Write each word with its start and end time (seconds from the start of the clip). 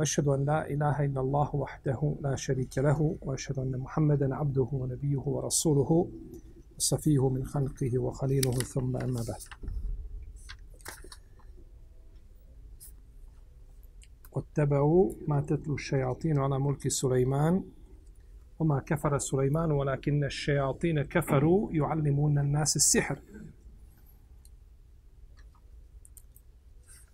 وأشهد 0.00 0.28
أن 0.28 0.44
لا 0.44 0.70
إله 0.70 1.04
إلا 1.04 1.20
الله 1.20 1.56
وحده 1.56 2.16
لا 2.20 2.36
شريك 2.36 2.78
له 2.78 3.16
وأشهد 3.22 3.58
أن 3.58 3.78
محمدا 3.78 4.34
عبده 4.34 4.68
ونبيه 4.72 5.18
ورسوله 5.18 6.10
وصفيه 6.76 7.28
من 7.28 7.44
خلقه 7.44 7.98
وخليله 7.98 8.52
ثم 8.52 8.96
أما 8.96 9.24
بعد. 9.28 9.42
واتبعوا 14.32 15.12
ما 15.28 15.40
تتلو 15.40 15.74
الشياطين 15.74 16.38
على 16.38 16.58
ملك 16.58 16.88
سليمان 16.88 17.64
وما 18.58 18.80
كفر 18.80 19.18
سليمان 19.18 19.70
ولكن 19.70 20.24
الشياطين 20.24 21.02
كفروا 21.02 21.72
يعلمون 21.72 22.38
الناس 22.38 22.76
السحر. 22.76 23.18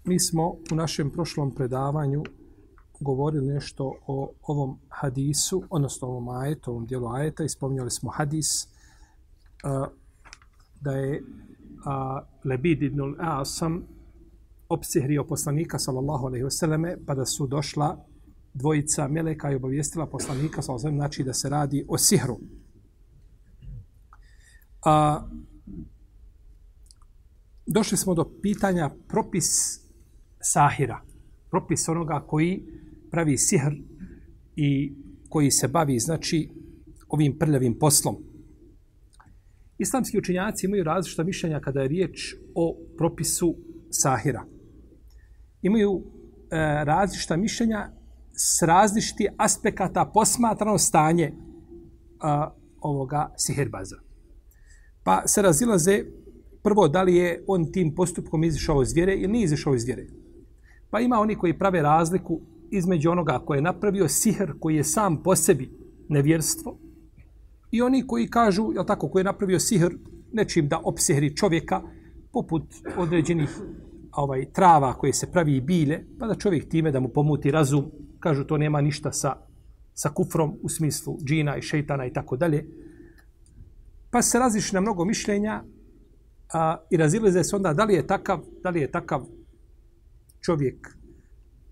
Mi 0.05 0.21
smo 0.21 0.57
u 0.73 0.75
našem 0.75 1.11
prošlom 1.11 1.55
predavanju 1.55 2.23
govorili 3.01 3.47
nešto 3.47 3.93
o 4.07 4.33
ovom 4.43 4.79
hadisu, 4.89 5.63
odnosno 5.71 6.09
ovom 6.09 6.29
ajetu, 6.29 6.71
ovom 6.71 6.87
dijelu 6.87 7.09
ajeta 7.09 7.45
i 7.45 7.49
spominjali 7.49 7.91
smo 7.91 8.11
hadis 8.11 8.69
a, 9.65 9.87
da 10.81 10.93
je 10.93 11.23
a, 11.85 12.23
Lebid 12.45 12.83
ibn 12.83 13.01
al-Asam 13.01 13.81
opsihrio 14.69 15.25
poslanika 15.25 15.79
sallallahu 15.79 16.27
alaihi 16.27 16.51
selleme 16.51 16.97
pa 17.07 17.15
da 17.15 17.27
su 17.27 17.47
došla 17.47 18.05
dvojica 18.55 19.09
meleka 19.09 19.53
i 19.53 19.55
obavijestila 19.55 20.07
poslanika 20.07 20.63
sallallahu 20.63 20.87
alaihi 20.87 20.99
znači 20.99 21.23
da 21.23 21.33
se 21.33 21.49
radi 21.49 21.85
o 21.89 21.99
sihru. 21.99 22.39
A, 24.85 25.27
došli 27.67 27.97
smo 27.99 28.15
do 28.15 28.31
pitanja 28.43 28.91
propis 29.09 29.81
sahira, 30.41 31.01
propis 31.51 31.89
onoga 31.89 32.25
koji 32.27 32.63
pravi 33.17 33.39
sihr 33.39 33.73
i 34.57 34.93
koji 35.29 35.51
se 35.51 35.69
bavi, 35.69 35.99
znači, 35.99 36.49
ovim 37.09 37.39
prljavim 37.39 37.79
poslom. 37.79 38.17
Islamski 39.79 40.19
učenjaci 40.19 40.67
imaju 40.67 40.85
različita 40.85 41.25
mišljenja 41.25 41.61
kada 41.61 41.81
je 41.81 41.89
riječ 41.89 42.35
o 42.55 42.77
propisu 42.99 43.57
sahira. 43.91 44.45
Imaju 45.63 45.93
e, 46.01 46.05
različita 46.85 47.37
mišljenja 47.37 47.89
s 48.33 48.63
različiti 48.63 49.29
aspekata 49.37 50.11
posmatrano 50.15 50.79
stanje 50.79 51.33
a, 52.21 52.51
ovoga 52.81 53.33
sihirbaza. 53.37 53.97
Pa 55.05 55.23
se 55.27 55.43
razilaze 55.43 56.05
prvo 56.63 56.89
da 56.89 57.03
li 57.03 57.15
je 57.17 57.45
on 57.47 57.73
tim 57.73 57.95
postupkom 57.95 58.45
izišao 58.45 58.83
iz 58.83 58.93
vjere 58.93 59.15
ili 59.15 59.33
nije 59.33 59.45
izišao 59.45 59.75
iz 59.75 59.85
vjere. 59.85 60.07
Pa 60.91 61.01
ima 61.01 61.17
oni 61.21 61.35
koji 61.35 61.59
prave 61.59 61.83
razliku 61.83 62.41
između 62.71 63.11
onoga 63.11 63.39
koje 63.39 63.59
je 63.59 63.63
napravio 63.63 64.09
sihr 64.09 64.53
koji 64.61 64.77
je 64.77 64.85
sam 64.85 65.23
po 65.23 65.37
sebi 65.37 65.71
nevjerstvo 66.09 66.79
i 67.71 67.83
oni 67.83 68.07
koji 68.07 68.31
kažu, 68.31 68.73
je 68.73 68.87
tako, 68.87 69.09
koji 69.09 69.21
je 69.21 69.25
napravio 69.25 69.61
sihr 69.61 69.95
nečim 70.33 70.69
da 70.69 70.81
opsihri 70.85 71.37
čovjeka 71.37 71.83
poput 72.33 72.63
određenih 72.97 73.51
ovaj 74.13 74.45
trava 74.53 74.93
koje 74.93 75.13
se 75.13 75.31
pravi 75.33 75.57
i 75.57 75.61
bile, 75.61 76.01
pa 76.19 76.27
da 76.27 76.35
čovjek 76.35 76.69
time 76.69 76.91
da 76.91 77.01
mu 77.01 77.09
pomuti 77.09 77.51
razum, 77.51 77.91
kažu 78.21 78.45
to 78.45 78.57
nema 78.59 78.81
ništa 78.81 79.13
sa, 79.13 79.37
sa 79.95 80.09
kufrom 80.09 80.59
u 80.63 80.69
smislu 80.69 81.19
džina 81.25 81.57
i 81.57 81.63
šeitana 81.63 82.07
i 82.07 82.13
tako 82.13 82.37
dalje. 82.37 82.67
Pa 84.11 84.23
se 84.23 84.39
različi 84.39 84.75
na 84.75 84.81
mnogo 84.81 85.05
mišljenja 85.05 85.65
a, 86.53 86.77
i 86.91 86.97
razilaze 86.97 87.45
se 87.45 87.57
onda 87.57 87.75
da 87.75 87.85
li 87.85 87.95
je 87.95 88.07
takav, 88.07 88.41
da 88.63 88.71
li 88.71 88.81
je 88.81 88.91
takav 88.91 89.27
čovjek 90.41 90.97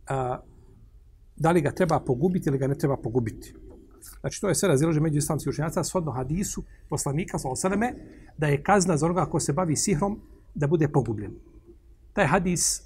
a, 0.09 0.39
da 1.37 1.51
li 1.51 1.61
ga 1.61 1.71
treba 1.71 2.01
pogubiti 2.01 2.49
ili 2.49 2.59
ga 2.59 2.67
ne 2.67 2.79
treba 2.79 2.97
pogubiti. 2.97 3.55
Znači, 4.21 4.41
to 4.41 4.49
je 4.49 4.55
sve 4.55 4.69
razilaže 4.69 5.01
među 5.01 5.19
islamskih 5.19 5.51
učenjaca 5.51 5.85
shodno 5.85 6.13
hadisu 6.13 6.63
poslanika, 6.89 7.39
sallallahu 7.39 7.97
da 8.39 8.47
je 8.47 8.63
kazna 8.63 8.97
za 8.97 9.07
onoga 9.07 9.27
ko 9.27 9.41
se 9.41 9.53
bavi 9.53 9.77
sihrom 9.77 10.21
da 10.55 10.67
bude 10.67 10.89
pogubljen. 10.89 11.33
Taj 12.13 12.27
hadis 12.27 12.83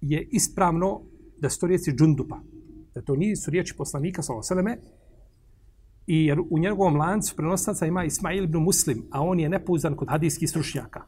je 0.00 0.28
ispravno 0.30 1.00
da 1.40 1.50
su 1.50 1.60
to 1.60 1.66
riječi 1.66 1.92
džundupa. 1.92 2.40
Da 2.94 3.02
to 3.02 3.16
nisu 3.16 3.50
riječi 3.50 3.74
poslanika, 3.76 4.22
sallallahu 4.22 4.80
i 6.06 6.26
jer 6.26 6.40
u 6.50 6.58
njegovom 6.58 6.96
lancu 6.96 7.36
prenostaca 7.36 7.86
ima 7.86 8.04
Ismail 8.04 8.44
ibn 8.44 8.58
Muslim, 8.58 9.04
a 9.10 9.22
on 9.22 9.40
je 9.40 9.48
nepouzdan 9.48 9.96
kod 9.96 10.08
hadijskih 10.08 10.50
stručnjaka. 10.50 11.02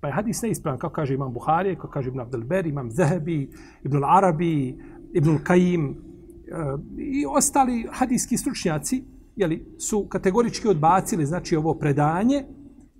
Pa 0.00 0.08
je 0.08 0.14
hadis 0.14 0.42
neispravan, 0.42 0.78
kao 0.78 0.90
kaže 0.90 1.14
imam 1.14 1.32
Buharije, 1.32 1.76
kao 1.76 1.90
kaže 1.90 2.08
Ibn 2.08 2.20
Abdelber, 2.20 2.66
imam 2.66 2.90
Zahebi, 2.90 3.50
Ibn 3.84 4.04
Arabi, 4.04 4.78
Ibn 5.12 5.38
Kajim 5.44 5.90
eh, 5.90 6.54
i 6.98 7.26
ostali 7.26 7.86
hadijski 7.90 8.36
stručnjaci 8.36 9.04
jeli, 9.36 9.66
su 9.78 10.06
kategorički 10.08 10.68
odbacili 10.68 11.26
znači 11.26 11.56
ovo 11.56 11.74
predanje 11.74 12.44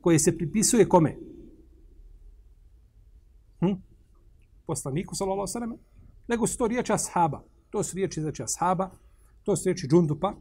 koje 0.00 0.18
se 0.18 0.36
pripisuje 0.38 0.88
kome? 0.88 1.16
Hm? 3.60 3.74
Poslaniku, 4.66 5.14
sallallahu 5.14 5.46
sallam, 5.46 5.76
nego 6.28 6.46
su 6.46 6.58
to 6.58 6.66
riječi 6.66 6.92
ashaba. 6.92 7.42
To 7.70 7.82
su 7.82 7.96
riječi, 7.96 8.20
znači, 8.20 8.42
ashaba, 8.42 8.90
to 9.44 9.56
su 9.56 9.64
riječi 9.64 9.86
džundupa, 9.88 10.34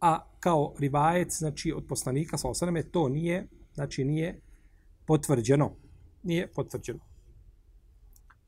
a 0.00 0.24
kao 0.40 0.74
rivajec, 0.78 1.38
znači, 1.38 1.72
od 1.72 1.84
poslanika, 1.88 2.38
sallallahu 2.38 2.58
sallam, 2.58 2.82
to 2.90 3.08
nije, 3.08 3.48
znači, 3.74 4.04
nije 4.04 4.40
potvrđeno. 5.06 5.72
Nije 6.22 6.52
potvrđeno. 6.52 7.00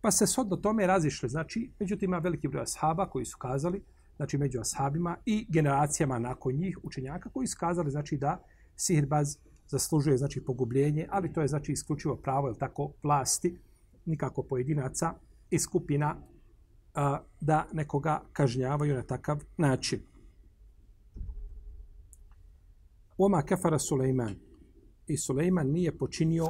Pa 0.06 0.10
se 0.10 0.26
sod 0.26 0.48
do 0.48 0.56
tome 0.56 0.86
razišli. 0.86 1.28
Znači, 1.28 1.70
međutim, 1.78 2.10
ima 2.10 2.18
veliki 2.18 2.48
broj 2.48 2.62
ashaba 2.62 3.10
koji 3.10 3.24
su 3.24 3.36
kazali, 3.38 3.82
znači 4.16 4.38
među 4.38 4.60
ashabima 4.60 5.16
i 5.24 5.46
generacijama 5.48 6.18
nakon 6.18 6.54
njih 6.54 6.78
učenjaka 6.82 7.30
koji 7.30 7.46
su 7.46 7.56
kazali, 7.60 7.90
znači 7.90 8.16
da 8.16 8.42
sihirbaz 8.76 9.36
zaslužuje 9.68 10.16
znači 10.16 10.44
pogubljenje, 10.44 11.06
ali 11.10 11.32
to 11.32 11.40
je 11.40 11.48
znači 11.48 11.72
isključivo 11.72 12.16
pravo, 12.16 12.48
ili 12.48 12.58
tako, 12.58 12.92
vlasti, 13.02 13.58
nikako 14.04 14.42
pojedinaca 14.42 15.12
i 15.50 15.58
skupina 15.58 16.16
a, 16.94 17.18
da 17.40 17.66
nekoga 17.72 18.22
kažnjavaju 18.32 18.94
na 18.94 19.02
takav 19.02 19.44
način. 19.56 20.00
Oma 23.18 23.42
kefara 23.42 23.78
Suleiman. 23.78 24.34
I 25.06 25.16
Suleiman 25.16 25.66
nije 25.66 25.98
počinio 25.98 26.46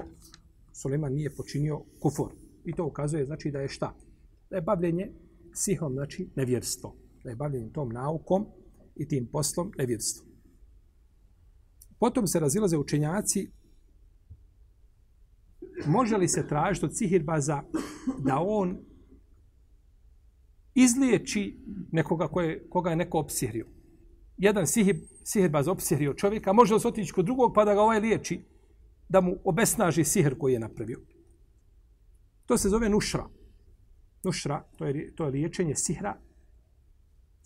Suleiman 0.72 1.12
nije 1.12 1.34
počinio 1.34 1.82
kufor. 2.00 2.45
I 2.66 2.72
to 2.72 2.86
ukazuje 2.86 3.24
znači 3.24 3.50
da 3.50 3.60
je 3.60 3.68
šta? 3.68 3.94
Da 4.50 4.56
je 4.56 4.62
bavljenje 4.62 5.12
sihom, 5.54 5.92
znači 5.92 6.28
nevjerstvo. 6.36 6.96
Da 7.24 7.30
je 7.30 7.36
bavljenje 7.36 7.72
tom 7.72 7.88
naukom 7.88 8.46
i 8.96 9.08
tim 9.08 9.28
poslom 9.32 9.72
nevjerstvo. 9.78 10.26
Potom 11.98 12.26
se 12.26 12.40
razilaze 12.40 12.76
učenjaci 12.76 13.50
može 15.86 16.16
li 16.16 16.28
se 16.28 16.46
tražiti 16.48 16.86
od 16.86 16.96
sihirbaza 16.96 17.62
da 18.26 18.38
on 18.40 18.78
izliječi 20.74 21.58
nekoga 21.92 22.28
koje, 22.28 22.68
koga 22.68 22.90
je 22.90 22.96
neko 22.96 23.18
opsihrio. 23.18 23.66
Jedan 24.36 24.66
sihir, 24.66 24.96
sihirbaz 25.24 25.68
opsihrio 25.68 26.14
čovjeka, 26.14 26.52
može 26.52 26.74
li 26.74 26.80
se 26.80 26.88
otići 26.88 27.12
kod 27.12 27.24
drugog 27.24 27.52
pa 27.54 27.64
da 27.64 27.74
ga 27.74 27.80
ovaj 27.80 28.00
liječi? 28.00 28.44
da 29.08 29.20
mu 29.20 29.36
obesnaži 29.44 30.04
sihr 30.04 30.38
koji 30.38 30.52
je 30.52 30.60
napravio. 30.60 31.00
To 32.46 32.58
se 32.58 32.68
zove 32.68 32.88
nušra. 32.88 33.26
Nušra, 34.24 34.64
to 34.76 34.86
je, 34.86 35.14
to 35.14 35.24
je 35.24 35.30
liječenje 35.30 35.74
sihra. 35.74 36.16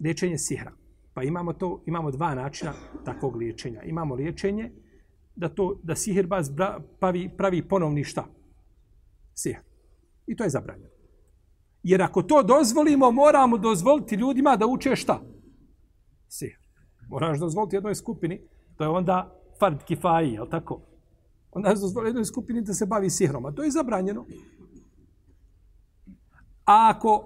Liječenje 0.00 0.38
sihra. 0.38 0.73
Pa 1.14 1.23
imamo 1.23 1.52
to, 1.52 1.82
imamo 1.87 2.11
dva 2.11 2.35
načina 2.35 2.73
takvog 3.05 3.37
liječenja. 3.37 3.82
Imamo 3.82 4.14
liječenje 4.14 4.73
da 5.37 5.49
to 5.49 5.81
da 5.82 5.97
sihirbaz 5.97 6.50
pravi, 7.00 7.31
pravi 7.37 7.69
ponovni 7.69 8.05
šta? 8.05 8.26
Sihr. 9.35 9.58
I 10.26 10.37
to 10.37 10.44
je 10.44 10.50
zabranjeno. 10.50 10.91
Jer 11.82 12.03
ako 12.03 12.23
to 12.23 12.43
dozvolimo, 12.43 13.11
moramo 13.11 13.58
dozvoliti 13.58 14.14
ljudima 14.14 14.56
da 14.56 14.67
uče 14.67 14.96
šta? 14.96 15.20
Sihr. 16.29 16.56
Moraš 17.08 17.38
dozvoliti 17.38 17.76
jednoj 17.76 17.94
skupini, 17.94 18.41
to 18.76 18.85
je 18.85 18.88
onda 18.88 19.41
fard 19.61 19.85
kifaji, 19.85 20.32
je 20.32 20.50
tako? 20.50 20.91
onda 21.50 21.75
dozvoliti 21.75 22.08
jednoj 22.08 22.25
skupini 22.25 22.62
da 22.62 22.75
se 22.75 22.87
bavi 22.87 23.11
sihrom, 23.11 23.46
a 23.46 23.53
to 23.53 23.62
je 23.62 23.70
zabranjeno. 23.70 24.26
A 26.70 26.93
ako 26.94 27.25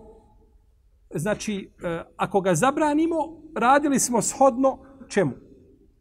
znači, 1.14 1.70
e, 1.84 2.02
ako 2.16 2.40
ga 2.40 2.54
zabranimo, 2.54 3.16
radili 3.56 3.98
smo 3.98 4.22
shodno 4.22 4.78
čemu? 5.08 5.32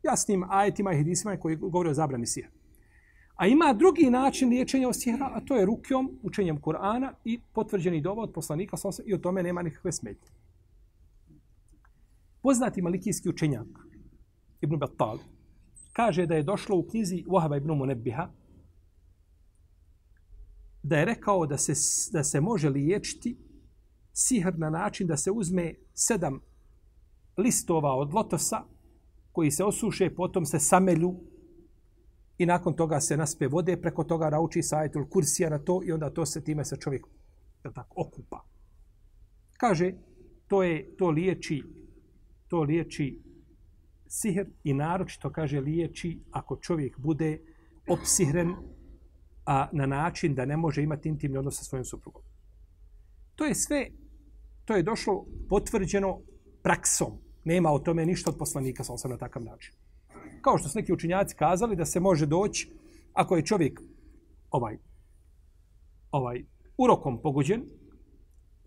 Jasnim 0.04 0.46
ajetima 0.50 0.94
i 0.94 0.98
hadisima 0.98 1.38
koji 1.38 1.56
govore 1.56 1.90
o 1.90 1.94
zabrani 1.94 2.26
sihra. 2.26 2.52
A 3.36 3.48
ima 3.48 3.74
drugi 3.74 4.10
način 4.10 4.50
liječenja 4.50 4.88
od 4.88 4.96
sihra, 4.96 5.32
a 5.34 5.42
to 5.46 5.56
je 5.56 5.66
rukjom, 5.66 6.20
učenjem 6.24 6.62
Kur'ana 6.62 7.12
i 7.26 7.40
potvrđeni 7.54 8.02
doba 8.02 8.22
od 8.22 8.34
poslanika 8.34 8.78
i 9.06 9.14
o 9.14 9.18
tome 9.18 9.44
nema 9.44 9.62
nikakve 9.62 9.92
smetnje. 9.92 10.30
Poznati 12.42 12.82
malikijski 12.82 13.30
učenjak, 13.30 13.68
Ibn 14.62 14.78
Battal, 14.78 15.18
kaže 15.94 16.26
da 16.26 16.36
je 16.36 16.44
došlo 16.44 16.78
u 16.78 16.84
knjizi 16.84 17.24
Wahaba 17.28 17.58
ibn 17.58 17.72
Munebbiha, 17.72 18.30
da 20.84 20.98
je 20.98 21.06
rekao 21.06 21.46
da 21.46 21.58
se, 21.58 21.74
da 22.12 22.24
se 22.24 22.42
može 22.42 22.70
liječiti 22.70 23.38
sihr 24.14 24.58
na 24.58 24.70
način 24.70 25.08
da 25.08 25.18
se 25.18 25.32
uzme 25.32 25.74
sedam 25.94 26.40
listova 27.38 27.96
od 27.96 28.14
lotosa 28.14 28.64
koji 29.32 29.52
se 29.52 29.64
osuše, 29.64 30.16
potom 30.16 30.46
se 30.46 30.60
samelju 30.60 31.16
i 32.38 32.46
nakon 32.46 32.76
toga 32.76 33.00
se 33.00 33.18
naspe 33.18 33.48
vode, 33.48 33.82
preko 33.82 34.04
toga 34.04 34.30
nauči 34.30 34.64
sajetul 34.64 35.08
kursija 35.10 35.50
na 35.50 35.60
to 35.60 35.82
i 35.86 35.92
onda 35.92 36.10
to 36.10 36.26
se 36.26 36.44
time 36.44 36.66
se 36.66 36.78
čovjek 36.78 37.06
tako, 37.74 37.94
okupa. 37.96 38.44
Kaže, 39.58 39.94
to 40.48 40.64
je 40.64 40.96
to 40.98 41.10
liječi 41.10 41.64
to 42.54 42.62
liječi 42.62 43.22
sihr 44.08 44.46
i 44.64 44.74
naročito 44.74 45.30
kaže 45.30 45.60
liječi 45.60 46.20
ako 46.32 46.56
čovjek 46.56 47.00
bude 47.00 47.40
opsihren 47.88 48.56
a 49.46 49.70
na 49.72 49.86
način 49.86 50.36
da 50.36 50.46
ne 50.46 50.58
može 50.58 50.84
imati 50.84 51.10
intimni 51.10 51.38
odnos 51.38 51.58
sa 51.58 51.64
svojim 51.64 51.86
suprugom. 51.86 52.24
To 53.36 53.46
je 53.46 53.56
sve, 53.56 53.90
to 54.66 54.76
je 54.76 54.84
došlo 54.84 55.26
potvrđeno 55.50 56.22
praksom. 56.64 57.18
Nema 57.44 57.72
o 57.72 57.80
tome 57.80 58.06
ništa 58.06 58.32
od 58.32 58.38
poslanika, 58.38 58.84
sam 58.84 59.12
na 59.12 59.18
takav 59.18 59.44
način. 59.44 59.74
Kao 60.42 60.58
što 60.58 60.70
su 60.70 60.80
neki 60.80 60.94
učinjaci 60.94 61.36
kazali 61.36 61.76
da 61.76 61.86
se 61.86 62.00
može 62.00 62.26
doći, 62.26 62.72
ako 63.14 63.36
je 63.36 63.46
čovjek 63.46 63.82
ovaj, 64.52 64.78
ovaj 66.12 66.44
urokom 66.78 67.22
pogođen, 67.22 67.64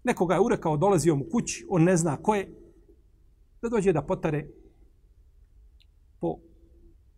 nekoga 0.05 0.35
je 0.35 0.41
urekao, 0.41 0.77
dolazio 0.77 1.17
mu 1.17 1.25
kući, 1.33 1.67
on 1.69 1.83
ne 1.83 1.97
zna 1.97 2.17
ko 2.17 2.35
je, 2.35 2.49
da 3.63 3.69
dođe 3.69 3.93
da 3.93 4.03
potare 4.03 4.47
po 6.21 6.39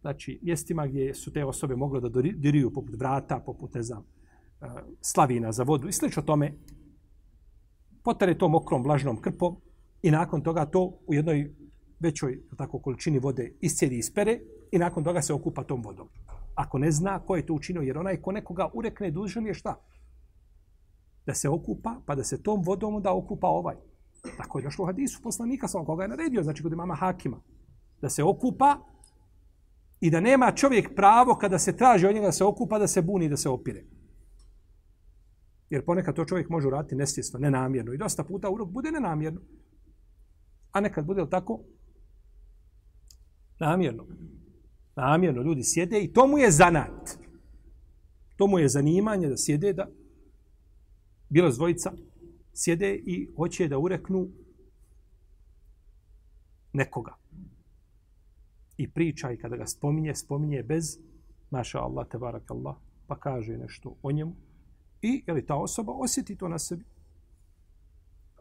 znači, 0.01 0.39
mjestima 0.43 0.87
gdje 0.87 1.15
su 1.15 1.33
te 1.33 1.45
osobe 1.45 1.77
mogle 1.77 2.01
da 2.01 2.09
diriju 2.23 2.73
poput 2.73 2.95
vrata, 2.99 3.41
poput, 3.47 3.75
ne 3.75 3.83
znam, 3.83 4.05
e, 4.61 4.67
slavina 5.01 5.53
za 5.53 5.63
vodu 5.63 5.89
i 5.89 5.93
slično 5.93 6.23
tome, 6.23 6.55
potare 8.05 8.39
to 8.39 8.49
mokrom, 8.49 8.83
vlažnom 8.83 9.21
krpom 9.21 9.57
i 10.03 10.11
nakon 10.11 10.43
toga 10.43 10.67
to 10.67 10.99
u 11.07 11.15
jednoj 11.15 11.55
većoj 12.01 12.41
tako 12.57 12.79
količini 12.79 13.19
vode 13.19 13.53
iscijedi 13.61 13.97
i 13.97 13.99
ispere 13.99 14.41
i 14.73 14.79
nakon 14.79 15.05
toga 15.05 15.23
se 15.23 15.35
okupa 15.35 15.65
tom 15.65 15.83
vodom. 15.83 16.09
Ako 16.55 16.79
ne 16.79 16.91
zna 16.91 17.19
ko 17.19 17.37
je 17.37 17.47
to 17.47 17.55
učinio, 17.55 17.83
jer 17.83 17.99
onaj 17.99 18.17
ko 18.17 18.33
nekoga 18.33 18.71
urekne 18.75 19.11
dužan 19.11 19.47
je 19.47 19.55
šta? 19.55 19.81
Da 21.27 21.35
se 21.35 21.49
okupa, 21.49 22.01
pa 22.07 22.15
da 22.15 22.25
se 22.25 22.43
tom 22.43 22.63
vodom 22.63 23.03
da 23.03 23.15
okupa 23.15 23.49
ovaj. 23.49 23.77
Tako 24.37 24.59
je 24.59 24.63
došlo 24.63 24.83
u 24.83 24.87
hadisu 24.87 25.23
poslanika, 25.23 25.69
sam 25.69 25.85
koga 25.85 26.03
je 26.03 26.09
naredio, 26.09 26.43
znači 26.43 26.63
kod 26.63 26.73
imama 26.73 26.95
Hakima. 26.95 27.41
Da 28.01 28.09
se 28.09 28.23
okupa 28.23 28.77
i 30.01 30.11
da 30.11 30.21
nema 30.21 30.53
čovjek 30.53 30.95
pravo 30.95 31.35
kada 31.35 31.59
se 31.59 31.77
traži 31.77 32.07
od 32.07 32.15
njega 32.15 32.27
da 32.27 32.33
se 32.33 32.45
okupa, 32.45 32.79
da 32.79 32.87
se 32.87 33.03
buni, 33.03 33.29
da 33.29 33.37
se 33.37 33.49
opire. 33.49 33.85
Jer 35.71 35.85
ponekad 35.85 36.17
to 36.17 36.25
čovjek 36.25 36.49
može 36.49 36.67
uraditi 36.69 36.97
nesvjesno, 36.97 37.39
nenamjerno. 37.39 37.93
I 37.93 37.99
dosta 37.99 38.25
puta 38.25 38.51
urok 38.51 38.71
bude 38.71 38.91
nenamjerno. 38.91 39.41
A 40.73 40.81
nekad 40.81 41.07
bude 41.07 41.23
li 41.23 41.31
tako? 41.31 41.61
Namjerno. 43.61 44.07
Namjerno 44.97 45.43
ljudi 45.43 45.63
sjede 45.65 46.01
i 46.01 46.13
to 46.13 46.27
mu 46.27 46.39
je 46.39 46.51
zanat. 46.51 47.19
To 48.37 48.47
mu 48.47 48.59
je 48.59 48.69
zanimanje 48.69 49.29
da 49.29 49.37
sjede 49.37 49.73
da 49.73 49.89
bilo 51.29 51.51
zvojica 51.51 51.93
sjede 52.53 52.95
i 52.95 53.29
hoće 53.37 53.69
da 53.69 53.79
ureknu 53.79 54.29
nekoga. 56.73 57.18
I 58.79 58.91
priča 58.91 59.33
i 59.33 59.37
kada 59.37 59.57
ga 59.57 59.67
spominje, 59.67 60.15
spominje 60.15 60.63
bez 60.63 60.99
maša 61.51 61.81
Allah, 61.81 62.07
tebarak 62.09 62.51
Allah, 62.51 62.77
pa 63.07 63.19
kaže 63.19 63.57
nešto 63.57 63.97
o 64.03 64.13
njemu. 64.13 64.35
I 65.03 65.23
je 65.27 65.35
li 65.35 65.47
ta 65.47 65.55
osoba 65.55 65.93
osjeti 65.93 66.37
to 66.37 66.49
na 66.49 66.59
sebi? 66.59 66.85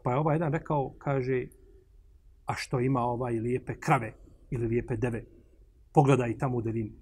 Pa 0.02 0.12
je 0.12 0.18
ovaj 0.18 0.34
jedan 0.34 0.52
rekao, 0.52 0.94
kaže, 0.98 1.46
a 2.46 2.54
što 2.54 2.80
ima 2.80 3.00
ovaj 3.00 3.40
lijepe 3.40 3.74
krave 3.80 4.12
ili 4.50 4.66
lijepe 4.66 4.96
deve? 4.96 5.24
Pogledaj 5.92 6.38
tamo 6.38 6.56
u 6.56 6.62
delini. 6.62 6.92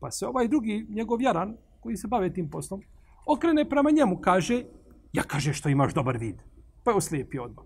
Pa 0.00 0.10
se 0.10 0.26
ovaj 0.26 0.48
drugi, 0.48 0.86
njegov 0.90 1.22
jaran, 1.22 1.56
koji 1.80 1.96
se 1.96 2.08
bave 2.08 2.32
tim 2.32 2.50
poslom, 2.50 2.82
okrene 3.26 3.68
prema 3.68 3.90
njemu, 3.90 4.20
kaže, 4.20 4.64
Ja 5.12 5.22
kaže 5.22 5.52
što 5.52 5.68
imaš 5.68 5.94
dobar 5.94 6.18
vid. 6.18 6.36
Pa 6.84 6.90
je 6.90 6.96
oslijepio 6.96 7.44
odmah. 7.44 7.64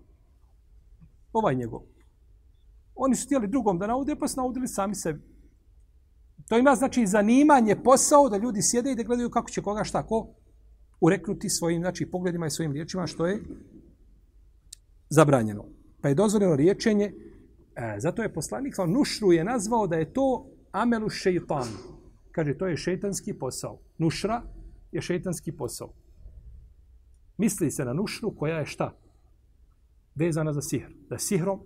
Ovaj 1.33 1.55
njegov. 1.55 1.81
Oni 2.95 3.15
su 3.15 3.25
htjeli 3.25 3.47
drugom 3.47 3.79
da 3.79 3.87
naude, 3.87 4.15
pa 4.15 4.27
su 4.27 4.41
naudili 4.41 4.67
sami 4.67 4.95
sebi. 4.95 5.21
To 6.47 6.57
ima 6.57 6.75
znači 6.75 7.07
zanimanje, 7.07 7.75
posao 7.83 8.29
da 8.29 8.37
ljudi 8.37 8.61
sjede 8.61 8.91
i 8.91 8.95
da 8.95 9.03
gledaju 9.03 9.29
kako 9.29 9.49
će 9.49 9.61
koga 9.61 9.83
šta 9.83 10.03
ko 10.03 10.27
ureknuti 11.01 11.49
svojim 11.49 11.81
znači, 11.81 12.05
pogledima 12.05 12.47
i 12.47 12.49
svojim 12.49 12.71
riječima 12.71 13.07
što 13.07 13.25
je 13.25 13.43
zabranjeno. 15.09 15.65
Pa 16.01 16.09
je 16.09 16.15
dozvoljeno 16.15 16.55
riječenje, 16.55 17.13
e, 17.75 17.95
zato 17.97 18.21
je 18.21 18.33
poslanik 18.33 18.75
Nušru 18.87 19.31
je 19.31 19.43
nazvao 19.43 19.87
da 19.87 19.95
je 19.95 20.13
to 20.13 20.47
amelu 20.71 21.09
šeitan. 21.09 21.67
Kaže, 22.31 22.57
to 22.57 22.67
je 22.67 22.77
šeitanski 22.77 23.33
posao. 23.33 23.79
Nušra 23.97 24.41
je 24.91 25.01
šeitanski 25.01 25.51
posao. 25.51 25.93
Misli 27.37 27.71
se 27.71 27.85
na 27.85 27.93
nušru 27.93 28.35
koja 28.35 28.59
je 28.59 28.65
šta? 28.65 28.97
Vezana 30.15 30.53
za 30.53 30.61
sihr. 30.61 30.89
Da 31.09 31.17
sihrom, 31.17 31.59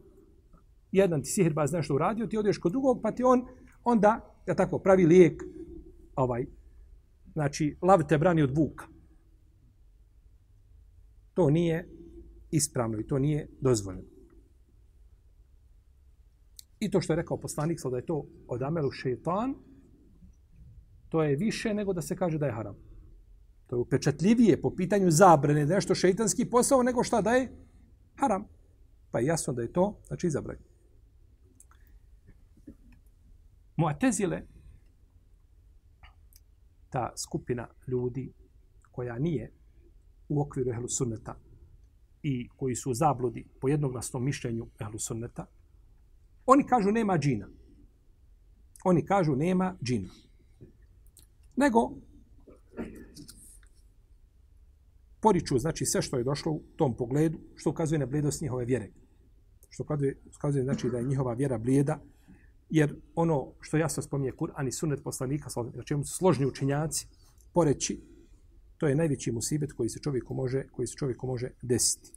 jedan 0.92 1.22
ti 1.22 1.30
sihirbaz 1.30 1.74
nešto 1.74 1.96
uradio, 1.96 2.28
ti 2.28 2.38
odeš 2.38 2.58
kod 2.58 2.72
drugog, 2.72 3.00
pa 3.04 3.12
ti 3.12 3.24
on 3.24 3.46
onda, 3.84 4.36
ja 4.48 4.56
tako, 4.56 4.80
pravi 4.80 5.06
lijek, 5.06 5.44
ovaj, 6.16 6.46
znači, 7.34 7.78
lav 7.82 8.08
te 8.08 8.18
brani 8.18 8.42
od 8.42 8.58
vuka. 8.58 8.86
To 11.34 11.50
nije 11.50 11.90
ispravno 12.52 13.00
i 13.00 13.08
to 13.08 13.20
nije 13.20 13.48
dozvoljeno. 13.62 14.08
I 16.80 16.92
to 16.92 17.02
što 17.02 17.14
je 17.14 17.18
rekao 17.18 17.38
poslanik, 17.38 17.80
da 17.92 17.98
je 17.98 18.06
to 18.06 18.26
od 18.48 18.62
amelu 18.62 18.92
šeitan, 18.92 19.56
to 21.10 21.24
je 21.24 21.36
više 21.36 21.74
nego 21.74 21.94
da 21.94 22.02
se 22.02 22.16
kaže 22.16 22.38
da 22.38 22.46
je 22.46 22.52
haram. 22.52 22.76
To 23.68 23.76
je 23.76 23.80
upečatljivije 23.80 24.62
po 24.62 24.76
pitanju 24.76 25.12
zabrane 25.12 25.66
da 25.66 25.76
nešto 25.76 25.96
šeitanski 25.96 26.46
posao 26.46 26.84
nego 26.84 27.04
šta 27.04 27.22
da 27.22 27.32
je 27.32 27.52
haram. 28.16 28.48
Pa 29.12 29.20
je 29.20 29.26
jasno 29.26 29.54
da 29.54 29.62
je 29.62 29.74
to, 29.74 30.02
znači 30.08 30.30
zabranjeno. 30.30 30.69
Mu'tezile, 33.80 34.42
ta 36.90 37.14
skupina 37.18 37.68
ljudi 37.88 38.34
koja 38.92 39.20
nije 39.20 39.52
u 40.30 40.42
okviru 40.42 40.72
ehlu 40.72 40.88
sunneta 40.88 41.40
i 42.24 42.50
koji 42.56 42.76
su 42.76 42.92
u 42.92 42.94
zabludi 42.94 43.48
po 43.62 43.68
jednoglasnom 43.68 44.26
mišljenju 44.26 44.68
ehlu 44.80 45.00
sunneta, 45.00 45.46
oni 46.46 46.68
kažu 46.68 46.92
nema 46.92 47.18
džina. 47.18 47.48
Oni 48.84 49.06
kažu 49.06 49.36
nema 49.36 49.78
džina. 49.84 50.10
Nego, 51.56 51.92
poriču 55.22 55.60
znači 55.60 55.86
sve 55.86 56.02
što 56.02 56.18
je 56.18 56.24
došlo 56.24 56.52
u 56.52 56.62
tom 56.76 56.98
pogledu, 56.98 57.40
što 57.56 57.70
ukazuje 57.70 58.00
na 58.00 58.06
bledost 58.06 58.42
njihove 58.42 58.66
vjere. 58.66 58.92
Što 59.70 59.84
ukazuje, 59.84 60.18
ukazuje 60.38 60.64
znači 60.64 60.90
da 60.90 60.98
je 60.98 61.04
njihova 61.04 61.34
vjera 61.34 61.58
blijeda, 61.58 62.00
jer 62.70 62.96
ono 63.16 63.54
što 63.62 63.78
ja 63.78 63.90
sam 63.90 64.04
spominje 64.04 64.32
Kur'an 64.32 64.68
i 64.68 64.72
sunnet 64.72 65.04
poslanika, 65.04 65.50
na 65.74 65.84
čemu 65.84 66.04
su 66.04 66.16
složni 66.16 66.46
učinjaci, 66.46 67.08
poreći, 67.54 68.02
to 68.78 68.88
je 68.88 68.96
najveći 68.96 69.32
musibet 69.32 69.74
koji 69.74 69.90
se 69.90 70.00
čovjeku 70.00 70.34
može, 70.34 70.68
koji 70.72 70.88
se 70.88 70.96
čovjeku 70.96 71.28
može 71.28 71.52
desiti. 71.62 72.12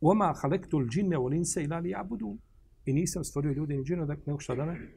Oma 0.00 0.34
halektul 0.36 0.88
džinne 0.88 1.18
u 1.18 1.26
linse 1.26 1.62
ilali 1.62 1.94
abudu. 1.94 2.36
I 2.84 2.92
nisam 2.92 3.24
stvorio 3.24 3.52
ljude 3.52 3.76
ni 3.76 3.84
džina 3.84 4.04
da 4.06 4.16
nego 4.26 4.40
šta 4.40 4.54
da 4.54 4.64
ne 4.64 4.88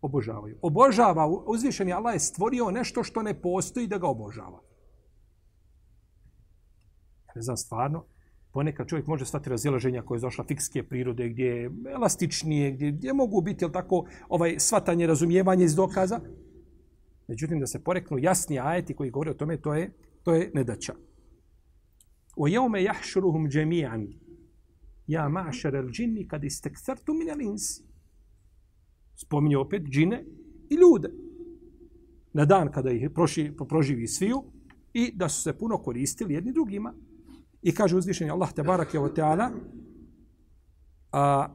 obožavaju. 0.00 0.58
Obožava, 0.62 1.26
uzvišeni 1.46 1.92
Allah 1.92 2.14
je 2.14 2.20
stvorio 2.20 2.70
nešto 2.70 3.04
što 3.04 3.22
ne 3.22 3.40
postoji 3.40 3.86
da 3.86 3.98
ga 3.98 4.06
obožava. 4.06 4.60
Ja 7.26 7.32
ne 7.34 7.42
znam, 7.42 7.56
stvarno, 7.56 8.04
ponekad 8.52 8.88
čovjek 8.88 9.06
može 9.06 9.24
stati 9.24 9.50
razilaženja 9.50 10.02
koje 10.02 10.16
je 10.16 10.20
došla 10.20 10.44
fikske 10.44 10.82
prirode, 10.82 11.28
gdje 11.28 11.44
je 11.44 11.70
elastičnije, 11.94 12.72
gdje, 12.72 12.92
gdje 12.92 13.12
mogu 13.12 13.40
biti, 13.40 13.64
jel 13.64 13.70
tako, 13.72 14.06
ovaj, 14.28 14.56
svatanje, 14.58 15.06
razumijevanje 15.06 15.64
iz 15.64 15.74
dokaza. 15.74 16.20
Međutim, 17.28 17.60
da 17.60 17.66
se 17.66 17.84
poreknu 17.84 18.18
jasni 18.18 18.58
ajeti 18.58 18.94
koji 18.94 19.10
govore 19.10 19.30
o 19.30 19.34
tome, 19.34 19.56
to 19.56 19.74
je, 19.74 19.92
to 20.22 20.34
je 20.34 20.50
nedaća. 20.54 20.94
O 22.36 22.46
jeume 22.46 22.82
jahšuruhum 22.82 23.48
džemijan, 23.48 24.08
ja 25.06 25.28
mašar 25.28 25.74
el 25.74 25.90
džinni 25.90 26.28
kad 26.28 26.44
istekcertu 26.44 27.14
min 27.14 27.28
el 27.28 27.40
insi. 27.40 27.82
Spominje 29.14 29.58
opet 29.58 29.82
džine 29.82 30.24
i 30.70 30.74
ljude. 30.74 31.10
Na 32.32 32.44
dan 32.44 32.70
kada 32.72 32.90
ih 32.90 33.10
proši, 33.14 33.52
proživi 33.68 34.06
sviju 34.06 34.42
i 34.92 35.12
da 35.16 35.28
su 35.28 35.42
se 35.42 35.58
puno 35.58 35.78
koristili 35.78 36.34
jedni 36.34 36.52
drugima. 36.52 36.94
I 37.61 37.73
kaže 37.75 37.97
uzvišenje 37.97 38.31
Allah 38.31 38.53
te 38.53 38.63
barak 38.63 38.93
je 38.93 38.99
o 38.99 39.09
teala, 39.09 39.51
a, 41.11 41.47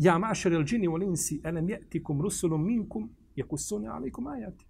Ja 0.00 0.18
mašer 0.18 0.52
el 0.52 0.64
džini 0.64 0.88
u 0.88 0.94
linsi, 0.96 1.40
elem 1.44 1.68
jetikum 1.68 2.22
rusulum 2.22 2.62
minkum, 2.64 3.10
jekusune 3.36 3.88
alikum 3.88 4.26
ajati. 4.26 4.66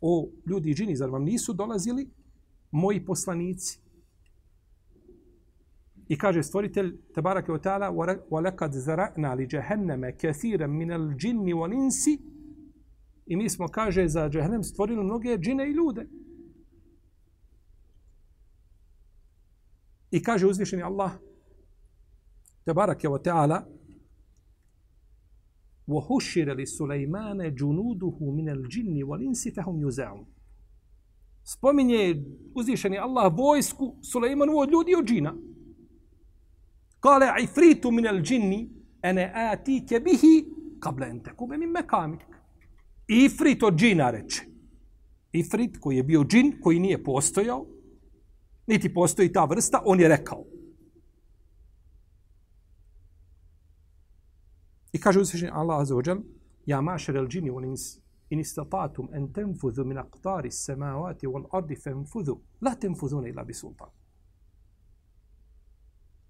O 0.00 0.28
ljudi 0.46 0.70
i 0.70 0.74
džini, 0.74 0.96
zar 0.96 1.10
vam 1.10 1.24
nisu 1.24 1.52
dolazili 1.52 2.08
moji 2.70 3.04
poslanici? 3.04 3.78
I 6.08 6.18
kaže 6.18 6.42
stvoritelj, 6.42 6.96
tabarake 7.14 7.52
wa 7.52 7.60
ta'ala, 7.62 7.90
وَلَكَدْ 8.30 8.72
زَرَعْنَا 8.72 9.34
لِجَهَنَّمَ 9.34 10.10
كَثِيرًا 10.10 10.66
مِنَ 10.66 10.90
الْجِنِّ 10.92 11.54
وَلِنْسِ 11.54 12.18
I 13.26 13.36
mi 13.36 13.50
smo, 13.50 13.68
kaže, 13.68 14.08
za 14.08 14.28
džehennem 14.28 14.64
stvorili 14.64 15.04
mnoge 15.04 15.38
džine 15.38 15.68
i 15.68 15.72
ljude. 15.72 16.08
I 20.10 20.22
kaže 20.22 20.46
uzvišeni 20.46 20.82
Allah, 20.82 21.12
tabarake 22.64 23.08
wa 23.08 23.22
ta'ala, 23.22 23.66
وحشر 25.90 26.54
لسليمان 26.54 27.54
جنوده 27.54 28.18
من 28.20 28.48
الجن 28.48 29.02
والإنس 29.02 29.48
فهم 29.48 29.88
يزعون 29.88 30.26
spominje 31.44 32.24
uzvišeni 32.54 32.98
Allah 32.98 33.38
vojsku 33.38 33.96
Sulejmanu 34.02 34.58
od 34.58 34.70
ljudi 34.70 34.94
od 34.94 35.04
džina. 35.04 35.34
Kale 37.00 37.26
ifritu 37.42 37.90
min 37.90 38.06
al 38.06 38.20
džinni 38.20 38.70
ene 39.02 39.32
atike 39.34 40.00
bihi 40.00 40.44
kable 40.80 41.06
ente 41.06 41.34
kube 41.36 41.56
min 41.56 41.70
mekamik. 41.70 42.20
Ifrit 43.08 43.62
od 43.62 43.74
džina 43.74 44.10
reče. 44.10 44.42
Ifrit 45.32 45.78
koji 45.80 45.96
je 45.96 46.02
bio 46.02 46.24
džin, 46.24 46.60
koji 46.62 46.78
nije 46.78 47.04
postojao, 47.04 47.66
niti 48.67 48.93
postoji 48.93 49.33
ta 49.33 49.45
vrsta, 49.45 49.81
on 49.85 49.99
je 49.99 50.07
rekao. 50.07 50.43
I 54.93 54.99
kaže 54.99 55.19
uzvišenje 55.19 55.51
Allah 55.53 55.79
Azza 55.79 55.95
wa 55.95 56.21
Ja 56.65 56.81
mašer 56.81 57.15
el 57.15 57.27
džini 57.27 57.51
wal 57.51 57.65
ins, 57.65 57.99
in 58.29 58.39
istatatum 58.39 59.09
en 59.13 59.33
tenfudhu 59.33 59.83
min 59.85 59.97
aqtari 59.97 60.51
samavati 60.51 61.27
wal 61.27 61.45
ardi 61.51 61.75
fenfudhu, 61.75 62.41
la 62.61 62.75
tenfudhune 62.75 63.29
ila 63.29 63.43
bi 63.43 63.53
sultan. 63.53 63.87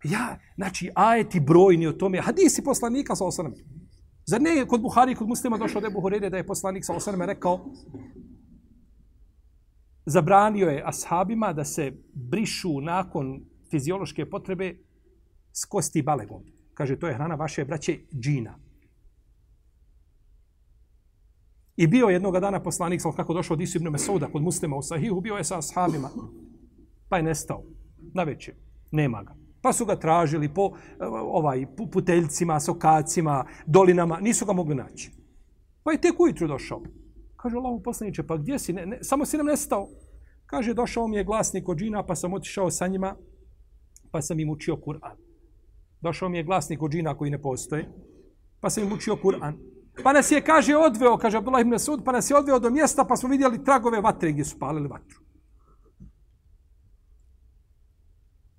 Ja, 0.04 0.40
znači, 0.56 0.92
ajeti 0.96 1.40
brojni 1.40 1.88
o 1.88 1.94
tome, 1.94 2.22
hadisi 2.22 2.64
poslanika 2.64 3.16
sa 3.16 3.26
osanem. 3.26 3.54
Zar 4.26 4.42
ne 4.42 4.66
kod 4.68 4.82
Buhari 4.82 5.16
kod 5.16 5.28
muslima 5.28 5.58
došao 5.58 5.82
da 5.82 5.88
je 5.88 5.94
Buhurere 5.94 6.30
da 6.30 6.38
je 6.38 6.46
poslanik 6.48 6.86
sa 6.86 6.94
osanem 6.94 7.22
rekao 7.22 7.66
zabranio 10.06 10.70
je 10.70 10.84
ashabima 10.86 11.54
da 11.54 11.66
se 11.66 11.92
brišu 12.14 12.82
nakon 12.82 13.42
fiziološke 13.72 14.30
potrebe 14.30 14.76
s 15.52 15.66
kosti 15.66 16.02
balegom. 16.02 16.44
Kaže, 16.74 17.00
to 17.00 17.08
je 17.08 17.14
hrana 17.14 17.36
vaše 17.36 17.66
braće 17.66 18.00
džina. 18.14 18.60
I 21.78 21.88
bio 21.88 22.08
jednog 22.08 22.40
dana 22.40 22.60
poslanik, 22.64 23.02
sal 23.02 23.14
kako 23.14 23.34
došao 23.34 23.54
od 23.54 23.62
Isu 23.62 23.80
Mesouda 23.92 24.28
kod 24.28 24.42
muslima 24.42 24.76
u 24.76 24.82
Sahihu, 24.82 25.22
bio 25.22 25.36
je 25.36 25.44
sa 25.44 25.58
ashabima. 25.58 26.10
Pa 27.10 27.18
je 27.18 27.24
nestao. 27.24 27.64
Na 28.14 28.24
večer. 28.24 28.56
Nema 28.92 29.24
ga. 29.24 29.36
Pa 29.62 29.74
su 29.74 29.86
ga 29.86 29.96
tražili 29.96 30.54
po 30.54 30.72
eh, 30.76 31.06
ovaj 31.06 31.66
puteljcima, 31.92 32.60
sokacima, 32.60 33.46
dolinama. 33.66 34.20
Nisu 34.20 34.46
ga 34.46 34.54
mogli 34.54 34.76
naći. 34.76 35.12
Pa 35.84 35.92
je 35.92 36.02
tek 36.02 36.20
ujutru 36.20 36.48
došao. 36.48 36.82
Kaže, 37.46 37.58
Allahu 37.58 37.82
poslaniče, 37.84 38.24
pa 38.24 38.38
gdje 38.38 38.60
si? 38.60 38.74
Ne, 38.74 38.86
ne, 38.86 38.98
samo 39.04 39.26
si 39.26 39.38
nam 39.38 39.46
nestao. 39.46 39.90
Kaže, 40.46 40.74
došao 40.74 41.08
mi 41.08 41.18
je 41.18 41.24
glasnik 41.24 41.70
od 41.70 41.78
džina, 41.78 42.02
pa 42.06 42.16
sam 42.16 42.34
otišao 42.34 42.72
sa 42.72 42.88
njima, 42.88 43.16
pa 44.12 44.22
sam 44.22 44.40
im 44.40 44.50
učio 44.50 44.76
Kur'an. 44.76 45.18
Došao 46.02 46.30
mi 46.30 46.38
je 46.38 46.44
glasnik 46.44 46.82
od 46.82 46.92
džina 46.92 47.14
koji 47.18 47.32
ne 47.32 47.42
postoje, 47.42 47.86
pa 48.62 48.70
sam 48.70 48.84
im 48.84 48.94
učio 48.94 49.16
Kur'an. 49.24 49.60
Pa 50.04 50.14
nas 50.14 50.32
je, 50.32 50.42
kaže, 50.42 50.76
odveo, 50.76 51.18
kaže 51.18 51.38
Abdullah 51.38 51.62
ibn 51.62 51.80
Sud, 51.80 52.02
pa 52.06 52.12
nas 52.12 52.30
je 52.30 52.38
odveo 52.38 52.60
do 52.60 52.70
mjesta, 52.70 53.06
pa 53.06 53.16
smo 53.16 53.30
vidjeli 53.30 53.64
tragove 53.64 54.02
vatre 54.02 54.32
gdje 54.32 54.46
su 54.46 54.60
palili 54.60 54.88
vatru. 54.88 55.20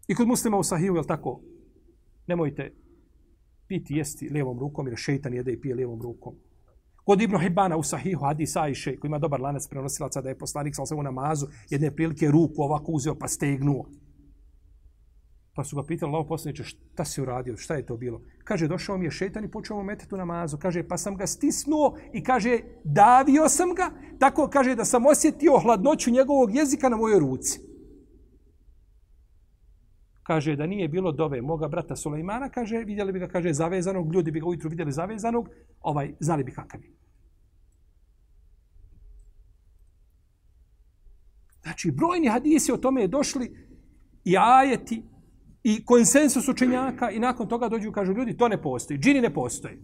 I 0.09 0.15
kod 0.15 0.29
muslima 0.29 0.59
u 0.59 0.63
sahiju, 0.63 0.97
je 0.97 1.07
tako? 1.07 1.41
Nemojte 2.27 2.75
piti, 3.67 3.95
jesti 3.95 4.29
lijevom 4.29 4.59
rukom, 4.59 4.87
jer 4.87 4.97
šeitan 4.97 5.35
jede 5.35 5.53
i 5.53 5.61
pije 5.61 5.75
lijevom 5.75 6.03
rukom. 6.03 6.46
Kod 7.07 7.21
Ibn 7.21 7.39
Hibana 7.39 7.77
u 7.77 7.83
sahihu, 7.83 8.25
hadis 8.25 8.57
Ajše, 8.57 8.97
koji 9.01 9.09
ima 9.09 9.19
dobar 9.19 9.41
lanac 9.41 9.69
prenosilaca, 9.69 10.21
da 10.21 10.29
je 10.29 10.39
poslanik 10.39 10.75
sa 10.75 10.97
u 10.97 11.03
namazu, 11.03 11.47
jedne 11.71 11.91
prilike 11.91 12.31
ruku 12.31 12.63
ovako 12.63 12.93
uzeo 12.93 13.15
pa 13.15 13.29
stegnuo. 13.29 13.85
Pa 15.55 15.65
su 15.65 15.77
ga 15.77 15.83
pitali, 15.87 16.13
lao 16.13 16.27
poslaniče, 16.27 16.65
šta 16.65 17.05
si 17.05 17.23
uradio, 17.23 17.57
šta 17.57 17.75
je 17.75 17.87
to 17.87 17.97
bilo? 17.97 18.21
Kaže, 18.45 18.69
došao 18.69 18.99
mi 18.99 19.05
je 19.05 19.11
šetan 19.11 19.45
i 19.45 19.51
počeo 19.51 19.77
mu 19.77 19.83
metati 19.83 20.15
u 20.15 20.19
namazu. 20.19 20.59
Kaže, 20.59 20.89
pa 20.89 20.99
sam 20.99 21.17
ga 21.17 21.27
stisnuo 21.27 21.97
i 22.13 22.23
kaže, 22.23 22.59
davio 22.85 23.49
sam 23.49 23.75
ga. 23.75 23.91
Tako 24.19 24.49
kaže 24.49 24.75
da 24.75 24.85
sam 24.85 25.07
osjetio 25.07 25.59
hladnoću 25.59 26.11
njegovog 26.11 26.55
jezika 26.55 26.89
na 26.89 26.97
mojoj 26.97 27.21
ruci. 27.21 27.61
Kaže, 30.27 30.57
da 30.57 30.67
nije 30.67 30.89
bilo 30.89 31.13
dove 31.13 31.43
moga 31.43 31.69
brata 31.69 31.97
Sulejmana, 31.97 32.49
kaže, 32.49 32.79
vidjeli 32.79 33.13
bi 33.13 33.19
ga, 33.19 33.29
kaže, 33.29 33.53
zavezanog, 33.53 34.15
ljudi 34.15 34.31
bi 34.31 34.41
ga 34.41 34.47
ujutru 34.47 34.71
vidjeli 34.71 34.93
zavezanog, 34.93 35.49
ovaj, 35.81 36.15
znali 36.21 36.45
bi 36.45 36.53
kakav 36.53 36.81
je. 36.85 36.91
Znači, 41.63 41.91
brojni 41.91 42.29
hadisi 42.29 42.73
o 42.73 42.77
tome 42.77 43.01
je 43.01 43.09
došli 43.09 43.57
i 44.25 44.37
ajeti, 44.39 45.03
i 45.63 45.85
konsensus 45.85 46.49
učenjaka 46.49 47.11
i 47.11 47.19
nakon 47.19 47.49
toga 47.49 47.69
dođu 47.69 47.89
i 47.89 47.93
kažu 47.93 48.13
ljudi 48.13 48.37
to 48.37 48.49
ne 48.49 48.63
postoji, 48.63 48.99
džini 48.99 49.21
ne 49.21 49.35
postoji. 49.35 49.79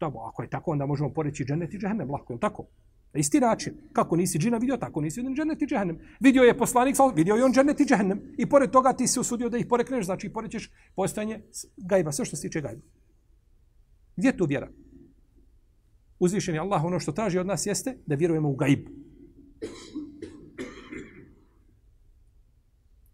Dobro, 0.00 0.20
ako 0.20 0.42
je 0.42 0.50
tako, 0.50 0.70
onda 0.70 0.86
možemo 0.86 1.12
poreći 1.12 1.44
džennet 1.44 1.74
i 1.74 1.78
džehennem, 1.78 2.10
lako 2.10 2.32
je 2.32 2.40
tako. 2.40 2.66
Na 3.12 3.20
isti 3.20 3.40
način, 3.40 3.74
kako 3.92 4.16
nisi 4.16 4.38
džina 4.38 4.58
vidio, 4.58 4.76
tako 4.76 5.00
nisi 5.00 5.20
vidio 5.20 5.34
džennet 5.34 5.62
i 5.62 5.66
džehennem. 5.66 5.98
Vidio 6.20 6.42
je 6.42 6.58
poslanik, 6.58 6.96
vidio 7.14 7.34
je 7.34 7.44
on 7.44 7.52
džennet 7.52 7.80
i 7.80 7.84
džehennem. 7.84 8.20
I 8.38 8.46
pored 8.46 8.70
toga 8.70 8.92
ti 8.92 9.06
se 9.06 9.20
usudio 9.20 9.48
da 9.48 9.58
ih 9.58 9.66
porekneš, 9.66 10.04
znači 10.04 10.32
porećeš 10.32 10.70
postojanje 10.96 11.40
gajba, 11.76 12.12
sve 12.12 12.24
što 12.24 12.36
se 12.36 12.42
tiče 12.42 12.60
gajba. 12.60 12.82
Gdje 14.16 14.36
tu 14.36 14.44
vjera? 14.44 14.68
Uzvišen 16.18 16.54
je 16.54 16.60
Allah, 16.60 16.84
ono 16.84 17.00
što 17.00 17.12
traži 17.12 17.38
od 17.38 17.46
nas 17.46 17.66
jeste 17.66 17.96
da 18.06 18.14
vjerujemo 18.14 18.50
u 18.50 18.56
gajb. 18.56 18.88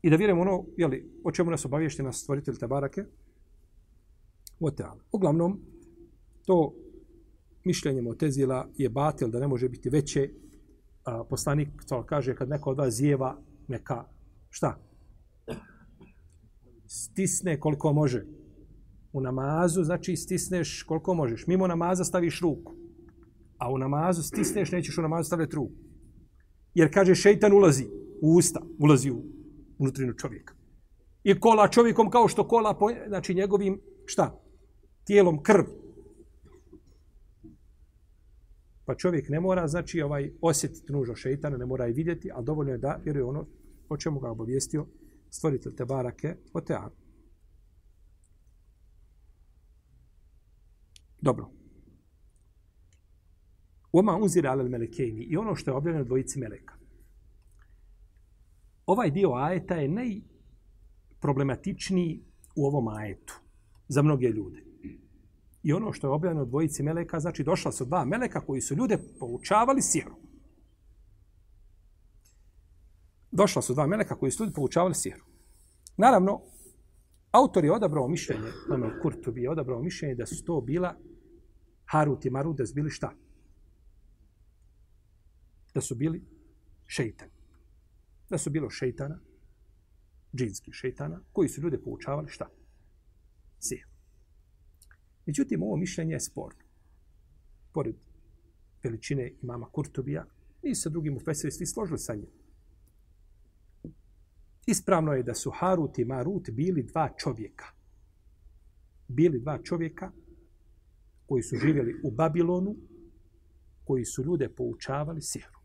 I 0.02 0.10
da 0.10 0.16
vjerujemo 0.16 0.42
ono, 0.42 0.64
jeli, 0.76 1.10
o 1.24 1.32
čemu 1.32 1.50
nas 1.50 1.64
obaviješti 1.64 2.02
nas 2.02 2.16
stvoritelj 2.16 2.56
Tabarake, 2.58 3.04
o 4.60 4.70
teala. 4.70 5.00
Uglavnom, 5.12 5.60
to 6.46 6.74
mišljenje 7.64 8.02
Motezila 8.02 8.68
je 8.76 8.88
batil 8.88 9.28
da 9.28 9.40
ne 9.40 9.48
može 9.48 9.68
biti 9.68 9.90
veće. 9.90 10.30
A, 11.04 11.24
poslanik 11.24 11.68
to 11.88 12.06
kaže 12.06 12.34
kad 12.34 12.48
neko 12.48 12.70
od 12.70 12.78
vas 12.78 12.94
zjeva, 12.94 13.36
neka, 13.68 14.04
šta? 14.50 14.78
Stisne 16.86 17.60
koliko 17.60 17.92
može. 17.92 18.26
U 19.12 19.20
namazu, 19.20 19.84
znači 19.84 20.16
stisneš 20.16 20.82
koliko 20.82 21.14
možeš. 21.14 21.46
Mimo 21.46 21.66
namaza 21.66 22.04
staviš 22.04 22.40
ruku. 22.40 22.72
A 23.58 23.72
u 23.72 23.78
namazu 23.78 24.22
stisneš, 24.22 24.72
nećeš 24.72 24.98
u 24.98 25.02
namazu 25.02 25.26
staviti 25.26 25.56
ruku. 25.56 25.74
Jer 26.74 26.94
kaže 26.94 27.14
šeitan 27.14 27.52
ulazi 27.52 27.84
u 28.22 28.36
usta, 28.36 28.60
ulazi 28.78 29.10
u 29.10 29.22
unutrinu 29.78 30.12
čovjeka. 30.12 30.54
I 31.24 31.40
kola 31.40 31.68
čovjekom 31.68 32.10
kao 32.10 32.28
što 32.28 32.48
kola, 32.48 32.74
po, 32.78 32.90
znači 33.08 33.34
njegovim, 33.34 33.80
šta? 34.06 34.40
Tijelom 35.04 35.42
krv. 35.42 35.64
Pa 38.84 38.94
čovjek 38.94 39.28
ne 39.28 39.40
mora, 39.40 39.68
znači, 39.68 40.02
ovaj 40.02 40.30
osjetiti 40.40 40.92
nužo 40.92 41.14
šeitana, 41.14 41.56
ne 41.56 41.66
mora 41.66 41.88
i 41.88 41.92
vidjeti, 41.92 42.30
ali 42.34 42.44
dovoljno 42.44 42.72
je 42.72 42.78
da 42.78 43.00
vjeruje 43.04 43.24
ono 43.24 43.46
o 43.88 43.96
čemu 43.96 44.20
ga 44.20 44.30
obavijestio 44.30 44.86
stvoritelj 45.30 45.76
te 45.76 45.84
barake 45.84 46.36
o 46.52 46.60
teanu. 46.60 46.90
Dobro. 51.20 51.50
Oma 53.92 54.18
uzira 54.22 54.50
alel 54.50 54.68
melekejni. 54.68 55.22
I 55.22 55.36
ono 55.36 55.54
što 55.54 55.70
je 55.70 55.76
objavljeno 55.76 56.04
dvojici 56.04 56.38
meleka 56.38 56.74
ovaj 58.86 59.10
dio 59.10 59.32
ajeta 59.32 59.74
je 59.74 59.88
najproblematičniji 59.88 62.24
u 62.56 62.66
ovom 62.66 62.88
ajetu 62.88 63.40
za 63.88 64.02
mnoge 64.02 64.28
ljude. 64.28 64.63
I 65.64 65.72
ono 65.72 65.92
što 65.92 66.06
je 66.06 66.10
objavljeno 66.10 66.42
od 66.42 66.48
dvojici 66.48 66.82
meleka, 66.82 67.20
znači 67.20 67.44
došla 67.44 67.72
su 67.72 67.84
dva 67.84 68.04
meleka 68.04 68.40
koji 68.40 68.60
su 68.60 68.74
ljude 68.74 68.98
poučavali 69.18 69.82
sihru. 69.82 70.16
Došla 73.30 73.62
su 73.62 73.74
dva 73.74 73.86
meleka 73.86 74.18
koji 74.18 74.32
su 74.32 74.42
ljudi 74.42 74.54
poučavali 74.54 74.94
sihru. 74.94 75.24
Naravno, 75.96 76.42
autor 77.30 77.64
je 77.64 77.72
odabrao 77.72 78.08
mišljenje, 78.08 78.48
ono 78.70 78.90
Kurtubi 79.02 79.42
je 79.42 79.50
odabrao 79.50 79.82
mišljenje 79.82 80.14
da 80.14 80.26
su 80.26 80.44
to 80.44 80.60
bila 80.60 80.96
Harut 81.84 82.24
i 82.24 82.30
Marut, 82.30 82.56
da 82.56 82.66
su 82.66 82.74
bili 82.74 82.90
šta? 82.90 83.14
Da 85.74 85.80
su 85.80 85.94
bili 85.94 86.22
šeitan. 86.86 87.28
Da 88.30 88.38
su 88.38 88.50
bilo 88.50 88.70
šeitana, 88.70 89.18
džinski 90.36 90.72
šeitana, 90.72 91.20
koji 91.32 91.48
su 91.48 91.60
ljude 91.60 91.82
poučavali 91.82 92.28
šta? 92.28 92.48
Sihru. 93.58 93.93
Međutim, 95.26 95.62
ovo 95.62 95.76
mišljenje 95.76 96.12
je 96.12 96.20
sporno. 96.20 96.60
Pored 97.72 97.96
veličine 98.82 99.32
imama 99.42 99.66
Kurtubija, 99.70 100.26
i 100.64 100.74
sa 100.74 100.90
drugim 100.90 101.16
ufesiri 101.16 101.52
svi 101.52 101.66
složili 101.66 101.98
sa 101.98 102.14
njim. 102.14 102.30
Ispravno 104.66 105.12
je 105.12 105.22
da 105.22 105.34
su 105.34 105.50
Harut 105.50 105.98
i 105.98 106.04
Marut 106.04 106.50
bili 106.50 106.82
dva 106.82 107.08
čovjeka. 107.16 107.64
Bili 109.08 109.40
dva 109.40 109.58
čovjeka 109.62 110.12
koji 111.26 111.42
su 111.42 111.56
živjeli 111.56 112.00
u 112.04 112.10
Babilonu, 112.10 112.76
koji 113.84 114.04
su 114.04 114.24
ljude 114.24 114.48
poučavali 114.48 115.22
sihru. 115.22 115.60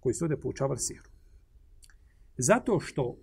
Koji 0.00 0.14
su 0.14 0.24
ljude 0.24 0.36
poučavali 0.40 0.78
sihru. 0.78 1.10
Zato 2.38 2.80
što 2.80 3.16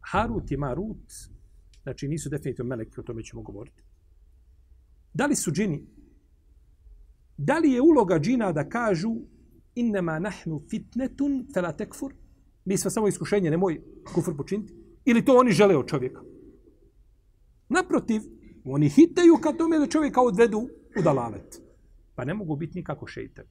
Harut 0.00 0.50
i 0.50 0.56
Marut, 0.56 1.12
znači 1.82 2.08
nisu 2.08 2.28
definitivno 2.28 2.68
meleki, 2.68 3.00
o 3.00 3.02
tome 3.02 3.22
ćemo 3.22 3.42
govoriti. 3.42 3.82
Da 5.14 5.26
li 5.26 5.36
su 5.36 5.52
džini? 5.52 5.86
Da 7.36 7.58
li 7.58 7.72
je 7.72 7.80
uloga 7.80 8.18
džina 8.18 8.52
da 8.52 8.68
kažu 8.68 9.10
innema 9.74 10.18
nahnu 10.18 10.60
fitnetun 10.70 11.46
fela 11.54 11.72
tekfur? 11.72 12.14
Mi 12.64 12.78
smo 12.78 12.90
samo 12.90 13.08
iskušenje, 13.08 13.50
nemoj 13.50 13.80
kufr 14.14 14.36
počiniti. 14.36 14.74
Ili 15.04 15.24
to 15.24 15.36
oni 15.38 15.52
žele 15.52 15.76
od 15.76 15.86
čovjeka? 15.86 16.20
Naprotiv, 17.68 18.22
oni 18.64 18.88
hitaju 18.88 19.36
kad 19.42 19.56
tome 19.56 19.78
da 19.78 19.86
čovjeka 19.86 20.20
odvedu 20.20 20.68
u 20.98 21.02
dalalet. 21.02 21.62
Pa 22.14 22.24
ne 22.24 22.34
mogu 22.34 22.56
biti 22.56 22.78
nikako 22.78 23.06
šeitan. 23.06 23.44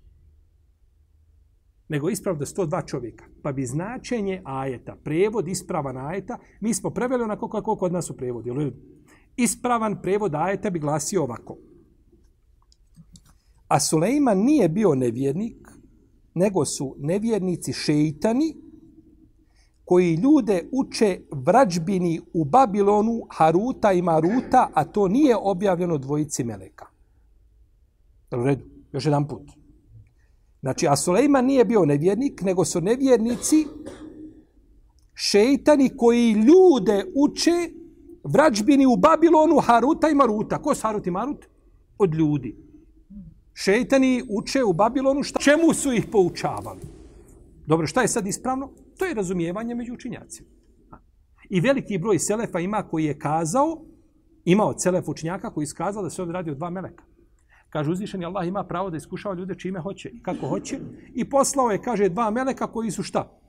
Nego 1.90 2.10
isprav 2.10 2.38
da 2.38 2.46
sto 2.46 2.66
dva 2.66 2.82
čovjeka. 2.82 3.26
Pa 3.42 3.52
bi 3.52 3.66
značenje 3.66 4.42
ajeta, 4.46 4.96
prevod 5.04 5.48
ispravan 5.48 5.98
ajeta, 5.98 6.40
mi 6.60 6.74
smo 6.74 6.90
preveli 6.90 7.24
onako 7.24 7.50
kako 7.50 7.76
kod 7.76 7.92
nas 7.92 8.10
u 8.10 8.18
prevodi. 8.18 8.52
Ispravan 9.36 10.02
prevod 10.02 10.36
ajeta 10.36 10.70
bi 10.70 10.80
glasio 10.80 11.24
ovako. 11.24 11.58
A 13.68 13.80
Sulejman 13.80 14.38
nije 14.38 14.70
bio 14.70 14.96
nevjernik, 14.96 15.68
nego 16.34 16.66
su 16.66 16.96
nevjernici 17.00 17.74
šeitani 17.74 18.56
koji 19.86 20.16
ljude 20.16 20.70
uče 20.72 21.20
vrađbini 21.32 22.22
u 22.34 22.46
Babilonu 22.46 23.22
Haruta 23.30 23.92
i 23.92 24.02
Maruta, 24.02 24.70
a 24.74 24.84
to 24.84 25.08
nije 25.08 25.36
objavljeno 25.38 25.98
dvojici 25.98 26.44
Meleka. 26.44 26.86
U 28.32 28.44
redu, 28.44 28.66
još 28.92 29.06
jedan 29.06 29.28
put. 29.28 29.52
Znači, 30.62 30.88
a 30.88 30.96
Sulejman 30.96 31.46
nije 31.46 31.66
bio 31.66 31.86
nevjernik, 31.86 32.42
nego 32.42 32.66
su 32.66 32.82
nevjernici 32.82 33.66
šeitani 35.14 35.90
koji 35.98 36.32
ljude 36.32 37.06
uče 37.16 37.70
vrađbini 38.24 38.86
u 38.86 38.96
Babilonu 38.96 39.60
Haruta 39.60 40.10
i 40.10 40.16
Maruta. 40.16 40.62
Ko 40.62 40.76
su 40.76 40.82
Harut 40.82 41.08
i 41.08 41.12
Marut? 41.12 41.46
Od 41.98 42.16
ljudi. 42.16 42.56
Šeitani 43.54 44.24
uče 44.30 44.64
u 44.64 44.74
Babilonu 44.74 45.24
šta? 45.24 45.40
Čemu 45.40 45.74
su 45.74 45.94
ih 45.94 46.06
poučavali? 46.12 46.80
Dobro, 47.68 47.88
šta 47.88 48.02
je 48.02 48.08
sad 48.08 48.28
ispravno? 48.28 48.70
To 48.98 49.06
je 49.06 49.14
razumijevanje 49.14 49.76
među 49.76 49.94
učinjacima. 49.94 50.50
I 51.50 51.60
veliki 51.60 51.98
broj 51.98 52.20
selefa 52.20 52.60
ima 52.60 52.84
koji 52.84 53.06
je 53.06 53.20
kazao, 53.20 53.82
imao 54.46 54.78
Selef 54.78 55.10
učinjaka 55.10 55.54
koji 55.54 55.66
je 55.66 55.76
kazao 55.78 56.04
da 56.04 56.10
se 56.10 56.22
ovdje 56.22 56.34
radi 56.34 56.52
o 56.52 56.56
dva 56.56 56.70
meleka. 56.70 57.04
Kaže, 57.70 57.92
uzvišeni 57.92 58.26
Allah 58.26 58.48
ima 58.48 58.64
pravo 58.64 58.90
da 58.90 58.98
iskušava 58.98 59.36
ljude 59.36 59.56
čime 59.56 59.80
hoće 59.80 60.10
i 60.10 60.24
kako 60.24 60.48
hoće. 60.48 60.80
I 61.14 61.30
poslao 61.30 61.72
je, 61.72 61.82
kaže, 61.82 62.10
dva 62.10 62.30
meleka 62.32 62.68
koji 62.68 62.92
su 62.92 63.04
šta? 63.04 63.41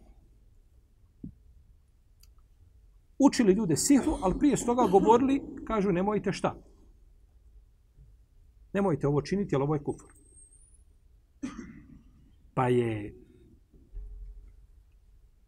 Učili 3.24 3.52
ljude 3.52 3.76
sihru, 3.76 4.18
ali 4.22 4.38
prije 4.38 4.56
toga 4.56 4.86
govorili, 4.90 5.42
kažu, 5.64 5.92
nemojte 5.92 6.32
šta? 6.32 6.56
Nemojte 8.72 9.06
ovo 9.06 9.22
činiti, 9.22 9.54
jer 9.54 9.62
ovo 9.62 9.74
je 9.74 9.82
kufr. 9.82 10.04
Pa 12.54 12.68
je 12.68 13.14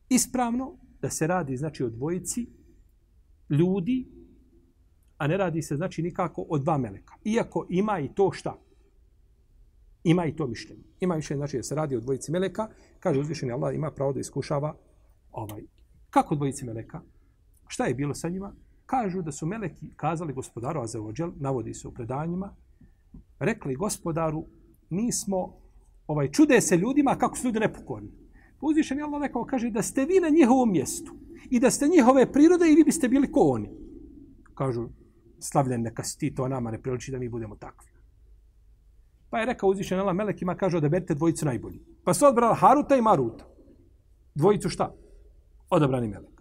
ispravno 0.09 0.77
da 1.01 1.11
se 1.11 1.27
radi 1.27 1.57
znači 1.57 1.85
o 1.85 1.91
dvojici 1.91 2.47
ljudi, 3.51 4.09
a 5.19 5.27
ne 5.27 5.37
radi 5.37 5.63
se 5.63 5.77
znači 5.77 6.03
nikako 6.03 6.47
o 6.49 6.59
dva 6.59 6.79
meleka. 6.79 7.15
Iako 7.25 7.67
ima 7.69 7.99
i 8.01 8.09
to 8.15 8.33
šta? 8.33 8.59
Ima 10.05 10.27
i 10.27 10.37
to 10.37 10.47
mišljenje. 10.47 10.83
Ima 11.01 11.17
mišljenje 11.17 11.39
znači 11.39 11.57
da 11.57 11.63
se 11.63 11.75
radi 11.75 11.97
o 11.97 12.01
dvojici 12.01 12.33
meleka, 12.33 12.69
kaže 13.01 13.21
uzvišeni 13.21 13.53
Allah 13.53 13.75
ima 13.75 13.91
pravo 13.91 14.13
da 14.13 14.21
iskušava 14.21 14.77
ovaj. 15.33 15.63
Kako 16.11 16.35
dvojici 16.35 16.65
meleka? 16.65 17.01
Šta 17.67 17.85
je 17.87 17.95
bilo 17.95 18.15
sa 18.15 18.29
njima? 18.29 18.53
Kažu 18.87 19.23
da 19.23 19.33
su 19.33 19.47
meleki 19.47 19.91
kazali 19.97 20.33
gospodaru 20.33 20.81
Azeođel, 20.81 21.33
navodi 21.37 21.75
se 21.75 21.89
u 21.89 21.93
predanjima, 21.93 22.55
rekli 23.39 23.77
gospodaru, 23.77 24.45
mi 24.91 25.13
smo 25.13 25.65
ovaj, 26.07 26.31
čude 26.31 26.61
se 26.61 26.77
ljudima 26.77 27.17
kako 27.17 27.37
su 27.37 27.47
ljudi 27.47 27.61
nepokorni. 27.61 28.11
Pa 28.61 28.67
uzvišen 28.67 28.99
je 28.99 29.05
Allah 29.05 29.23
rekao, 29.23 29.45
kaže 29.45 29.71
da 29.71 29.83
ste 29.83 30.05
vi 30.05 30.21
na 30.21 30.29
njihovom 30.29 30.73
mjestu 30.73 31.13
i 31.51 31.61
da 31.61 31.71
ste 31.71 31.89
njihove 31.89 32.33
prirode 32.33 32.73
i 32.73 32.75
vi 32.75 32.85
biste 32.85 33.09
bili 33.09 33.33
ko 33.33 33.41
oni. 33.41 33.71
Kažu, 34.55 34.89
slavljen 35.41 35.83
neka 35.83 36.05
si 36.05 36.19
ti 36.19 36.35
to 36.35 36.49
nama 36.49 36.71
ne 36.71 36.83
priliči 36.83 37.13
da 37.13 37.19
mi 37.19 37.29
budemo 37.29 37.57
takvi. 37.57 37.89
Pa 39.31 39.39
je 39.39 39.47
rekao 39.47 39.69
uzvišen 39.69 40.01
Allah 40.01 40.15
Melekima, 40.15 40.55
kaže, 40.55 40.77
odaberite 40.77 41.15
dvojicu 41.15 41.47
najbolji. 41.47 41.81
Pa 42.05 42.15
su 42.15 42.27
odbrali 42.27 42.57
Haruta 42.59 42.97
i 42.97 43.03
Maruta. 43.03 43.45
Dvojicu 44.35 44.69
šta? 44.69 44.95
Odabrani 45.71 46.09
Melek. 46.09 46.34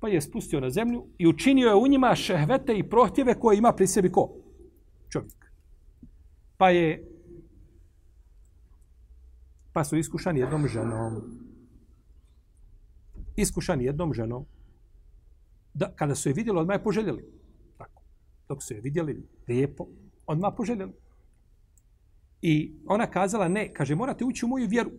Pa 0.00 0.08
je 0.08 0.20
spustio 0.20 0.60
na 0.60 0.70
zemlju 0.70 1.06
i 1.18 1.26
učinio 1.26 1.68
je 1.68 1.74
u 1.74 1.86
njima 1.86 2.14
šehvete 2.14 2.78
i 2.78 2.88
prohtjeve 2.88 3.34
koje 3.34 3.58
ima 3.58 3.72
pri 3.72 3.86
sebi 3.86 4.12
ko? 4.12 4.30
Čovjek. 5.08 5.52
Pa 6.56 6.70
je 6.70 7.18
pa 9.72 9.84
su 9.84 9.96
iskušani 9.96 10.40
jednom 10.40 10.68
ženom. 10.68 11.22
Iskušani 13.36 13.84
jednom 13.84 14.14
ženom. 14.14 14.44
Da, 15.74 15.92
kada 15.96 16.14
su 16.14 16.28
je 16.28 16.32
vidjeli, 16.32 16.58
odmah 16.58 16.76
je 16.76 16.82
poželjeli. 16.82 17.24
Tako. 17.76 18.02
Dok 18.48 18.62
su 18.62 18.74
je 18.74 18.80
vidjeli 18.80 19.22
lijepo, 19.48 19.86
odmah 20.26 20.52
poželjeli. 20.56 20.92
I 22.42 22.74
ona 22.86 23.06
kazala, 23.06 23.48
ne, 23.48 23.74
kaže, 23.74 23.94
morate 23.94 24.24
ući 24.24 24.44
u 24.44 24.48
moju 24.48 24.68
vjeru. 24.68 24.90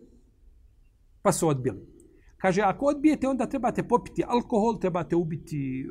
Pa 1.21 1.31
su 1.31 1.47
odbili. 1.47 1.98
Kaže, 2.41 2.61
ako 2.61 2.85
odbijete, 2.85 3.27
onda 3.27 3.45
trebate 3.45 3.87
popiti 3.87 4.23
alkohol, 4.27 4.79
trebate 4.79 5.15
ubiti 5.15 5.89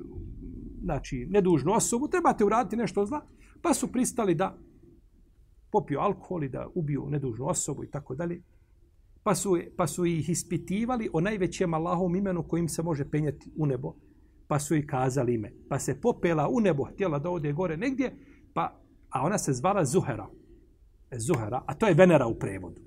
znači, 0.83 1.27
nedužnu 1.31 1.73
osobu, 1.73 2.09
trebate 2.09 2.45
uraditi 2.45 2.77
nešto 2.77 3.07
zla. 3.07 3.27
Pa 3.63 3.75
su 3.75 3.93
pristali 3.93 4.35
da 4.35 4.59
popiju 5.71 6.01
alkohol 6.01 6.45
i 6.45 6.49
da 6.49 6.69
ubiju 6.75 7.07
nedužnu 7.11 7.47
osobu 7.47 7.85
i 7.85 7.91
tako 7.91 8.15
dalje 8.15 8.43
pa 9.29 9.35
su, 9.35 9.59
pa 9.77 9.87
su 9.87 10.07
ih 10.07 10.29
ispitivali 10.29 11.11
o 11.13 11.21
najvećem 11.21 11.75
Allahom 11.75 12.17
imenu 12.17 12.43
kojim 12.43 12.69
se 12.69 12.83
može 12.83 13.11
penjati 13.11 13.51
u 13.57 13.67
nebo. 13.67 13.95
Pa 14.47 14.59
su 14.59 14.75
ih 14.75 14.87
kazali 14.87 15.35
ime. 15.35 15.53
Pa 15.69 15.79
se 15.79 16.01
popela 16.01 16.49
u 16.49 16.61
nebo, 16.61 16.85
htjela 16.85 17.19
da 17.19 17.31
ode 17.31 17.53
gore 17.53 17.77
negdje, 17.77 18.17
pa, 18.55 18.81
a 19.11 19.23
ona 19.23 19.39
se 19.39 19.53
zvala 19.53 19.85
Zuhera. 19.85 20.27
E, 21.11 21.19
Zuhera, 21.19 21.63
a 21.67 21.75
to 21.75 21.87
je 21.87 21.95
Venera 21.95 22.27
u 22.27 22.39
prevodu. 22.39 22.81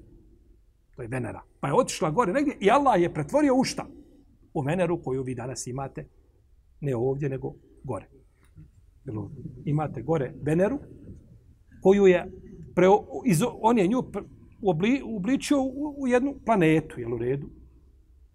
To 0.95 1.01
je 1.01 1.07
Venera. 1.07 1.41
Pa 1.61 1.67
je 1.67 1.73
otišla 1.73 2.11
gore 2.11 2.33
negdje 2.33 2.57
i 2.59 2.69
Allah 2.71 3.01
je 3.01 3.13
pretvorio 3.13 3.55
u 3.55 3.63
šta? 3.63 3.85
U 4.53 4.61
Veneru 4.61 5.01
koju 5.03 5.23
vi 5.23 5.35
danas 5.35 5.67
imate, 5.67 6.07
ne 6.81 6.95
ovdje, 6.95 7.29
nego 7.29 7.53
gore. 7.83 8.09
Imate 9.65 10.01
gore 10.01 10.33
Veneru, 10.41 10.79
koju 11.81 12.07
je, 12.07 12.31
pre, 12.75 12.87
iz, 13.25 13.41
on 13.61 13.77
je 13.77 13.87
nju 13.87 14.03
obli, 14.61 15.01
ubličio 15.05 15.61
u, 15.61 15.95
u 15.97 16.07
jednu 16.07 16.35
planetu, 16.45 16.99
jel 16.99 17.13
u 17.13 17.17
redu? 17.17 17.49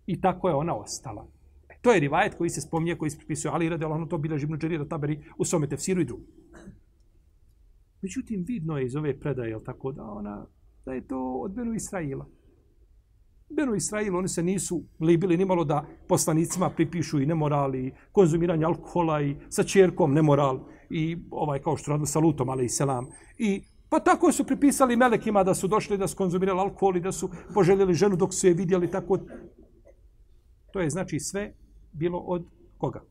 I 0.06 0.20
tako 0.20 0.48
je 0.48 0.54
ona 0.54 0.76
ostala. 0.76 1.26
E, 1.68 1.74
to 1.82 1.92
je 1.92 2.00
rivajet 2.00 2.34
koji 2.34 2.50
se 2.50 2.60
spominje, 2.60 2.94
koji 2.94 3.10
se 3.10 3.18
pripisuje 3.18 3.52
Ali 3.52 3.68
Rade, 3.68 3.86
ono 3.86 4.06
to 4.06 4.18
bila 4.18 4.38
živno 4.38 4.56
džerira 4.56 4.88
taberi 4.88 5.20
u 5.38 5.44
svome 5.44 5.68
tefsiru 5.68 6.00
i 6.00 6.04
drugu. 6.04 6.22
Međutim, 8.02 8.44
vidno 8.48 8.78
je 8.78 8.86
iz 8.86 8.96
ove 8.96 9.20
predaje, 9.20 9.50
jel 9.50 9.60
tako, 9.64 9.92
da 9.92 10.04
ona, 10.04 10.46
da 10.84 10.92
je 10.92 11.06
to 11.06 11.32
od 11.32 11.52
Benu 11.54 11.74
Israila. 11.74 12.26
Benu 13.48 13.74
Israil, 13.74 14.16
oni 14.16 14.28
se 14.28 14.42
nisu 14.42 14.82
libili 15.00 15.36
nimalo 15.36 15.64
da 15.64 15.84
poslanicima 16.08 16.70
pripišu 16.70 17.20
i 17.20 17.26
nemoral 17.26 17.74
i 17.74 17.92
konzumiranje 18.12 18.64
alkohola 18.64 19.22
i 19.22 19.36
sa 19.48 19.62
čerkom 19.62 20.14
nemoral 20.14 20.60
i 20.90 21.16
ovaj 21.30 21.62
kao 21.62 21.76
što 21.76 21.90
radili 21.90 22.06
sa 22.06 22.18
Lutom, 22.18 22.48
ali 22.48 22.64
i 22.64 22.68
selam. 22.68 23.06
I 23.38 23.62
pa 23.88 24.00
tako 24.00 24.32
su 24.32 24.44
pripisali 24.44 24.96
melekima 24.96 25.44
da 25.44 25.54
su 25.54 25.68
došli 25.68 25.98
da 25.98 26.08
su 26.08 26.16
konzumirali 26.16 26.60
alkohol 26.60 26.96
i 26.96 27.00
da 27.00 27.12
su 27.12 27.30
poželjeli 27.54 27.94
ženu 27.94 28.16
dok 28.16 28.34
su 28.34 28.46
je 28.46 28.54
vidjeli 28.54 28.90
tako. 28.90 29.18
To 30.72 30.80
je 30.80 30.90
znači 30.90 31.20
sve 31.20 31.54
bilo 31.92 32.18
od 32.18 32.44
koga? 32.78 33.02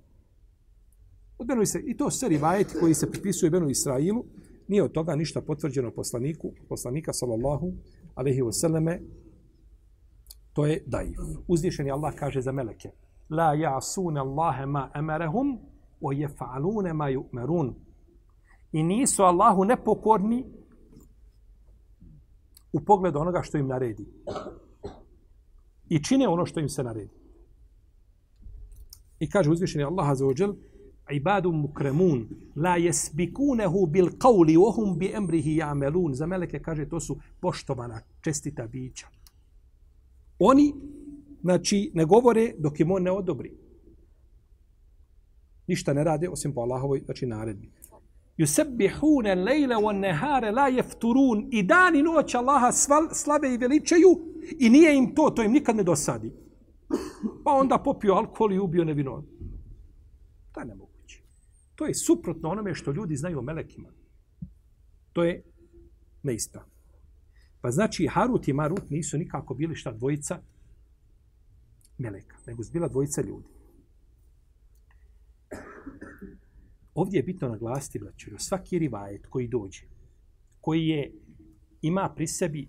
Od 1.37 1.47
Benu 1.47 1.61
Israilu. 1.61 1.89
I 1.89 1.97
to 1.97 2.11
sve 2.11 2.29
rivajeti 2.29 2.75
koji 2.79 2.93
se 2.93 3.11
pripisuje 3.11 3.49
Benu 3.49 3.69
Israilu, 3.69 4.25
nije 4.67 4.83
od 4.83 4.91
toga 4.91 5.15
ništa 5.15 5.41
potvrđeno 5.41 5.91
poslaniku, 5.91 6.51
poslanika 6.69 7.13
sallallahu 7.13 7.73
alaihi 8.15 8.41
wasallame, 8.41 8.99
to 10.55 10.65
je 10.65 10.83
daif. 10.87 11.19
Uzvišeni 11.47 11.91
Allah 11.91 12.15
kaže 12.15 12.41
za 12.41 12.51
meleke, 12.51 12.91
la 13.29 13.53
ja'sune 13.55 14.19
Allahe 14.19 14.65
ma 14.65 14.89
emerehum, 14.95 15.59
o 16.01 16.11
jefa'alune 16.11 16.93
ma 16.93 17.09
ju'merun. 17.09 17.73
I 18.71 18.83
nisu 18.83 19.23
Allahu 19.23 19.63
nepokorni 19.65 20.45
u 22.73 22.79
pogledu 22.85 23.19
onoga 23.19 23.41
što 23.41 23.57
im 23.57 23.67
naredi. 23.67 24.05
I 25.89 26.03
čine 26.03 26.27
ono 26.27 26.45
što 26.45 26.59
im 26.59 26.69
se 26.69 26.83
naredi. 26.83 27.13
I 29.19 29.29
kaže 29.29 29.51
uzvišeni 29.51 29.83
Allah 29.83 30.09
azza 30.09 30.25
wa 30.25 30.55
ibadu 31.11 31.51
mukremun, 31.51 32.27
la 32.55 32.77
jesbikunehu 32.77 33.85
bil 33.87 34.09
qawli, 34.17 34.57
ohum 34.57 34.97
bi 34.97 35.11
emrihi 35.15 35.59
ja'melun. 35.59 36.13
Za 36.13 36.25
meleke 36.25 36.59
kaže, 36.59 36.89
to 36.89 36.99
su 36.99 37.17
poštovana, 37.39 38.01
čestita 38.21 38.67
bića. 38.67 39.07
Oni, 40.39 40.73
znači, 41.41 41.91
ne 41.93 42.05
govore 42.05 42.53
dok 42.57 42.79
im 42.79 42.91
on 42.91 43.03
ne 43.03 43.11
odobri. 43.11 43.51
Ništa 45.67 45.93
ne 45.93 46.03
rade 46.03 46.29
osim 46.29 46.53
po 46.53 46.61
Allahovoj, 46.61 47.01
znači, 47.05 47.25
naredbi. 47.25 47.71
Yusabbihuna 48.37 49.31
al-layla 49.31 49.77
wan-nahara 49.79 50.51
la 50.51 50.69
yafturun. 50.69 51.47
I 51.51 51.63
dan 51.63 51.95
i 51.95 52.03
noć 52.03 52.35
Allaha 52.35 52.71
sval, 52.71 53.07
slave 53.11 53.53
i 53.53 53.57
veličaju 53.57 54.09
i 54.59 54.69
nije 54.69 54.97
im 54.97 55.15
to, 55.15 55.29
to 55.29 55.43
im 55.43 55.51
nikad 55.51 55.75
ne 55.75 55.83
dosadi. 55.83 56.31
Pa 57.43 57.51
onda 57.51 57.77
popio 57.77 58.13
alkohol 58.13 58.53
i 58.53 58.59
ubio 58.59 58.83
nevino. 58.83 59.23
To 60.51 60.59
je 60.59 60.65
nemoguće. 60.65 61.21
To 61.75 61.85
je 61.85 61.95
suprotno 61.95 62.49
onome 62.49 62.73
što 62.75 62.91
ljudi 62.91 63.15
znaju 63.15 63.39
o 63.39 63.41
melekima. 63.41 63.89
To 65.13 65.23
je 65.23 65.43
neispravno. 66.23 66.74
Pa 67.65 67.71
znači 67.71 68.07
Harut 68.07 68.47
i 68.47 68.53
Marut 68.53 68.89
nisu 68.89 69.17
nikako 69.17 69.53
bili 69.53 69.75
šta 69.75 69.91
dvojica 69.91 70.39
meleka, 71.97 72.37
nego 72.47 72.63
su 72.63 72.71
bila 72.71 72.87
dvojica 72.87 73.21
ljudi. 73.21 73.47
Ovdje 76.93 77.17
je 77.17 77.23
bitno 77.23 77.49
naglasiti, 77.49 77.99
braću, 77.99 78.29
svaki 78.37 78.79
rivajet 78.79 79.27
koji 79.27 79.47
dođe, 79.47 79.81
koji 80.61 80.87
je, 80.87 81.11
ima 81.81 82.13
pri 82.15 82.27
sebi 82.27 82.67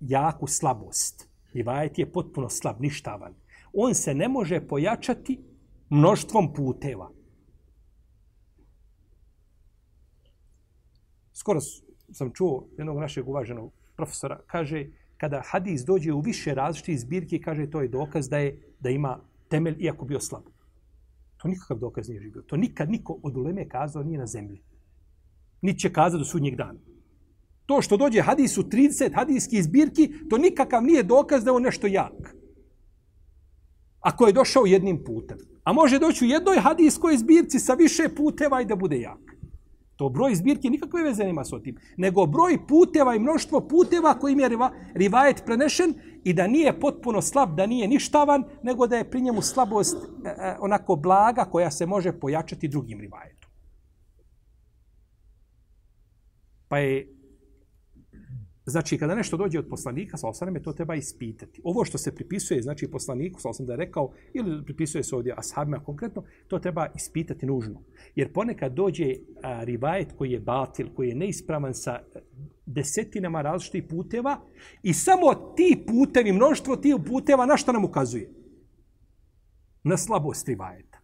jaku 0.00 0.46
slabost, 0.46 1.28
rivajet 1.52 1.98
je 1.98 2.12
potpuno 2.12 2.48
slab, 2.48 2.80
ništavan, 2.80 3.34
on 3.72 3.94
se 3.94 4.14
ne 4.14 4.28
može 4.28 4.60
pojačati 4.66 5.40
mnoštvom 5.90 6.54
puteva. 6.54 7.10
Skoro 11.32 11.60
sam 12.12 12.32
čuo 12.32 12.68
jednog 12.78 12.98
našeg 12.98 13.28
uvaženog 13.28 13.75
profesora, 13.96 14.40
kaže, 14.46 14.86
kada 15.16 15.42
hadis 15.44 15.84
dođe 15.84 16.12
u 16.12 16.20
više 16.20 16.54
različitih 16.54 17.00
zbirki, 17.00 17.40
kaže, 17.40 17.70
to 17.70 17.80
je 17.80 17.88
dokaz 17.88 18.28
da 18.28 18.38
je 18.38 18.60
da 18.80 18.90
ima 18.90 19.18
temelj, 19.48 19.76
iako 19.78 20.04
bio 20.04 20.20
slab. 20.20 20.42
To 21.36 21.48
nikakav 21.48 21.78
dokaz 21.78 22.08
nije 22.08 22.20
živio. 22.20 22.42
To 22.42 22.56
nikad 22.56 22.90
niko 22.90 23.18
od 23.22 23.36
uleme 23.36 23.68
kazao 23.68 24.02
nije 24.02 24.18
na 24.18 24.26
zemlji. 24.26 24.62
Niti 25.60 25.78
će 25.78 25.92
kazati 25.92 26.20
do 26.20 26.24
sudnjeg 26.24 26.56
dana. 26.56 26.78
To 27.66 27.82
što 27.82 27.96
dođe 27.96 28.22
hadis 28.22 28.58
u 28.58 28.62
30 28.62 29.14
hadijskih 29.14 29.64
zbirki, 29.64 30.12
to 30.30 30.38
nikakav 30.38 30.82
nije 30.82 31.02
dokaz 31.02 31.44
da 31.44 31.50
je 31.50 31.54
on 31.54 31.62
nešto 31.62 31.86
jak. 31.86 32.36
Ako 34.00 34.26
je 34.26 34.32
došao 34.32 34.66
jednim 34.66 35.04
putem. 35.04 35.38
A 35.64 35.72
može 35.72 35.98
doći 35.98 36.24
u 36.24 36.28
jednoj 36.28 36.56
hadijskoj 36.56 37.16
zbirci 37.16 37.58
sa 37.58 37.74
više 37.74 38.08
puteva 38.16 38.60
i 38.60 38.64
da 38.64 38.76
bude 38.76 39.00
jak. 39.00 39.25
To 39.96 40.08
broj 40.08 40.34
zbirke 40.34 40.70
nikakve 40.70 41.02
veze 41.02 41.24
nema 41.24 41.44
s 41.44 41.50
tim. 41.64 41.76
Nego 41.96 42.26
broj 42.26 42.58
puteva 42.68 43.14
i 43.14 43.18
mnoštvo 43.18 43.60
puteva 43.68 44.18
kojim 44.18 44.40
je 44.40 44.50
rivajet 44.94 45.42
prenešen 45.46 45.94
i 46.24 46.32
da 46.32 46.46
nije 46.46 46.80
potpuno 46.80 47.22
slab, 47.22 47.56
da 47.56 47.66
nije 47.66 47.88
ništavan, 47.88 48.44
nego 48.62 48.86
da 48.86 48.96
je 48.96 49.10
pri 49.10 49.20
njemu 49.20 49.42
slabost 49.42 49.96
e, 49.96 50.28
e, 50.28 50.56
onako 50.60 50.96
blaga 50.96 51.44
koja 51.44 51.70
se 51.70 51.86
može 51.86 52.12
pojačati 52.12 52.68
drugim 52.68 53.00
rivajetom. 53.00 53.50
Pa 56.68 56.78
je 56.78 57.15
Znači, 58.68 58.98
kada 58.98 59.14
nešto 59.14 59.36
dođe 59.36 59.58
od 59.58 59.68
poslanika, 59.68 60.16
sa 60.16 60.28
osaname, 60.28 60.62
to 60.62 60.72
treba 60.72 60.94
ispitati. 60.94 61.60
Ovo 61.64 61.84
što 61.84 61.98
se 61.98 62.14
pripisuje, 62.14 62.62
znači, 62.62 62.90
poslaniku, 62.90 63.40
sa 63.40 63.48
osam 63.48 63.66
da 63.66 63.72
je 63.72 63.76
rekao, 63.76 64.12
ili 64.34 64.64
pripisuje 64.64 65.04
se 65.04 65.16
ovdje 65.16 65.34
ashabima 65.36 65.84
konkretno, 65.84 66.22
to 66.48 66.58
treba 66.58 66.86
ispitati 66.94 67.46
nužno. 67.46 67.82
Jer 68.14 68.32
ponekad 68.32 68.72
dođe 68.72 69.14
a, 69.42 69.64
rivajet 69.64 70.12
koji 70.18 70.32
je 70.32 70.40
batil, 70.40 70.88
koji 70.94 71.08
je 71.08 71.14
neispravan 71.14 71.74
sa 71.74 71.92
e, 71.92 72.20
desetinama 72.66 73.42
različitih 73.42 73.84
puteva 73.90 74.40
i 74.82 74.92
samo 74.94 75.34
ti 75.34 75.84
putevi, 75.86 76.32
mnoštvo 76.32 76.76
tih 76.76 76.94
puteva, 77.06 77.46
na 77.46 77.56
što 77.56 77.72
nam 77.72 77.84
ukazuje? 77.84 78.30
Na 79.84 79.96
slabost 79.96 80.48
rivajeta. 80.48 80.98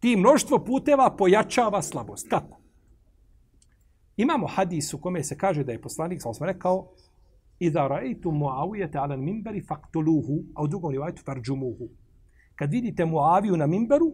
Ti 0.00 0.16
mnoštvo 0.16 0.64
puteva 0.64 1.16
pojačava 1.16 1.82
slabost. 1.82 2.28
Kako? 2.30 2.65
Imamo 4.16 4.46
hadis 4.46 4.94
u 4.94 4.98
kome 4.98 5.24
se 5.24 5.38
kaže 5.38 5.64
da 5.64 5.72
je 5.72 5.80
poslanik 5.80 6.22
sa 6.22 6.28
osma 6.28 6.46
rekao 6.46 6.88
Iza 7.58 7.80
ra'aytu 7.80 8.30
Muawiyata 8.30 8.98
'ala 8.98 9.16
al-minbari 9.16 9.62
faqtuluhu, 9.66 10.44
a 10.54 10.62
u 10.62 10.66
drugom 10.66 10.92
rivajetu 10.92 11.22
farjumuhu. 11.24 11.88
Kad 12.54 12.70
vidite 12.70 13.04
Muaviju 13.04 13.56
na 13.56 13.66
minberu, 13.66 14.12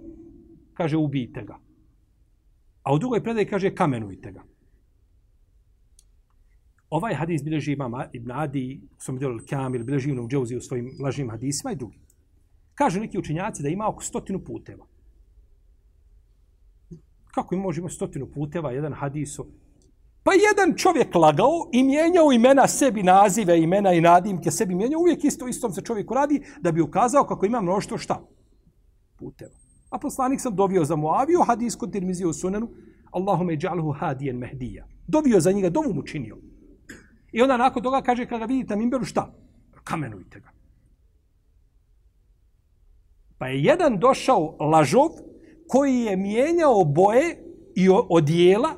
kaže 0.75 0.97
ubijte 0.97 1.45
ga. 1.45 1.59
A 2.83 2.95
u 2.95 2.99
drugoj 2.99 3.23
predaji 3.23 3.47
kaže 3.47 3.75
kamenujte 3.75 4.33
ga. 4.33 4.43
Ovaj 6.91 7.15
hadis 7.15 7.45
bilježi 7.45 7.73
imam 7.73 7.93
Ibn 8.13 8.31
Adi, 8.31 8.81
sam 8.99 9.15
vidio 9.15 9.39
Kamil, 9.51 9.85
bilježi 9.85 10.11
Ibn 10.11 10.21
Uđeuzi 10.21 10.57
u 10.57 10.61
svojim 10.61 10.91
lažnim 11.01 11.31
hadisima 11.31 11.73
i 11.73 11.77
drugi. 11.77 11.99
Kaže 12.75 13.01
neki 13.01 13.19
učenjaci 13.19 13.63
da 13.63 13.69
ima 13.69 13.89
oko 13.89 14.03
stotinu 14.03 14.45
puteva. 14.45 14.87
Kako 17.35 17.55
im 17.55 17.61
možemo 17.61 17.89
stotinu 17.89 18.27
puteva, 18.27 18.73
jedan 18.73 18.93
hadis 18.93 19.39
Pa 20.23 20.33
jedan 20.33 20.77
čovjek 20.77 21.15
lagao 21.15 21.69
i 21.73 21.83
mijenjao 21.83 22.33
imena 22.33 22.69
sebi, 22.69 23.03
nazive, 23.03 23.61
imena 23.61 23.93
i 23.93 24.01
nadimke 24.01 24.51
sebi 24.51 24.75
mijenjao, 24.75 25.01
uvijek 25.01 25.25
isto 25.25 25.49
istom 25.49 25.73
se 25.73 25.83
čovjeku 25.83 26.15
radi 26.15 26.43
da 26.61 26.73
bi 26.73 26.81
ukazao 26.81 27.25
kako 27.25 27.47
ima 27.47 27.61
mnoštvo 27.61 27.99
šta? 27.99 28.21
Puteva. 29.17 29.55
A 29.91 29.99
poslanik 29.99 30.41
sam 30.41 30.57
dovio 30.57 30.85
za 30.85 30.97
Muaviju, 30.97 31.41
hadis 31.47 31.77
kod 31.77 31.93
Tirmizije 31.93 32.27
u 32.27 32.33
sunenu, 32.33 32.69
Allahume 33.11 33.57
džalhu 33.57 33.93
hadijen 33.93 34.37
mehdija. 34.37 34.87
Dovio 35.07 35.41
za 35.41 35.53
njega, 35.53 35.71
dovu 35.71 35.95
mu 35.95 36.03
činio. 36.03 36.37
I 37.33 37.43
onda 37.43 37.57
nakon 37.57 37.83
toga 37.83 38.03
kaže, 38.03 38.27
kada 38.27 38.45
vidite 38.45 38.75
na 38.75 38.79
mimberu, 38.79 39.05
šta? 39.05 39.33
Kamenujte 39.85 40.41
ga. 40.41 40.49
Pa 43.39 43.47
je 43.49 43.63
jedan 43.63 43.99
došao 43.99 44.57
lažov 44.61 45.09
koji 45.69 46.01
je 46.01 46.17
mijenjao 46.17 46.85
boje 46.85 47.45
i 47.75 47.89
odijela, 48.09 48.71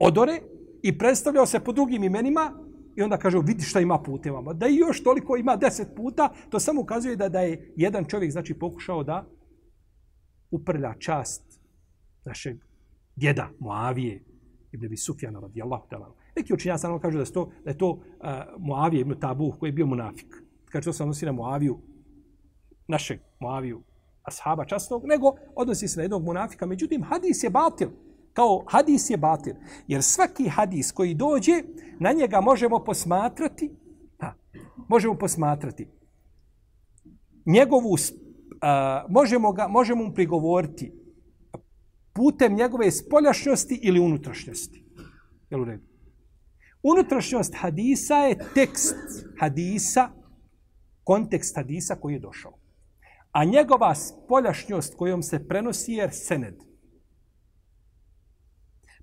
odore, 0.00 0.40
i 0.82 0.98
predstavljao 0.98 1.46
se 1.46 1.60
po 1.60 1.72
drugim 1.72 2.04
imenima 2.04 2.52
i 2.96 3.02
onda 3.02 3.16
kaže 3.16 3.38
vidi 3.44 3.62
šta 3.62 3.80
ima 3.80 3.98
putevama. 3.98 4.52
Da 4.52 4.68
i 4.68 4.76
još 4.76 5.02
toliko 5.02 5.36
ima 5.36 5.56
deset 5.56 5.88
puta, 5.96 6.32
to 6.50 6.60
samo 6.60 6.80
ukazuje 6.80 7.16
da 7.16 7.28
da 7.28 7.40
je 7.40 7.72
jedan 7.76 8.04
čovjek 8.04 8.32
znači 8.32 8.54
pokušao 8.54 9.02
da 9.04 9.26
uprlja 10.50 10.94
čast 10.98 11.60
našeg 12.24 12.56
djeda 13.16 13.48
Muavije 13.58 14.24
ibn 14.72 14.86
Abi 14.86 14.96
Sufjana 14.96 15.40
radijallahu 15.40 15.86
ta'ala. 15.90 16.12
Neki 16.36 16.54
učinjaci 16.54 16.80
samo 16.80 16.98
kažu 16.98 17.18
da 17.18 17.24
je 17.24 17.32
to, 17.32 17.50
da 17.64 17.70
je 17.70 17.78
to 17.78 17.90
uh, 17.90 18.00
Muavije 18.58 19.00
ibn 19.00 19.20
Tabuh 19.20 19.54
koji 19.58 19.68
je 19.68 19.72
bio 19.72 19.86
munafik. 19.86 20.42
Kaže 20.64 20.84
to 20.84 20.92
se 20.92 21.02
odnosi 21.02 21.26
na 21.26 21.32
Muaviju, 21.32 21.78
našeg 22.88 23.20
Muaviju, 23.40 23.82
ashaba 24.22 24.64
častnog, 24.64 25.06
nego 25.06 25.34
odnosi 25.54 25.88
se 25.88 25.96
na 25.96 26.02
jednog 26.02 26.24
munafika. 26.24 26.66
Međutim, 26.66 27.02
hadis 27.02 27.42
je 27.44 27.50
batil 27.50 27.88
kao 28.32 28.64
hadis 28.68 29.10
je 29.10 29.16
batil. 29.16 29.54
Jer 29.88 30.02
svaki 30.02 30.48
hadis 30.48 30.92
koji 30.92 31.14
dođe, 31.14 31.62
na 31.98 32.12
njega 32.12 32.40
možemo 32.40 32.84
posmatrati, 32.84 33.70
ha, 34.20 34.34
možemo 34.88 35.14
posmatrati 35.18 35.88
njegovu, 37.46 37.96
a, 38.60 39.04
možemo, 39.08 39.52
ga, 39.52 39.68
možemo 39.68 40.04
mu 40.04 40.14
prigovoriti 40.14 40.92
putem 42.12 42.54
njegove 42.54 42.90
spoljašnjosti 42.90 43.80
ili 43.82 44.00
unutrašnjosti. 44.00 44.84
Jel 45.50 45.60
u 45.60 45.64
redu? 45.64 45.84
Unutrašnjost 46.82 47.54
hadisa 47.56 48.14
je 48.14 48.38
tekst 48.54 48.96
hadisa 49.38 50.08
kontekst 51.04 51.56
hadisa 51.56 51.96
koji 51.96 52.14
je 52.14 52.18
došao. 52.18 52.52
A 53.32 53.44
njegova 53.44 53.94
spoljašnjost 53.94 54.94
kojom 54.96 55.22
se 55.22 55.48
prenosi 55.48 55.92
je 55.92 56.12
sened. 56.12 56.54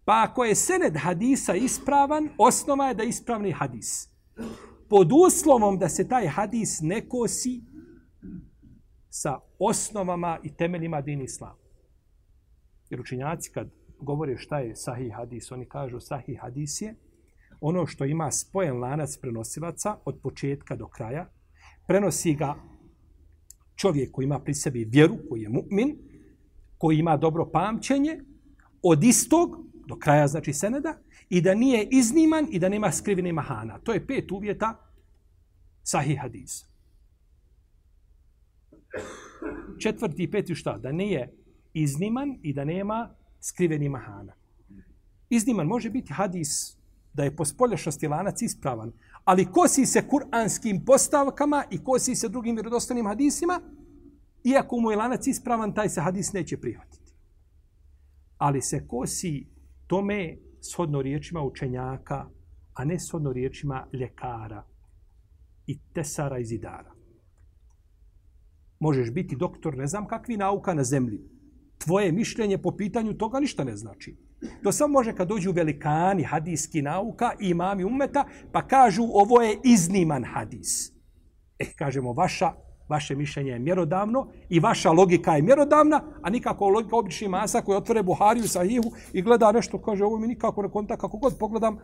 Pa 0.08 0.24
ako 0.24 0.44
je 0.44 0.56
sened 0.56 0.96
hadisa 0.96 1.56
ispravan, 1.56 2.30
osnova 2.38 2.88
je 2.88 2.94
da 2.94 3.04
je 3.04 3.10
ispravni 3.10 3.52
hadis. 3.52 4.10
Pod 4.90 5.12
uslovom 5.28 5.80
da 5.80 5.90
se 5.90 6.08
taj 6.08 6.28
hadis 6.28 6.80
ne 6.82 7.10
kosi 7.10 7.62
sa 9.10 9.40
osnovama 9.60 10.40
i 10.44 10.56
temeljima 10.56 11.02
din 11.02 11.22
islama. 11.22 11.56
Jer 12.90 13.02
učinjaci 13.02 13.52
kad 13.52 13.70
govore 14.00 14.38
šta 14.38 14.60
je 14.60 14.76
sahih 14.76 15.14
hadis, 15.16 15.52
oni 15.52 15.66
kažu 15.66 16.00
sahih 16.00 16.40
hadis 16.42 16.82
je 16.82 16.96
ono 17.62 17.86
što 17.86 18.06
ima 18.06 18.32
spojen 18.32 18.80
lanac 18.80 19.18
prenosilaca 19.22 19.98
od 20.06 20.20
početka 20.24 20.76
do 20.76 20.88
kraja, 20.88 21.30
prenosi 21.88 22.34
ga 22.34 22.56
čovjek 23.76 24.12
koji 24.12 24.26
ima 24.26 24.40
pri 24.40 24.54
sebi 24.54 24.86
vjeru, 24.86 25.18
koji 25.30 25.42
je 25.42 25.50
mu'min, 25.50 25.96
koji 26.78 26.98
ima 26.98 27.18
dobro 27.18 27.50
pamćenje, 27.52 28.20
od 28.82 29.04
istog 29.04 29.67
do 29.88 29.96
kraja, 29.96 30.28
znači 30.28 30.54
seneda, 30.54 30.98
i 31.30 31.42
da 31.42 31.54
nije 31.56 31.88
izniman 31.92 32.48
i 32.52 32.60
da 32.60 32.70
nema 32.70 32.92
skrivene 32.92 33.34
mahana. 33.34 33.80
To 33.80 33.94
je 33.94 34.08
pet 34.08 34.32
uvjeta 34.32 34.76
sahih 35.84 36.20
hadisa. 36.22 36.66
Četvrti 39.80 40.24
i 40.24 40.32
peti 40.32 40.56
šta? 40.56 40.78
Da 40.78 40.92
nije 40.92 41.34
izniman 41.74 42.40
i 42.44 42.54
da 42.54 42.66
nema 42.66 43.10
skriveni 43.40 43.90
mahana. 43.90 44.34
Izniman 45.30 45.68
može 45.68 45.90
biti 45.90 46.14
hadis 46.14 46.78
da 47.14 47.24
je 47.24 47.36
po 47.36 47.46
spolješnosti 47.46 48.08
lanac 48.08 48.42
ispravan, 48.42 48.92
ali 49.26 49.46
kosi 49.52 49.86
se 49.86 50.08
kuranskim 50.08 50.86
postavkama 50.86 51.64
i 51.72 51.84
kosi 51.84 52.16
se 52.16 52.30
drugim 52.30 52.56
vjerodostanim 52.56 53.06
hadisima, 53.06 53.62
iako 54.44 54.78
mu 54.78 54.92
je 54.92 54.98
lanac 54.98 55.28
ispravan, 55.28 55.74
taj 55.74 55.90
se 55.90 56.02
hadis 56.02 56.34
neće 56.34 56.58
prihvatiti. 56.58 57.14
Ali 58.38 58.62
se 58.62 58.88
kosi 58.88 59.46
tome 59.88 60.38
shodno 60.62 61.02
riječima 61.02 61.42
učenjaka, 61.42 62.26
a 62.74 62.86
ne 62.86 63.00
shodno 63.00 63.34
riječima 63.34 63.88
ljekara 63.94 64.64
i 65.68 65.80
tesara 65.94 66.40
i 66.40 66.46
zidara. 66.46 66.94
Možeš 68.80 69.12
biti 69.12 69.36
doktor, 69.36 69.78
ne 69.78 69.88
znam 69.88 70.08
kakvi 70.08 70.38
nauka 70.38 70.74
na 70.74 70.84
zemlji. 70.84 71.20
Tvoje 71.78 72.12
mišljenje 72.12 72.58
po 72.58 72.72
pitanju 72.78 73.14
toga 73.14 73.40
ništa 73.40 73.64
ne 73.64 73.76
znači. 73.76 74.18
To 74.64 74.72
samo 74.72 74.92
može 74.92 75.16
kad 75.16 75.28
dođu 75.28 75.52
velikani 75.52 76.24
hadijski 76.24 76.82
nauka 76.82 77.32
i 77.40 77.50
imami 77.50 77.84
umeta, 77.84 78.26
pa 78.52 78.68
kažu 78.68 79.04
ovo 79.04 79.42
je 79.42 79.60
izniman 79.64 80.24
hadis. 80.24 80.92
Eh, 81.60 81.74
kažemo, 81.76 82.14
vaša, 82.14 82.54
vaše 82.90 83.16
mišljenje 83.16 83.52
je 83.52 83.60
mjerodavno 83.60 84.28
i 84.50 84.60
vaša 84.60 84.92
logika 84.92 85.36
je 85.36 85.42
mjerodavna, 85.42 86.02
a 86.22 86.30
nikako 86.30 86.70
logika 86.70 86.96
obični 86.96 87.28
masa 87.28 87.62
koji 87.62 87.78
otvore 87.78 88.04
Buhariju 88.04 88.48
sa 88.48 88.64
Ihu 88.64 88.92
i 89.14 89.22
gleda 89.22 89.52
nešto, 89.52 89.82
kaže, 89.82 90.06
ovo 90.06 90.18
mi 90.18 90.28
nikako 90.28 90.62
ne 90.62 90.70
konta, 90.70 90.98
kako 90.98 91.18
god 91.18 91.38
pogledam, 91.40 91.78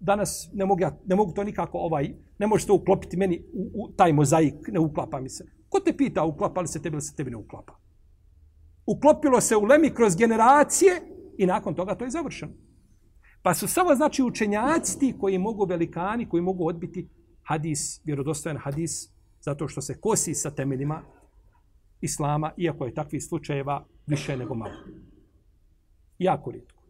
danas 0.00 0.50
ne 0.52 0.64
mogu, 0.64 0.80
ja, 0.80 0.98
ne 1.06 1.16
mogu 1.16 1.32
to 1.32 1.44
nikako, 1.44 1.78
ovaj, 1.78 2.14
ne 2.38 2.46
možete 2.46 2.72
uklopiti 2.72 3.16
meni 3.16 3.44
u, 3.52 3.70
u 3.74 3.92
taj 3.96 4.12
mozaik, 4.12 4.68
ne 4.68 4.80
uklapa 4.80 5.20
mi 5.20 5.28
se. 5.28 5.46
Ko 5.68 5.80
te 5.80 5.96
pita, 5.96 6.24
uklapa 6.24 6.60
li 6.60 6.68
se 6.68 6.82
tebi 6.82 6.94
ili 6.94 7.02
se 7.02 7.16
tebi 7.16 7.30
ne 7.30 7.36
uklapa? 7.36 7.72
Uklopilo 8.86 9.40
se 9.40 9.56
u 9.56 9.64
Lemi 9.64 9.94
kroz 9.94 10.16
generacije, 10.16 11.00
I 11.38 11.46
nakon 11.46 11.74
toga 11.74 11.94
to 11.94 12.04
je 12.04 12.10
završeno. 12.10 12.52
Pa 13.42 13.54
su 13.54 13.68
samo 13.68 13.94
znači 13.94 14.22
učenjaci 14.22 14.98
ti 14.98 15.14
koji 15.20 15.38
mogu 15.38 15.64
velikani, 15.64 16.28
koji 16.28 16.42
mogu 16.42 16.66
odbiti 16.66 17.08
hadis, 17.42 18.00
vjerodostojan 18.04 18.58
hadis, 18.58 19.15
zato 19.46 19.68
što 19.68 19.80
se 19.80 20.00
kosi 20.00 20.34
sa 20.34 20.50
temeljima 20.50 21.02
islama, 22.00 22.52
iako 22.56 22.86
je 22.86 22.94
takvih 22.94 23.24
slučajeva 23.24 23.86
više 24.06 24.36
nego 24.36 24.54
malo. 24.54 24.74
Jako 26.18 26.50
rijetko. 26.50 26.82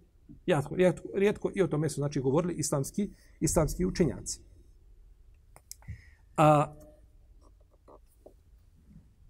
Jako 0.46 0.74
rijetko, 0.74 1.08
rijetko 1.14 1.50
i 1.54 1.62
o 1.62 1.66
tome 1.66 1.88
su 1.88 2.00
znači 2.00 2.20
govorili 2.20 2.54
islamski, 2.54 3.10
islamski 3.40 3.84
učenjaci. 3.84 4.40
A, 6.36 6.74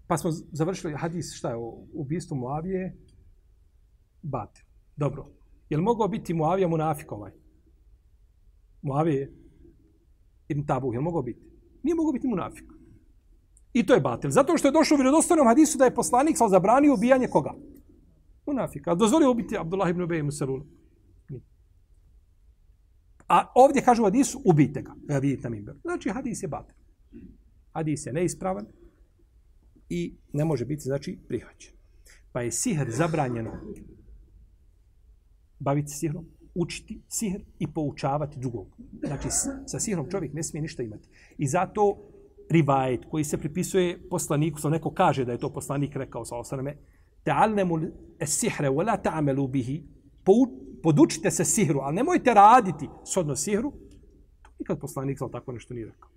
pa 0.07 0.17
smo 0.17 0.31
završili 0.31 0.95
hadis, 0.95 1.35
šta 1.35 1.51
je, 1.51 1.57
u 1.57 1.89
ubistvu 1.93 2.37
Moavije, 2.37 2.97
Batil. 4.23 4.65
Dobro. 4.97 5.27
Je 5.71 5.77
li 5.77 5.83
mogao 5.83 6.09
biti 6.09 6.35
Muavija 6.35 6.69
munafik 6.69 7.13
ovaj? 7.13 7.33
Muavije 8.83 9.33
ibn 10.49 10.67
Tabu, 10.67 10.93
je 10.93 10.99
li 10.99 11.05
mogao 11.05 11.23
biti? 11.23 11.41
Nije 11.83 11.95
mogao 11.95 12.13
biti 12.13 12.29
munafik. 12.29 12.76
I 13.77 13.87
to 13.87 13.95
je 13.95 14.01
batil. 14.01 14.31
Zato 14.31 14.57
što 14.57 14.69
je 14.69 14.73
došlo 14.73 14.95
u 14.95 14.99
vjerodostojnom 14.99 15.47
hadisu 15.47 15.79
da 15.79 15.85
je 15.85 15.95
poslanik 15.95 16.37
sal 16.37 16.49
zabranio 16.49 16.95
ubijanje 16.95 17.29
koga? 17.29 17.55
Munafika. 18.47 18.95
Dozvolio 18.95 19.31
ubiti 19.31 19.59
Abdullah 19.59 19.91
ibn 19.91 20.03
Ubej 20.03 20.23
Musalul. 20.23 20.63
A 23.29 23.53
ovdje 23.55 23.83
kažu 23.83 24.03
u 24.03 24.05
hadisu, 24.05 24.41
ubijte 24.45 24.83
ga. 24.83 24.95
Ja 25.09 25.19
vidite 25.19 25.43
na 25.43 25.51
mimberu. 25.51 25.79
Znači, 25.83 26.11
hadis 26.11 26.43
je 26.43 26.49
batil. 26.49 26.75
Hadis 27.73 28.07
je 28.07 28.13
neispravan 28.13 28.67
i 29.89 30.17
ne 30.33 30.45
može 30.45 30.65
biti, 30.65 30.83
znači, 30.83 31.19
prihvaćen. 31.29 31.73
Pa 32.33 32.41
je 32.41 32.53
sihr 32.53 32.91
zabranjeno 32.91 33.51
baviti 35.59 35.89
se 35.89 35.99
sihrom, 35.99 36.27
učiti 36.55 37.01
sihr 37.09 37.41
i 37.59 37.67
poučavati 37.73 38.41
drugog. 38.41 38.67
Znači, 39.07 39.29
sa 39.67 39.81
sihrom 39.81 40.11
čovjek 40.11 40.33
ne 40.33 40.43
smije 40.43 40.63
ništa 40.63 40.83
imati. 40.83 41.09
I 41.39 41.49
zato 41.49 41.97
rivajet 42.51 43.05
koji 43.11 43.25
se 43.25 43.39
pripisuje 43.39 44.09
poslaniku, 44.11 44.61
sa 44.61 44.69
neko 44.69 44.91
kaže 44.91 45.25
da 45.25 45.33
je 45.33 45.39
to 45.39 45.53
poslanik 45.53 45.97
rekao 45.97 46.25
sa 46.25 46.37
osaname, 46.37 46.77
ta'alnemu 47.25 47.91
sihre, 48.27 48.69
wala 48.69 48.97
ta'amelu 49.03 49.49
bihi, 49.49 49.83
podučite 50.83 51.31
se 51.31 51.45
sihru, 51.45 51.81
ali 51.81 51.97
nemojte 51.97 52.35
raditi 52.35 52.89
sodno 53.05 53.37
sihru, 53.37 53.73
to 54.43 54.51
nikad 54.59 54.81
poslanik 54.81 55.19
sa 55.19 55.29
tako 55.29 55.53
nešto 55.53 55.75
nije 55.75 55.87
rekao. 55.87 56.11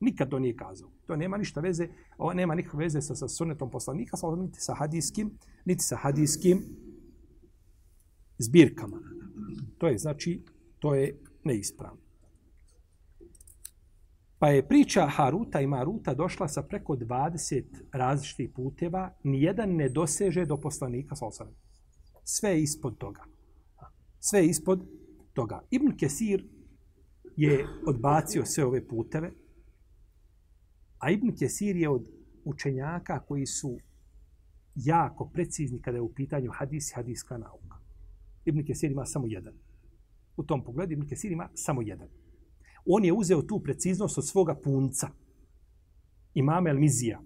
Nikad 0.00 0.28
to 0.28 0.38
nije 0.38 0.56
kazao. 0.56 0.90
To 1.06 1.16
nema 1.16 1.36
ništa 1.36 1.60
veze, 1.60 1.88
ovo 2.18 2.32
nema 2.32 2.54
nikakve 2.54 2.84
veze 2.84 3.00
sa, 3.00 3.14
sa 3.14 3.28
sunetom 3.28 3.70
poslanika, 3.70 4.16
sa, 4.16 4.26
niti 4.36 4.60
sa 4.60 4.74
hadijskim, 4.74 5.30
niti 5.64 5.84
sa 5.84 5.96
hadijskim 5.96 6.62
zbirkama. 8.38 9.00
To 9.78 9.88
je, 9.88 9.98
znači, 9.98 10.42
to 10.78 10.94
je 10.94 11.18
neispravno. 11.44 12.07
Pa 14.38 14.48
je 14.48 14.68
priča 14.68 15.06
Haruta 15.06 15.60
i 15.60 15.66
Maruta 15.66 16.14
došla 16.14 16.48
sa 16.48 16.62
preko 16.62 16.96
20 16.96 17.64
različitih 17.92 18.50
puteva, 18.54 19.14
nijedan 19.24 19.76
ne 19.76 19.88
doseže 19.88 20.44
do 20.44 20.56
poslanika 20.56 21.16
Salsana. 21.16 21.50
Sve 22.24 22.50
je 22.50 22.62
ispod 22.62 22.98
toga. 22.98 23.24
Sve 24.20 24.40
je 24.40 24.46
ispod 24.46 24.86
toga. 25.32 25.62
Ibn 25.70 25.96
Kesir 25.96 26.44
je 27.36 27.66
odbacio 27.86 28.44
sve 28.44 28.64
ove 28.64 28.88
puteve, 28.88 29.32
a 30.98 31.10
Ibn 31.10 31.36
Kesir 31.36 31.76
je 31.76 31.88
od 31.88 32.08
učenjaka 32.44 33.20
koji 33.20 33.46
su 33.46 33.78
jako 34.74 35.28
precizni 35.28 35.82
kada 35.82 35.96
je 35.96 36.02
u 36.02 36.14
pitanju 36.14 36.50
hadis 36.50 36.90
i 36.90 36.94
hadiska 36.94 37.38
nauka. 37.38 37.76
Ibn 38.44 38.64
Kesir 38.66 38.90
ima 38.90 39.04
samo 39.06 39.26
jedan. 39.26 39.54
U 40.36 40.42
tom 40.42 40.64
pogledu 40.64 40.92
Ibn 40.92 41.08
Kesir 41.08 41.32
ima 41.32 41.48
samo 41.54 41.82
jedan. 41.82 42.08
On 42.90 43.04
je 43.04 43.12
uzeo 43.12 43.42
tu 43.42 43.60
preciznost 43.60 44.18
od 44.18 44.26
svoga 44.26 44.54
punca. 44.54 45.08
Imam 46.34 46.66
Elmizija. 46.66 47.20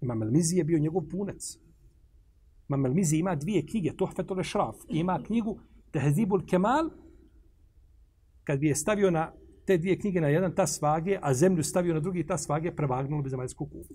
Imam 0.00 0.22
El 0.22 0.30
Mizija 0.30 0.60
je 0.60 0.64
bio 0.64 0.78
njegov 0.78 1.02
punac. 1.10 1.58
Imam 2.68 2.86
El 2.86 2.94
Mizija 2.94 3.20
ima 3.20 3.34
dvije 3.34 3.66
knjige, 3.66 3.96
Tohfetole 3.96 4.44
Šraf. 4.44 4.76
Ima 4.88 5.22
knjigu 5.26 5.58
Tehzibul 5.90 6.46
Kemal, 6.46 6.90
kad 8.44 8.58
bi 8.58 8.66
je 8.66 8.74
stavio 8.74 9.10
na 9.10 9.32
te 9.66 9.78
dvije 9.78 9.98
knjige 9.98 10.20
na 10.20 10.28
jedan 10.28 10.54
tas 10.54 10.82
vage, 10.82 11.18
a 11.22 11.34
zemlju 11.34 11.62
stavio 11.62 11.94
na 11.94 12.00
drugi 12.00 12.26
tas 12.26 12.48
vage, 12.48 12.76
prevagnulo 12.76 13.22
bi 13.22 13.30
zemaljsku 13.30 13.66
kugu. 13.66 13.94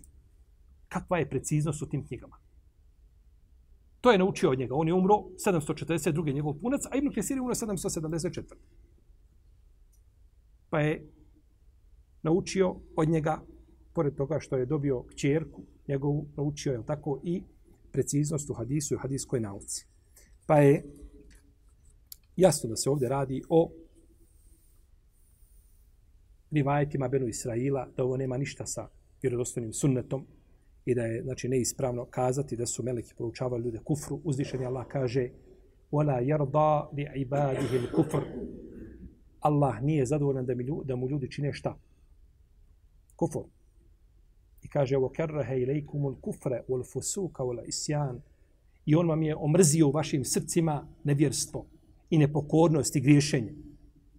Kakva 0.87 1.17
je 1.17 1.29
preciznost 1.29 1.81
u 1.81 1.89
tim 1.89 2.07
knjigama? 2.07 2.37
To 4.01 4.11
je 4.11 4.17
naučio 4.17 4.51
od 4.51 4.59
njega. 4.59 4.75
On 4.75 4.87
je 4.87 4.93
umro 4.93 5.15
742. 5.15 6.33
njegov 6.33 6.53
punac, 6.53 6.85
a 6.91 6.95
Ibn 6.95 7.11
Kesir 7.11 7.37
je 7.37 7.41
umro 7.41 7.55
774. 7.55 8.43
Pa 10.69 10.79
je 10.79 11.07
naučio 12.23 12.75
od 12.95 13.09
njega, 13.09 13.41
pored 13.93 14.15
toga 14.15 14.39
što 14.39 14.57
je 14.57 14.65
dobio 14.65 15.03
kćerku, 15.03 15.61
njegovu 15.87 16.27
naučio 16.35 16.73
je 16.73 16.85
tako 16.85 17.19
i 17.23 17.43
preciznost 17.91 18.49
u 18.49 18.53
hadisu 18.53 18.95
i 18.95 18.97
hadiskoj 18.97 19.39
nauci. 19.39 19.87
Pa 20.45 20.59
je 20.59 20.83
jasno 22.35 22.69
da 22.69 22.75
se 22.75 22.89
ovdje 22.89 23.09
radi 23.09 23.43
o 23.49 23.71
rivajetima 26.51 27.07
Benu 27.07 27.27
Israila, 27.27 27.87
da 27.97 28.03
ovo 28.03 28.17
nema 28.17 28.37
ništa 28.37 28.65
sa 28.65 28.89
vjerodostojnim 29.21 29.73
sunnetom, 29.73 30.27
i 30.87 30.95
da 30.95 31.05
je 31.05 31.23
znači 31.23 31.47
neispravno 31.47 32.05
kazati 32.05 32.55
da 32.55 32.65
su 32.65 32.83
meleki 32.83 33.13
poučavali 33.17 33.63
ljude 33.63 33.79
kufru. 33.83 34.21
Uzvišeni 34.23 34.65
Allah 34.65 34.87
kaže 34.87 35.29
wala 35.91 36.21
yarda 36.21 36.89
li 36.93 37.07
ibadihi 37.15 37.77
al-kufr. 37.77 38.21
Allah 39.39 39.81
nije 39.81 40.05
zadovoljan 40.05 40.45
da, 40.45 40.55
mi, 40.55 40.65
da 40.85 40.95
mu 40.95 41.09
ljudi 41.09 41.31
čine 41.31 41.53
šta? 41.53 41.77
kufur. 43.17 43.43
I 44.63 44.69
kaže, 44.69 44.97
ovo 44.97 45.09
kerrahe 45.09 45.59
ilaikumul 45.61 46.15
kufre, 46.21 46.63
ul 46.67 46.83
fusuka, 46.83 47.43
ul 47.43 47.59
isjan. 47.65 48.21
I 48.85 48.95
on 48.95 49.09
vam 49.09 49.23
je 49.23 49.35
omrzio 49.35 49.87
u 49.87 49.91
vašim 49.91 50.23
srcima 50.25 50.87
nevjerstvo 51.03 51.65
i 52.09 52.17
nepokornost 52.17 52.95
i 52.95 53.01
griješenje. 53.01 53.53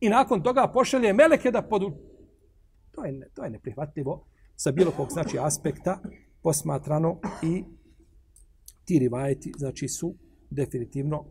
I 0.01 0.09
nakon 0.09 0.43
toga 0.43 0.71
pošalje 0.75 1.13
meleke 1.13 1.51
da 1.51 1.63
podu... 1.63 1.93
To 2.93 3.05
je, 3.05 3.31
to 3.35 3.45
je 3.45 3.51
neprihvatljivo 3.51 4.25
sa 4.57 4.73
bilo 4.73 4.91
kog 4.91 5.11
znači 5.11 5.39
aspekta 5.41 5.99
posmatrano 6.43 7.21
i 7.43 7.65
ti 8.85 8.99
rivajeti 8.99 9.53
znači 9.57 9.89
su 9.89 10.15
definitivno 10.51 11.25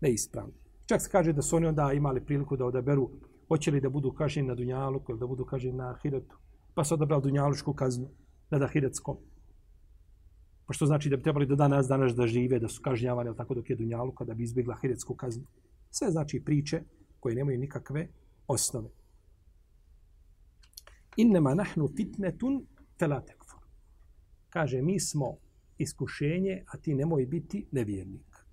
neispravni. 0.00 0.67
Čak 0.88 1.02
se 1.02 1.10
kaže 1.10 1.32
da 1.32 1.42
su 1.42 1.56
oni 1.56 1.66
onda 1.66 1.92
imali 1.92 2.24
priliku 2.24 2.56
da 2.56 2.64
odaberu 2.64 3.10
hoće 3.48 3.70
li 3.70 3.80
da 3.80 3.88
budu 3.88 4.12
kažnjeni 4.12 4.48
na 4.48 4.54
Dunjalu 4.54 5.02
ili 5.08 5.18
da 5.18 5.26
budu 5.26 5.44
kažnjeni 5.44 5.76
na 5.76 5.90
Ahiretu. 5.90 6.38
Pa 6.74 6.84
su 6.84 6.94
odabrali 6.94 7.22
Dunjalučku 7.22 7.72
kaznu 7.72 8.08
nad 8.50 8.62
Ahiretskom. 8.62 9.16
Pa 10.66 10.72
što 10.72 10.86
znači 10.86 11.08
da 11.08 11.16
bi 11.16 11.22
trebali 11.22 11.46
do 11.46 11.56
danas 11.56 11.88
danas 11.88 12.14
da 12.14 12.26
žive, 12.26 12.58
da 12.58 12.68
su 12.68 12.82
kažnjavani, 12.82 13.36
tako 13.36 13.54
dok 13.54 13.70
je 13.70 13.76
Dunjalu 13.76 14.12
kada 14.12 14.34
bi 14.34 14.42
izbjegla 14.42 14.74
Ahiretsku 14.74 15.14
kaznu. 15.14 15.44
Sve 15.90 16.10
znači 16.10 16.42
priče 16.44 16.82
koje 17.20 17.34
nemaju 17.34 17.58
nikakve 17.58 18.08
osnove. 18.46 18.88
Innema 21.16 21.54
nahnu 21.54 21.88
fitnetun 21.96 22.66
telatekfor. 22.96 23.60
Kaže, 24.48 24.82
mi 24.82 25.00
smo 25.00 25.36
iskušenje, 25.78 26.64
a 26.66 26.76
ti 26.76 26.94
nemoj 26.94 27.26
biti 27.26 27.66
nevjernik. 27.72 28.44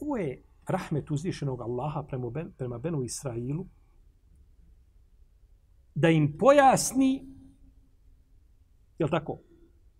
Ovo 0.00 0.16
je 0.16 0.42
rahmet 0.70 1.10
uzvišenog 1.10 1.60
Allaha 1.60 2.02
prema, 2.02 2.30
ben, 2.30 2.52
prema 2.56 2.78
Benu 2.78 3.02
Israilu, 3.02 3.66
da 5.94 6.08
im 6.10 6.38
pojasni, 6.38 7.26
jel 8.98 9.08
tako, 9.08 9.38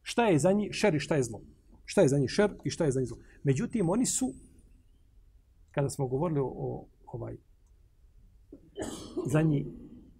šta 0.02 0.26
je 0.26 0.38
za 0.38 0.52
njih 0.52 0.72
šer 0.72 0.94
i 0.94 1.00
šta 1.00 1.16
je 1.16 1.22
zlo. 1.22 1.42
Šta 1.84 2.02
je 2.02 2.08
za 2.08 2.18
njih 2.18 2.30
šer 2.30 2.54
i 2.64 2.70
šta 2.70 2.84
je 2.84 2.92
za 2.92 3.00
njih 3.00 3.08
zlo. 3.08 3.18
Međutim, 3.42 3.88
oni 3.90 4.06
su, 4.06 4.32
kada 5.70 5.90
smo 5.90 6.06
govorili 6.06 6.40
o, 6.40 6.52
o 6.56 6.86
ovaj, 7.06 7.36
za 9.26 9.42
njih, 9.42 9.66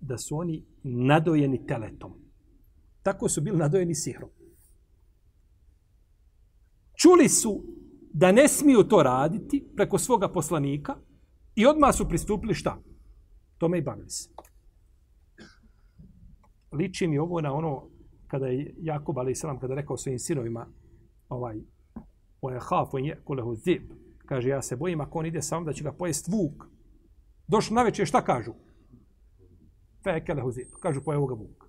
da 0.01 0.19
su 0.19 0.37
oni 0.37 0.65
nadojeni 0.83 1.67
teletom. 1.67 2.13
Tako 3.03 3.29
su 3.29 3.41
bili 3.41 3.59
nadojeni 3.59 3.95
sihrom. 3.95 4.31
Čuli 6.95 7.29
su 7.29 7.65
da 8.15 8.33
ne 8.33 8.49
smiju 8.49 8.83
to 8.83 9.03
raditi 9.03 9.65
preko 9.77 9.99
svoga 9.99 10.29
poslanika 10.29 10.95
i 11.55 11.67
odmah 11.67 11.95
su 11.95 12.09
pristupili 12.09 12.55
šta? 12.55 12.79
Tome 13.59 13.79
i 13.79 13.83
bavili 13.83 14.11
se. 14.11 14.31
Liči 16.73 17.07
mi 17.07 17.19
ovo 17.19 17.41
na 17.41 17.55
ono 17.55 17.89
kada 18.27 18.47
je 18.47 18.75
Jakub 18.79 19.19
ali 19.19 19.35
kada 19.61 19.75
rekao 19.75 19.97
svojim 19.97 20.19
sinovima 20.19 20.67
ovaj 21.29 21.61
o 22.41 22.51
je 22.51 22.61
haf 22.61 22.95
on 22.95 23.05
je 23.05 23.21
kulehu 23.25 23.55
zib 23.55 23.83
kaže 24.27 24.49
ja 24.49 24.63
se 24.63 24.77
bojim 24.77 25.01
ako 25.01 25.19
on 25.19 25.27
ide 25.27 25.43
sam 25.43 25.65
da 25.65 25.73
će 25.73 25.85
ga 25.85 25.93
pojest 25.93 26.29
vuk 26.29 26.65
došlo 27.47 27.75
na 27.75 27.83
večer 27.83 28.07
šta 28.07 28.25
kažu? 28.25 28.53
Fekelehu 30.05 30.51
zib 30.51 30.69
kažu 30.83 31.01
pojeo 31.05 31.27
ga 31.27 31.35
vuk 31.35 31.65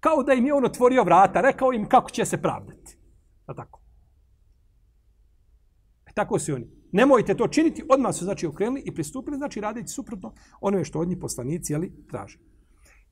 kao 0.00 0.22
da 0.22 0.32
im 0.32 0.46
je 0.46 0.54
on 0.54 0.64
otvorio 0.64 1.04
vrata 1.04 1.40
rekao 1.40 1.72
im 1.72 1.88
kako 1.88 2.10
će 2.10 2.24
se 2.24 2.42
pravdati. 2.42 2.98
A 3.46 3.54
tako 3.54 3.77
tako 6.18 6.38
su 6.38 6.54
oni 6.54 6.66
nemojte 6.92 7.34
to 7.36 7.48
činiti 7.48 7.84
odmah 7.88 8.14
su 8.14 8.24
znači 8.24 8.46
okrenuli 8.46 8.82
i 8.84 8.94
pristupili 8.94 9.36
znači 9.36 9.60
raditi 9.60 9.88
suprotno 9.88 10.32
ono 10.60 10.84
što 10.84 11.00
od 11.00 11.08
njih 11.08 11.18
poslanici 11.20 11.74
ali 11.74 11.92
traže 12.10 12.38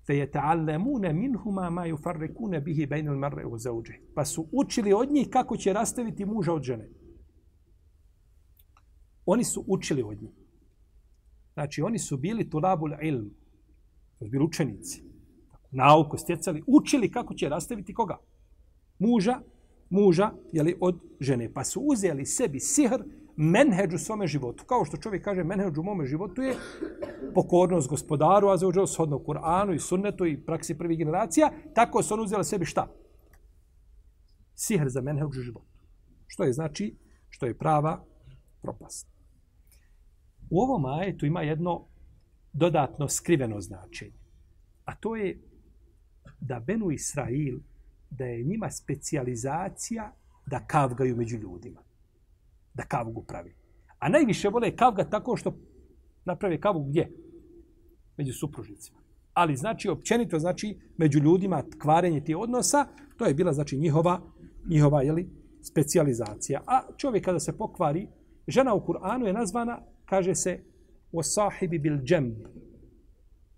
fe 0.06 0.16
je 0.16 0.30
ta'allamuna 0.30 1.12
minhuma 1.12 1.70
ma 1.70 1.86
yufarrikuna 1.86 2.60
bihi 2.60 2.86
al-mar'i 2.86 3.44
wa 3.44 3.58
zauđe. 3.58 3.94
Pa 4.14 4.24
su 4.24 4.48
učili 4.52 4.92
od 4.92 5.10
njih 5.10 5.28
kako 5.30 5.56
će 5.56 5.72
rastaviti 5.72 6.24
muža 6.24 6.52
od 6.52 6.62
žene. 6.62 6.88
Oni 9.26 9.44
su 9.44 9.64
učili 9.66 10.02
od 10.02 10.22
njih. 10.22 10.30
Znači, 11.54 11.82
oni 11.82 11.98
su 11.98 12.16
bili 12.16 12.50
tulabul 12.50 12.90
ilm. 13.02 13.30
To 14.18 14.24
su 14.24 14.30
bili 14.30 14.44
učenici. 14.44 15.02
Nauku 15.70 16.16
stjecali. 16.16 16.62
Učili 16.66 17.10
kako 17.10 17.34
će 17.34 17.48
rastaviti 17.48 17.94
koga? 17.94 18.18
Muža, 18.98 19.40
muža, 19.90 20.30
jeli, 20.52 20.76
od 20.80 21.00
žene. 21.20 21.52
Pa 21.52 21.64
su 21.64 21.80
uzeli 21.80 22.26
sebi 22.26 22.60
sihr, 22.60 23.02
menheđ 23.36 23.94
u 23.94 23.98
svome 23.98 24.26
životu. 24.26 24.64
Kao 24.64 24.84
što 24.84 24.96
čovjek 24.96 25.24
kaže, 25.24 25.44
menheđ 25.44 25.78
u 25.78 25.82
mome 25.82 26.06
životu 26.06 26.42
je 26.42 26.54
pokornost 27.34 27.88
gospodaru, 27.88 28.48
a 28.48 28.56
za 28.56 28.66
uđeo 28.66 28.86
shodno 28.86 29.18
Kur'anu 29.18 29.74
i 29.74 29.78
sunnetu 29.78 30.26
i 30.26 30.44
praksi 30.44 30.78
prvih 30.78 30.98
generacija, 30.98 31.50
tako 31.74 32.02
su 32.02 32.14
on 32.14 32.20
uzeli 32.20 32.44
sebi 32.44 32.64
šta? 32.64 32.92
Sihr 34.54 34.88
za 34.88 35.00
menheđ 35.00 35.38
u 35.38 35.42
životu. 35.42 35.66
Što 36.26 36.44
je 36.44 36.52
znači? 36.52 36.96
Što 37.28 37.46
je 37.46 37.58
prava 37.58 38.04
propast. 38.62 39.08
U 40.50 40.60
ovom 40.60 40.84
ajetu 40.84 41.26
ima 41.26 41.42
jedno 41.42 41.86
dodatno 42.52 43.08
skriveno 43.08 43.60
značenje. 43.60 44.18
A 44.84 44.94
to 44.94 45.16
je 45.16 45.40
da 46.40 46.60
Benu 46.60 46.90
Israil, 46.90 47.58
da 48.18 48.24
je 48.24 48.44
njima 48.44 48.70
specijalizacija 48.70 50.12
da 50.46 50.66
kavgaju 50.66 51.16
među 51.16 51.36
ljudima 51.36 51.82
da 52.74 52.82
kavgu 52.82 53.22
pravi. 53.22 53.54
A 53.98 54.08
najviše 54.08 54.48
vole 54.48 54.76
kavga 54.76 55.04
tako 55.04 55.36
što 55.36 55.56
naprave 56.24 56.60
kavgu 56.60 56.84
gdje? 56.84 57.10
Među 58.16 58.32
supružnicima. 58.32 58.98
Ali 59.32 59.56
znači 59.56 59.88
općenito 59.88 60.38
znači 60.38 60.78
među 60.96 61.18
ljudima 61.18 61.62
kvarenje 61.78 62.24
tih 62.24 62.36
odnosa, 62.36 62.86
to 63.16 63.24
je 63.24 63.34
bila 63.34 63.52
znači 63.52 63.76
njihova 63.76 64.20
njihova 64.68 65.02
je 65.02 65.12
li 65.12 65.30
specijalizacija. 65.62 66.62
A 66.66 66.80
čovjek 66.96 67.24
kada 67.24 67.40
se 67.40 67.56
pokvari, 67.56 68.08
žena 68.46 68.74
u 68.74 68.80
Kur'anu 68.80 69.26
je 69.26 69.32
nazvana, 69.32 69.82
kaže 70.04 70.34
se 70.34 70.60
o 71.12 71.22
sahibi 71.22 71.78
bil 71.78 71.98
džemb 72.04 72.36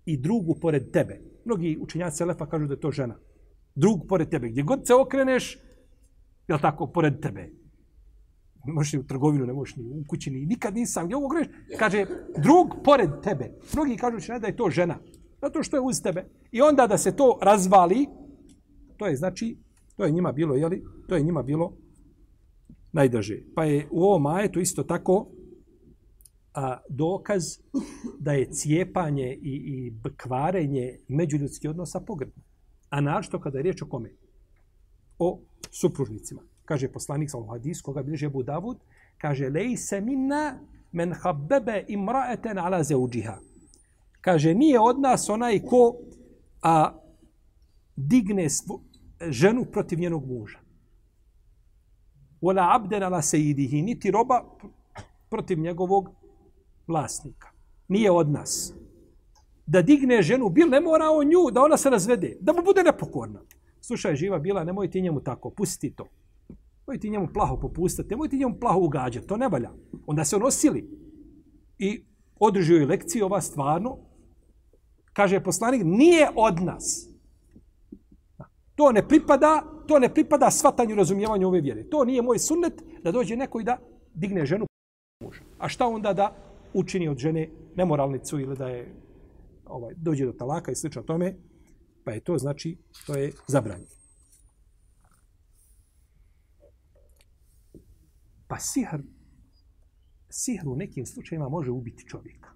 i 0.05 0.17
drugu 0.17 0.55
pored 0.61 0.91
tebe. 0.91 1.21
Mnogi 1.45 1.77
učenjaci 1.81 2.17
Selefa 2.17 2.45
kažu 2.45 2.67
da 2.67 2.73
je 2.73 2.79
to 2.79 2.91
žena. 2.91 3.15
Drug 3.79 4.07
pored 4.07 4.29
tebe. 4.29 4.49
Gdje 4.49 4.63
god 4.63 4.87
se 4.87 4.93
okreneš, 4.93 5.57
je 6.47 6.59
tako, 6.61 6.87
pored 6.87 7.19
tebe 7.21 7.49
ne 8.65 8.73
možeš 8.73 8.93
u 8.93 9.07
trgovinu, 9.07 9.45
ne 9.45 9.53
možeš 9.53 9.75
ni 9.75 9.83
u 9.83 10.03
kući, 10.07 10.31
ni 10.31 10.45
nikad 10.45 10.75
nisam, 10.75 11.05
gdje 11.05 11.15
ovo 11.15 11.27
greš, 11.27 11.47
kaže, 11.79 12.05
drug 12.37 12.67
pored 12.83 13.09
tebe. 13.23 13.51
Mnogi 13.73 13.97
kažu 13.97 14.19
će 14.19 14.39
da 14.39 14.47
je 14.47 14.55
to 14.55 14.69
žena, 14.69 14.99
zato 15.41 15.63
što 15.63 15.77
je 15.77 15.81
uz 15.81 16.01
tebe. 16.01 16.25
I 16.51 16.61
onda 16.61 16.87
da 16.87 16.97
se 16.97 17.15
to 17.15 17.39
razvali, 17.41 18.07
to 18.97 19.07
je 19.07 19.15
znači, 19.15 19.57
to 19.95 20.05
je 20.05 20.11
njima 20.11 20.31
bilo, 20.31 20.55
jeli, 20.55 20.83
to 21.07 21.15
je 21.15 21.23
njima 21.23 21.43
bilo 21.43 21.77
najdrže. 22.91 23.39
Pa 23.55 23.65
je 23.65 23.87
u 23.91 24.03
ovom 24.03 24.21
majetu 24.21 24.59
isto 24.59 24.83
tako 24.83 25.27
a, 26.53 26.77
dokaz 26.89 27.43
da 28.19 28.33
je 28.33 28.51
cijepanje 28.51 29.33
i, 29.33 29.53
i 29.53 29.93
kvarenje 30.17 30.99
međuljudskih 31.07 31.69
odnosa 31.69 31.99
pogrdno. 31.99 32.43
A 32.89 33.01
naročito 33.01 33.39
kada 33.39 33.57
je 33.57 33.63
riječ 33.63 33.81
o 33.81 33.85
kome? 33.85 34.11
O 35.19 35.39
supružnicima 35.71 36.41
kaže 36.69 36.91
poslanik 36.91 37.29
sallallahu 37.29 37.57
hadis 37.57 37.81
koga 37.81 38.03
bilježe 38.03 38.25
Abu 38.25 38.43
Davud 38.43 38.77
kaže 39.17 39.49
lejse 39.49 40.01
minna 40.01 40.59
men 40.91 41.13
habbebe 41.13 41.85
imra'eten 41.87 42.59
ala 42.59 42.83
zeuđiha. 42.83 43.37
kaže 44.21 44.53
nije 44.53 44.79
od 44.79 44.99
nas 44.99 45.29
onaj 45.29 45.59
ko 45.59 45.95
a 46.61 46.93
digne 47.95 48.49
svo, 48.49 48.81
ženu 49.29 49.65
protiv 49.65 49.99
njenog 49.99 50.27
muža 50.27 50.59
wala 52.41 52.75
abden 52.75 53.03
ala 53.03 53.21
sejidihi 53.21 53.81
niti 53.81 54.11
roba 54.11 54.43
protiv 55.29 55.59
njegovog 55.59 56.09
vlasnika 56.87 57.47
nije 57.87 58.11
od 58.11 58.29
nas 58.29 58.73
da 59.69 59.81
digne 59.81 60.21
ženu 60.21 60.49
bil 60.49 60.69
ne 60.69 60.79
mora 60.81 61.09
on 61.09 61.27
nju 61.27 61.51
da 61.53 61.61
ona 61.61 61.77
se 61.77 61.89
razvede 61.89 62.37
da 62.41 62.53
mu 62.53 62.63
bude 62.65 62.83
nepokorna 62.83 63.41
slušaj 63.81 64.15
živa 64.15 64.39
bila 64.39 64.63
nemoj 64.63 64.89
ti 64.91 65.01
njemu 65.01 65.21
tako 65.23 65.49
pusti 65.49 65.93
to 65.95 66.05
Nemoj 66.89 66.99
ti 66.99 67.09
njemu 67.09 67.27
plaho 67.33 67.57
popustati, 67.59 68.09
nemoj 68.09 68.29
ti 68.29 68.37
njemu 68.37 68.55
plaho 68.59 68.79
ugađati, 68.79 69.27
to 69.27 69.37
ne 69.37 69.47
valja. 69.47 69.69
Onda 70.07 70.25
se 70.25 70.35
onosili 70.35 70.89
i 71.77 72.03
održio 72.39 72.77
je 72.77 72.85
lekciju 72.85 73.25
ova 73.25 73.41
stvarno. 73.41 73.97
Kaže 75.13 75.43
poslanik, 75.43 75.81
nije 75.85 76.29
od 76.35 76.61
nas. 76.63 77.09
To 78.75 78.91
ne 78.91 79.07
pripada, 79.07 79.63
to 79.87 79.99
ne 79.99 80.13
pripada 80.13 80.51
svatanju 80.51 80.95
razumijevanju 80.95 81.47
ove 81.47 81.61
vjere. 81.61 81.83
To 81.89 82.05
nije 82.05 82.21
moj 82.21 82.39
sunnet 82.39 82.83
da 83.03 83.11
dođe 83.11 83.35
neko 83.35 83.59
i 83.59 83.63
da 83.63 83.77
digne 84.13 84.45
ženu 84.45 84.65
muža. 85.23 85.41
A 85.59 85.69
šta 85.69 85.87
onda 85.87 86.13
da 86.13 86.35
učini 86.73 87.07
od 87.07 87.17
žene 87.17 87.49
nemoralnicu 87.75 88.39
ili 88.39 88.55
da 88.55 88.67
je 88.67 88.95
ovaj 89.69 89.93
dođe 89.97 90.25
do 90.25 90.31
talaka 90.31 90.71
i 90.71 90.75
slično 90.75 91.01
tome, 91.01 91.35
pa 92.03 92.11
je 92.11 92.19
to 92.19 92.37
znači, 92.37 92.77
to 93.07 93.15
je 93.15 93.33
zabranjeno. 93.47 93.91
Pa 98.47 98.59
sihr, 98.59 99.01
sihr 100.29 100.67
u 100.67 100.75
nekim 100.75 101.05
slučajima 101.05 101.49
može 101.49 101.71
ubiti 101.71 102.07
čovjeka. 102.07 102.49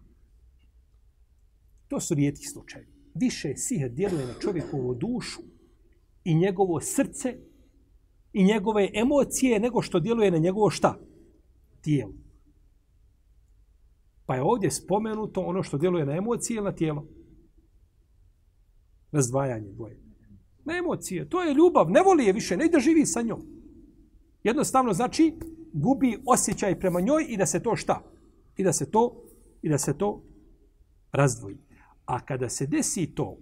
To 1.87 1.99
su 1.99 2.13
rijetki 2.13 2.45
slučajevi. 2.45 2.93
više 3.15 3.53
sihr 3.55 3.89
djeluje 3.89 4.25
na 4.25 4.33
čovjekovu 4.39 4.95
dušu 4.95 5.41
i 6.23 6.35
njegovo 6.35 6.81
srce 6.81 7.37
i 8.33 8.43
njegove 8.43 8.89
emocije 8.93 9.59
nego 9.59 9.81
što 9.81 9.99
djeluje 9.99 10.31
na 10.31 10.37
njegovo 10.37 10.69
šta? 10.69 10.99
Tijelo. 11.81 12.22
Pa 14.33 14.37
je 14.37 14.43
ovdje 14.43 14.71
spomenuto 14.71 15.41
ono 15.41 15.63
što 15.63 15.77
djeluje 15.77 16.05
na 16.05 16.15
emocije 16.15 16.57
ili 16.57 16.63
na 16.63 16.71
tijelo? 16.71 17.07
Razdvajanje 19.11 19.71
dvoje. 19.71 19.99
Na 20.65 20.77
emocije. 20.77 21.29
To 21.29 21.41
je 21.43 21.53
ljubav. 21.53 21.91
Ne 21.91 22.01
voli 22.01 22.25
je 22.25 22.33
više. 22.33 22.57
Ne 22.57 22.65
ide 22.65 22.79
živi 22.79 23.05
sa 23.05 23.21
njom. 23.21 23.41
Jednostavno 24.43 24.93
znači 24.93 25.33
gubi 25.73 26.17
osjećaj 26.25 26.79
prema 26.79 27.01
njoj 27.01 27.25
i 27.29 27.37
da 27.37 27.45
se 27.45 27.63
to 27.63 27.75
šta? 27.75 28.03
I 28.57 28.63
da 28.63 28.73
se 28.73 28.91
to 28.91 29.23
i 29.61 29.69
da 29.69 29.77
se 29.77 29.97
to 29.97 30.23
razdvoji. 31.11 31.57
A 32.05 32.25
kada 32.25 32.49
se 32.49 32.65
desi 32.67 33.15
to 33.15 33.37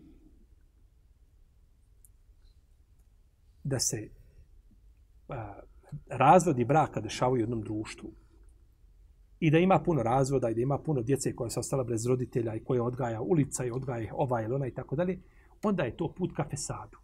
da 3.64 3.80
se 3.80 4.10
a, 5.30 5.60
razvodi 6.08 6.66
braka 6.66 7.02
dešavaju 7.02 7.36
u 7.36 7.44
jednom 7.44 7.62
društvu 7.62 8.21
i 9.42 9.52
da 9.52 9.58
ima 9.58 9.80
puno 9.80 10.04
razvoda 10.04 10.50
i 10.50 10.54
da 10.54 10.62
ima 10.62 10.78
puno 10.78 11.02
djece 11.02 11.36
koja 11.36 11.50
se 11.50 11.60
ostala 11.60 11.84
bez 11.84 12.06
roditelja 12.06 12.56
i 12.56 12.64
koje 12.64 12.82
odgaja 12.82 13.22
ulica 13.22 13.66
i 13.66 13.72
odgaja 13.72 14.14
ova 14.16 14.42
ili 14.42 14.54
ona 14.54 14.68
i 14.68 14.74
tako 14.74 14.96
dalje, 14.96 15.20
onda 15.64 15.84
je 15.84 15.98
to 15.98 16.14
put 16.14 16.36
ka 16.36 16.46
fesadu. 16.50 16.98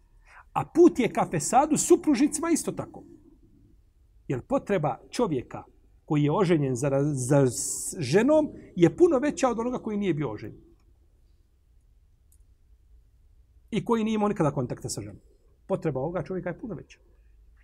A 0.54 0.66
put 0.66 1.00
je 1.00 1.14
ka 1.14 1.28
fesadu 1.32 1.78
supružnicima 1.78 2.50
isto 2.50 2.72
tako. 2.72 3.04
Jer 4.28 4.42
potreba 4.42 5.00
čovjeka 5.10 5.64
koji 6.06 6.24
je 6.24 6.32
oženjen 6.32 6.76
za, 6.76 6.90
za 7.14 7.46
ženom 8.00 8.50
je 8.76 8.98
puno 8.98 9.20
veća 9.20 9.50
od 9.50 9.60
onoga 9.60 9.78
koji 9.78 9.98
nije 9.98 10.14
bio 10.14 10.32
oženjen. 10.32 10.62
I 13.72 13.86
koji 13.86 14.04
nije 14.04 14.16
imao 14.16 14.30
nikada 14.30 14.52
kontakta 14.52 14.90
sa 14.90 15.02
ženom. 15.02 15.22
Potreba 15.68 16.00
ovoga 16.00 16.24
čovjeka 16.24 16.50
je 16.50 16.60
puno 16.60 16.76
veća. 16.76 17.00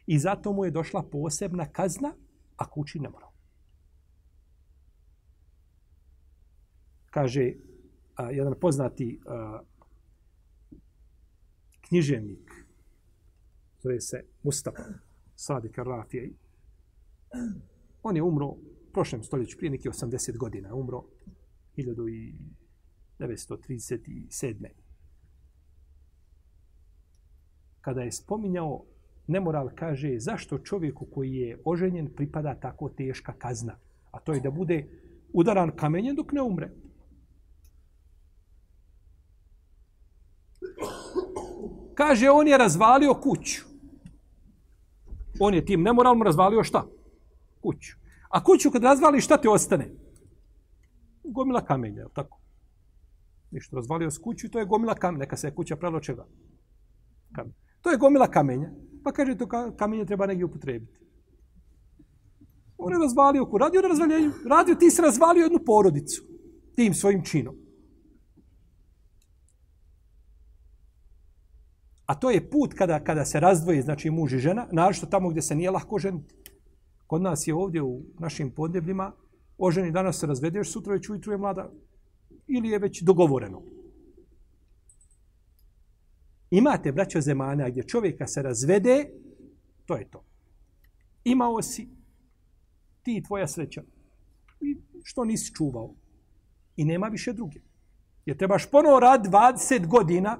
I 0.05 0.19
zato 0.19 0.53
mu 0.53 0.65
je 0.65 0.71
došla 0.71 1.03
posebna 1.03 1.65
kazna, 1.65 2.13
ako 2.57 2.79
uči 2.79 2.99
ne 2.99 3.09
Kaže 7.13 7.53
a, 8.15 8.31
jedan 8.31 8.53
poznati 8.61 9.19
a, 9.25 9.61
književnik, 11.81 12.51
zove 13.81 14.01
se 14.01 14.25
Mustafa 14.43 14.83
Sadik 15.35 15.77
Rafijaj, 15.77 16.29
On 18.03 18.15
je 18.15 18.23
umro 18.23 18.47
u 18.47 18.57
prošlem 18.93 19.23
stoljeću, 19.23 19.57
prije 19.57 19.71
neki 19.71 19.89
80 19.89 20.37
godina. 20.37 20.75
Umro 20.75 21.03
1937. 21.77 24.67
Kada 27.81 28.01
je 28.01 28.11
spominjao 28.11 28.85
nemoral, 29.27 29.69
kaže 29.75 30.19
zašto 30.19 30.59
čovjeku 30.59 31.05
koji 31.05 31.33
je 31.33 31.61
oženjen 31.65 32.09
pripada 32.15 32.59
tako 32.59 32.89
teška 32.89 33.33
kazna. 33.33 33.79
A 34.11 34.19
to 34.19 34.33
je 34.33 34.39
da 34.39 34.51
bude 34.51 34.87
udaran 35.33 35.71
kamenjem 35.75 36.15
dok 36.15 36.31
ne 36.31 36.41
umre. 36.41 36.69
Kaže, 41.95 42.29
on 42.29 42.47
je 42.47 42.57
razvalio 42.57 43.13
kuću. 43.13 43.61
On 45.39 45.53
je 45.53 45.65
tim 45.65 45.81
nemoralom 45.81 46.23
razvalio 46.23 46.63
šta? 46.63 46.83
kuću. 47.63 47.95
A 48.29 48.43
kuću 48.43 48.71
kad 48.71 48.83
razvali, 48.83 49.21
šta 49.21 49.37
ti 49.37 49.47
ostane? 49.47 49.91
Gomila 51.23 51.61
kamenja, 51.65 52.01
je 52.01 52.07
tako? 52.13 52.39
Ništa, 53.51 53.75
razvalio 53.75 54.11
s 54.11 54.17
kuću, 54.17 54.49
to 54.49 54.59
je 54.59 54.65
gomila 54.65 54.95
kamenja. 54.95 55.19
Neka 55.19 55.37
se 55.37 55.47
je 55.47 55.55
kuća 55.55 55.75
prelo 55.75 55.99
čega? 55.99 56.25
Kamenja. 57.35 57.55
To 57.81 57.91
je 57.91 57.97
gomila 57.97 58.27
kamenja. 58.27 58.71
Pa 59.03 59.11
kaže, 59.11 59.37
to 59.37 59.47
kamenje 59.77 60.05
treba 60.05 60.25
negdje 60.25 60.45
upotrebiti. 60.45 60.97
On 62.77 62.93
je 62.93 62.99
razvalio 62.99 63.45
ku, 63.45 63.57
radio 63.57 63.81
na 63.81 63.87
razvaljenju. 63.87 64.31
Radio, 64.49 64.75
ti 64.75 64.91
si 64.91 65.01
razvalio 65.01 65.43
jednu 65.43 65.59
porodicu. 65.65 66.23
Tim 66.75 66.93
svojim 66.93 67.23
činom. 67.23 67.55
A 72.05 72.15
to 72.15 72.31
je 72.31 72.49
put 72.49 72.73
kada 72.73 73.03
kada 73.03 73.25
se 73.25 73.39
razdvoji, 73.39 73.81
znači 73.81 74.09
muž 74.09 74.33
i 74.33 74.39
žena, 74.39 74.67
naravno 74.71 75.07
tamo 75.09 75.29
gdje 75.29 75.41
se 75.41 75.55
nije 75.55 75.71
lahko 75.71 75.99
ženiti. 75.99 76.35
Kod 77.07 77.21
nas 77.21 77.47
je 77.47 77.53
ovdje 77.53 77.81
u 77.81 78.01
našim 78.19 78.51
podnebljima, 78.51 79.11
oženi 79.57 79.91
danas 79.91 80.19
se 80.19 80.27
razvedeš, 80.27 80.71
sutra 80.71 80.93
već 80.93 81.09
ujutru 81.09 81.31
je 81.31 81.37
mlada, 81.37 81.71
ili 82.47 82.69
je 82.69 82.79
već 82.79 83.01
dogovoreno. 83.01 83.61
Imate, 86.51 86.91
braćo 86.91 87.21
zemana, 87.21 87.69
gdje 87.69 87.83
čovjeka 87.83 88.27
se 88.27 88.41
razvede, 88.41 89.09
to 89.85 89.95
je 89.95 90.09
to. 90.09 90.23
Imao 91.23 91.61
si 91.61 91.87
ti 93.03 93.17
i 93.17 93.23
tvoja 93.23 93.47
sreća. 93.47 93.83
I 94.61 94.77
što 95.03 95.25
nisi 95.25 95.53
čuvao. 95.53 95.95
I 96.75 96.85
nema 96.85 97.07
više 97.07 97.33
druge. 97.33 97.59
Jer 98.25 98.37
trebaš 98.37 98.71
ponovo 98.71 98.99
rad 98.99 99.25
20 99.25 99.87
godina 99.87 100.37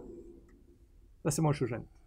da 1.24 1.32
se 1.32 1.42
možeš 1.42 1.62
oženiti. 1.62 2.04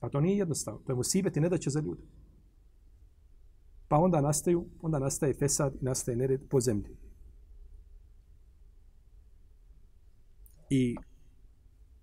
Pa 0.00 0.08
to 0.08 0.20
nije 0.20 0.38
jednostavno. 0.38 0.80
To 0.80 0.92
je 0.92 0.96
musibet 0.96 1.36
i 1.36 1.40
ne 1.40 1.48
da 1.48 1.58
će 1.58 1.70
za 1.70 1.80
ljude. 1.80 2.02
Pa 3.88 3.96
onda 3.96 4.20
nastaju, 4.20 4.66
onda 4.82 4.98
nastaje 4.98 5.34
fesad 5.34 5.74
i 5.74 5.84
nastaje 5.84 6.16
nered 6.16 6.40
po 6.50 6.60
zemlji. 6.60 6.96
I 10.70 10.96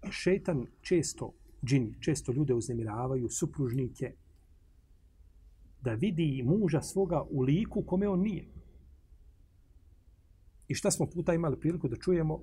šetan 0.09 0.65
često, 0.82 1.34
džini, 1.65 1.95
često 1.99 2.32
ljude 2.32 2.53
uznemiravaju, 2.53 3.30
supružnike, 3.30 4.13
da 5.82 5.93
vidi 5.93 6.43
muža 6.45 6.82
svoga 6.82 7.21
u 7.30 7.41
liku 7.41 7.84
kome 7.84 8.07
on 8.07 8.19
nije. 8.19 8.47
I 10.67 10.76
šta 10.76 10.91
smo 10.91 11.09
puta 11.09 11.34
imali 11.34 11.59
priliku 11.59 11.88
da 11.88 11.95
čujemo 11.95 12.41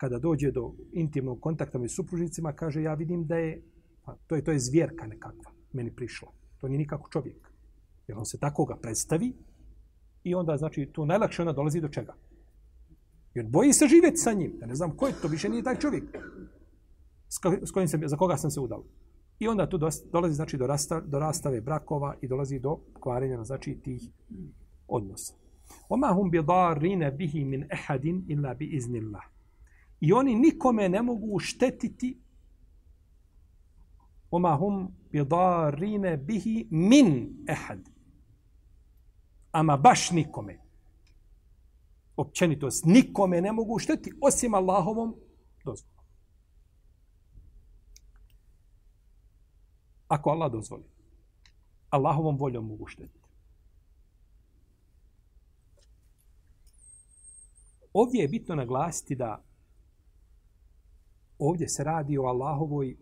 kada 0.00 0.18
dođe 0.18 0.50
do 0.50 0.72
intimnog 0.92 1.40
kontakta 1.40 1.78
među 1.78 1.94
supružnicima, 1.94 2.52
kaže 2.52 2.82
ja 2.82 2.94
vidim 2.94 3.26
da 3.26 3.36
je, 3.36 3.62
pa, 4.04 4.16
to 4.26 4.34
je 4.34 4.44
to 4.44 4.50
je 4.50 4.58
zvjerka 4.58 5.06
nekakva 5.06 5.52
meni 5.72 5.90
prišla. 5.90 6.28
To 6.60 6.68
nije 6.68 6.78
nikako 6.78 7.10
čovjek. 7.10 7.50
Jer 8.08 8.18
on 8.18 8.24
se 8.24 8.38
tako 8.38 8.64
ga 8.64 8.76
predstavi 8.76 9.32
i 10.24 10.34
onda, 10.34 10.56
znači, 10.56 10.86
to 10.92 11.04
najlakše 11.04 11.42
ona 11.42 11.52
dolazi 11.52 11.80
do 11.80 11.88
čega? 11.88 12.14
Jer 13.34 13.46
boji 13.46 13.72
se 13.72 13.86
živjeti 13.86 14.16
sa 14.16 14.32
njim. 14.32 14.52
Ja 14.60 14.66
ne 14.66 14.74
znam 14.74 14.96
ko 14.96 15.06
je 15.06 15.14
to, 15.22 15.28
više 15.28 15.48
nije 15.48 15.62
taj 15.62 15.78
čovjek 15.78 16.04
s 17.62 17.70
kojim 17.70 17.88
sam, 17.88 18.08
za 18.08 18.16
koga 18.16 18.36
sam 18.36 18.50
se 18.50 18.60
udao. 18.60 18.84
I 19.38 19.48
onda 19.48 19.68
tu 19.68 19.78
dolazi, 20.12 20.34
znači, 20.34 20.56
do, 20.56 20.66
rasta, 20.66 21.00
do 21.00 21.18
rastave 21.18 21.60
brakova 21.60 22.14
i 22.20 22.28
dolazi 22.28 22.58
do 22.58 22.78
kvarenja, 23.00 23.44
znači, 23.44 23.78
tih 23.84 24.02
odnosa. 24.88 25.34
Oma 25.88 26.12
hum 26.14 26.30
bi 26.30 26.42
darine 26.42 27.10
bihi 27.10 27.44
min 27.44 27.66
ehadin 27.70 28.24
illa 28.28 28.54
bi 28.54 28.66
iznillah. 28.66 29.39
I 30.00 30.12
oni 30.12 30.34
nikome 30.34 30.88
ne 30.88 31.02
mogu 31.02 31.38
štetiti 31.38 32.20
Oma 34.30 34.56
hum 34.56 34.96
bidarine 35.12 36.16
bihi 36.16 36.68
min 36.70 37.08
ehad 37.48 37.88
ama 39.52 39.76
baš 39.76 40.10
nikome. 40.10 40.58
Općenitost, 42.16 42.84
nikome 42.84 43.40
ne 43.40 43.52
mogu 43.52 43.78
šteti 43.78 44.12
osim 44.20 44.54
Allahovom 44.54 45.14
dozvolom. 45.64 46.04
Ako 50.08 50.30
Allah 50.30 50.52
dozvoli, 50.52 50.84
Allahovom 51.90 52.36
voljom 52.36 52.66
mogu 52.66 52.86
štetiti. 52.86 53.20
Ovdje 57.92 58.22
je 58.22 58.28
bitno 58.28 58.54
naglasiti 58.54 59.14
da 59.14 59.44
ovdje 61.40 61.68
se 61.68 61.84
radi 61.84 62.18
o 62.18 62.22
Allahovoj 62.22 62.96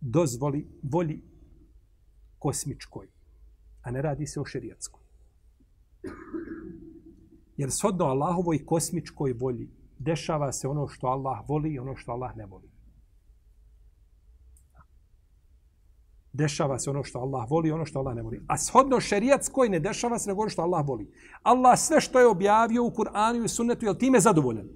dozvoli, 0.00 0.66
volji 0.82 1.22
kosmičkoj 2.38 3.08
a 3.82 3.90
ne 3.90 4.02
radi 4.02 4.26
se 4.26 4.40
o 4.40 4.44
šerijatskoj. 4.44 5.02
Jer 7.56 7.70
shodno 7.70 8.04
Allahovoj 8.04 8.66
kosmičkoj 8.66 9.32
volji 9.32 9.70
dešava 9.98 10.52
se 10.52 10.68
ono 10.68 10.88
što 10.88 11.06
Allah 11.06 11.48
voli 11.48 11.72
i 11.72 11.78
ono 11.78 11.96
što 11.96 12.12
Allah 12.12 12.36
ne 12.36 12.46
voli. 12.46 12.70
Dešava 16.32 16.78
se 16.78 16.90
ono 16.90 17.04
što 17.04 17.18
Allah 17.18 17.50
voli 17.50 17.68
i 17.68 17.72
ono 17.72 17.84
što 17.84 17.98
Allah 17.98 18.16
ne 18.16 18.22
voli. 18.22 18.44
A 18.48 18.58
shodno 18.58 19.00
šerijatskoj 19.00 19.68
ne 19.68 19.80
dešava 19.80 20.18
se 20.18 20.30
nego 20.30 20.40
ono 20.40 20.50
što 20.50 20.62
Allah 20.62 20.86
voli. 20.88 21.10
Allah 21.42 21.78
sve 21.78 22.00
što 22.00 22.20
je 22.20 22.26
objavio 22.26 22.84
u 22.84 22.90
Kur'anu 22.90 23.44
i 23.44 23.48
sunnetu, 23.48 23.84
je 23.84 23.90
li 23.90 23.98
time 23.98 24.20
zadovoljan? 24.20 24.68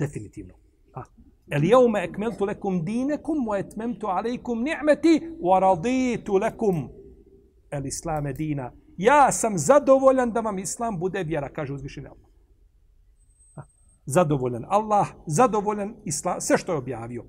Definitivno. 0.00 0.54
A. 0.94 1.04
El 1.50 1.64
jevme 1.64 2.04
ekmeltu 2.04 2.44
lekum 2.44 2.84
dinekum, 2.84 3.46
wa 3.48 3.58
etmemtu 3.58 4.06
alejkum 4.06 4.62
ni'meti, 4.62 5.14
wa 5.40 5.60
raditu 5.60 6.38
lekum 6.38 6.88
el 7.70 7.86
islame 7.86 8.32
dina. 8.32 8.72
Ja 8.96 9.32
sam 9.32 9.58
zadovoljan 9.58 10.32
da 10.32 10.40
vam 10.40 10.58
islam 10.58 10.98
bude 10.98 11.22
vjera, 11.22 11.48
kaže 11.52 11.72
uzvišeni 11.72 12.06
Allah. 12.06 12.30
zadovoljan 14.06 14.64
Allah, 14.68 15.06
zadovoljan 15.26 15.94
Islam, 16.04 16.40
sve 16.40 16.58
što 16.58 16.72
je 16.72 16.78
objavio. 16.78 17.24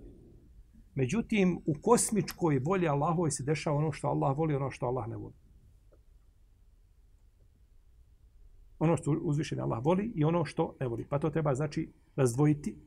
Međutim, 0.96 1.62
u 1.66 1.74
kosmičkoj 1.82 2.60
volji 2.60 2.88
Allahove 2.88 3.32
se 3.32 3.44
dešava 3.44 3.78
ono 3.78 3.92
što 3.92 4.08
Allah 4.08 4.38
voli, 4.38 4.56
ono 4.56 4.72
što 4.72 4.86
Allah 4.86 5.08
ne 5.08 5.18
voli. 5.18 5.34
Ono 8.80 8.98
što 8.98 9.12
uzvišen 9.22 9.60
Allah 9.60 9.86
voli 9.86 10.12
i 10.16 10.24
ono 10.24 10.46
što 10.46 10.76
ne 10.80 10.88
voli. 10.88 11.08
Pa 11.10 11.20
to 11.20 11.30
treba 11.30 11.56
znači 11.56 11.94
razdvojiti 12.16 12.78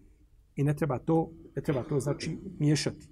i 0.56 0.64
ne 0.64 0.76
treba 0.76 0.98
to, 0.98 1.32
ne 1.56 1.62
treba 1.62 1.82
to 1.82 2.00
znači 2.00 2.38
miješati. 2.58 3.08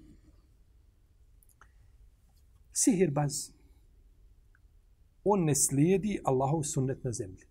Sihirbaz, 2.72 3.32
on 5.24 5.44
ne 5.44 5.54
slijedi 5.54 6.20
Allahov 6.24 6.62
sunnet 6.62 7.04
na 7.04 7.12
zemlji. 7.12 7.44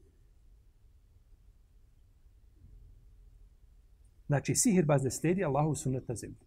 Znači, 4.27 4.55
sihirbaz 4.55 5.03
ne 5.03 5.11
slijedi 5.11 5.43
Allahov 5.43 5.75
sunnet 5.75 6.07
na 6.07 6.15
zemlji. 6.15 6.37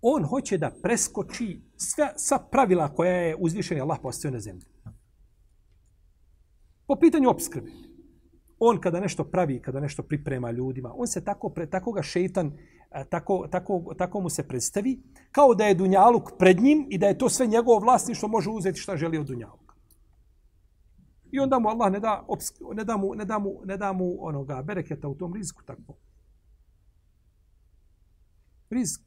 On 0.00 0.24
hoće 0.24 0.58
da 0.58 0.70
preskoči 0.82 1.60
sve, 1.76 2.12
sva 2.16 2.38
pravila 2.50 2.94
koja 2.94 3.12
je 3.12 3.36
uzvišen 3.38 3.80
Allah 3.80 3.98
postavio 4.02 4.34
na 4.34 4.40
zemlji. 4.40 4.66
Po 6.86 6.96
pitanju 7.00 7.30
obskrbe. 7.30 7.70
On 8.62 8.80
kada 8.80 9.00
nešto 9.00 9.24
pravi, 9.24 9.62
kada 9.62 9.80
nešto 9.80 10.02
priprema 10.02 10.50
ljudima, 10.50 10.92
on 10.96 11.06
se 11.06 11.24
tako, 11.24 11.48
pre, 11.48 11.66
tako 11.66 11.92
ga 11.92 12.02
šeitan, 12.02 12.52
tako, 13.08 13.48
tako, 13.50 13.94
tako 13.98 14.20
mu 14.20 14.28
se 14.28 14.48
predstavi, 14.48 15.02
kao 15.32 15.54
da 15.54 15.64
je 15.64 15.74
Dunjaluk 15.74 16.30
pred 16.38 16.60
njim 16.60 16.86
i 16.90 16.98
da 16.98 17.06
je 17.06 17.18
to 17.18 17.28
sve 17.28 17.46
njegovo 17.46 17.78
vlasništvo, 17.78 18.28
može 18.28 18.50
uzeti 18.50 18.80
šta 18.80 18.96
želi 18.96 19.18
od 19.18 19.26
Dunjaluka. 19.26 19.74
I 21.32 21.38
onda 21.38 21.58
mu 21.58 21.68
Allah 21.68 21.92
ne 21.92 22.00
da, 22.00 22.26
ne 22.74 22.84
da, 22.84 22.96
mu, 22.96 23.14
ne 23.14 23.24
da, 23.24 23.38
mu, 23.38 23.60
ne 23.64 23.76
da 23.76 23.92
mu 23.92 24.16
onoga 24.26 24.62
bereketa 24.62 25.08
u 25.08 25.14
tom 25.14 25.34
riziku 25.34 25.62
tako. 25.62 25.96
Rizik 28.70 29.02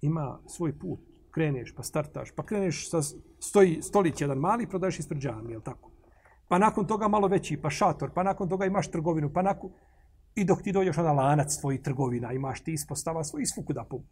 ima 0.00 0.38
svoj 0.46 0.78
put. 0.78 1.00
Kreneš, 1.30 1.74
pa 1.76 1.82
startaš, 1.82 2.30
pa 2.30 2.46
kreneš 2.46 2.90
sa 2.90 3.02
stoji 3.40 3.82
stolić 3.82 4.20
jedan 4.20 4.38
mali, 4.38 4.68
prodaješ 4.68 4.98
ispred 4.98 5.20
džami, 5.20 5.52
je 5.52 5.60
tako? 5.64 5.91
Pa 6.52 6.58
nakon 6.58 6.86
toga 6.86 7.08
malo 7.08 7.28
veći, 7.28 7.56
pa 7.56 7.70
šator, 7.70 8.10
pa 8.14 8.22
nakon 8.22 8.48
toga 8.48 8.66
imaš 8.66 8.90
trgovinu, 8.90 9.32
pa 9.32 9.42
nakon... 9.42 9.70
I 10.34 10.44
dok 10.44 10.62
ti 10.62 10.72
dođeš 10.72 10.96
na 10.96 11.12
lanac 11.12 11.52
svojih 11.52 11.80
trgovina, 11.80 12.32
imaš 12.32 12.60
ti 12.60 12.72
ispostava 12.72 13.24
svoj 13.24 13.42
isfuku 13.42 13.72
da 13.72 13.84
pum. 13.84 14.02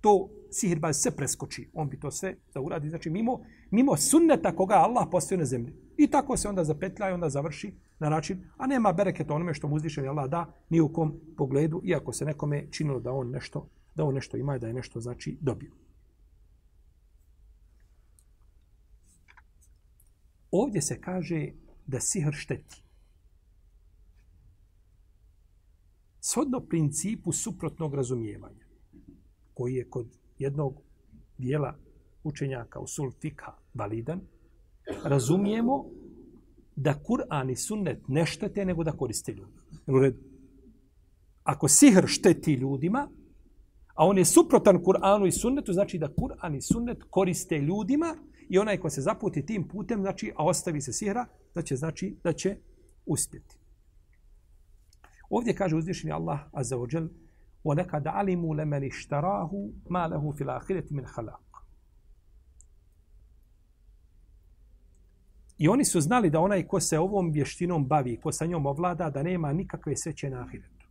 To 0.00 0.28
sihirbaz 0.50 0.96
se 0.96 1.10
preskoči. 1.16 1.68
On 1.74 1.88
bi 1.88 2.00
to 2.00 2.10
sve 2.10 2.36
da 2.54 2.60
uradi. 2.60 2.88
Znači, 2.88 3.10
mimo, 3.10 3.40
mimo 3.70 3.96
sunneta 3.96 4.56
koga 4.56 4.74
Allah 4.74 5.08
postoje 5.10 5.38
na 5.38 5.44
zemlji. 5.44 5.74
I 5.96 6.06
tako 6.06 6.36
se 6.36 6.48
onda 6.48 6.64
zapetlja 6.64 7.10
i 7.10 7.12
onda 7.12 7.28
završi 7.28 7.74
na 7.98 8.08
način, 8.08 8.44
a 8.56 8.66
nema 8.66 8.92
bereketa 8.92 9.34
onome 9.34 9.54
što 9.54 9.68
mu 9.68 9.76
uzvišen 9.76 10.08
Allah 10.08 10.30
da 10.30 10.46
ni 10.70 10.80
u 10.80 10.92
kom 10.92 11.20
pogledu, 11.36 11.80
iako 11.84 12.12
se 12.12 12.24
nekome 12.24 12.66
činilo 12.70 13.00
da 13.00 13.12
on 13.12 13.30
nešto 13.30 13.68
da 13.94 14.04
on 14.04 14.14
nešto 14.14 14.36
ima 14.36 14.56
i 14.56 14.58
da 14.58 14.66
je 14.66 14.74
nešto 14.74 15.00
znači 15.00 15.36
dobio. 15.40 15.70
Ovdje 20.50 20.82
se 20.82 21.00
kaže 21.00 21.52
da 21.86 22.00
sihr 22.00 22.32
šteti. 22.32 22.82
Shodno 26.20 26.60
principu 26.60 27.32
suprotnog 27.32 27.94
razumijevanja, 27.94 28.66
koji 29.54 29.74
je 29.74 29.90
kod 29.90 30.06
jednog 30.38 30.80
dijela 31.38 31.76
učenjaka 32.24 32.80
u 32.80 32.86
sulfika 32.86 33.52
validan, 33.74 34.20
razumijemo 35.04 35.84
da 36.76 36.94
Kur'an 36.94 37.50
i 37.50 37.56
sunnet 37.56 38.08
ne 38.08 38.26
štete 38.26 38.64
nego 38.64 38.84
da 38.84 38.92
koriste 38.92 39.32
ljudi. 39.32 39.52
U 39.86 39.98
redu. 39.98 40.18
Ako 41.42 41.68
sihr 41.68 42.04
šteti 42.06 42.52
ljudima, 42.52 43.08
a 43.94 44.06
on 44.06 44.18
je 44.18 44.24
suprotan 44.24 44.84
Kur'anu 44.84 45.26
i 45.26 45.32
sunnetu, 45.32 45.72
znači 45.72 45.98
da 45.98 46.08
Kur'an 46.08 46.56
i 46.56 46.60
sunnet 46.60 47.02
koriste 47.10 47.58
ljudima 47.58 48.16
i 48.49 48.59
onaj 48.59 48.77
ko 48.77 48.89
se 48.89 49.01
zaputi 49.01 49.45
tim 49.45 49.67
putem, 49.67 50.01
znači, 50.01 50.31
a 50.35 50.45
ostavi 50.45 50.81
se 50.81 50.93
sihra, 50.93 51.25
da 51.55 51.61
će, 51.61 51.75
znači, 51.75 52.17
da 52.23 52.33
će 52.33 52.57
uspjeti. 53.05 53.57
Ovdje 55.29 55.55
kaže 55.55 55.75
uzvišeni 55.75 56.13
Allah 56.13 56.39
Azza 56.51 56.77
wa 56.77 56.95
Jal, 56.95 57.07
وَلَكَدْ 57.63 58.07
عَلِمُوا 58.07 58.55
لَمَنِ 58.55 58.83
اشْتَرَاهُ 58.91 59.51
مَا 59.89 60.07
لَهُ 60.07 60.31
فِي 60.31 60.43
الْآخِرَةِ 60.43 60.87
مِنْ 60.91 61.05
خَلَاقٍ 61.05 61.53
I 65.57 65.67
oni 65.67 65.85
su 65.85 66.01
znali 66.01 66.29
da 66.29 66.39
onaj 66.39 66.67
ko 66.67 66.79
se 66.79 66.99
ovom 66.99 67.31
vještinom 67.31 67.87
bavi, 67.87 68.19
ko 68.19 68.31
sa 68.31 68.45
njom 68.45 68.65
ovlada, 68.65 69.09
da 69.09 69.23
nema 69.23 69.53
nikakve 69.53 69.95
sreće 69.95 70.29
na 70.29 70.41
ahiretu. 70.41 70.87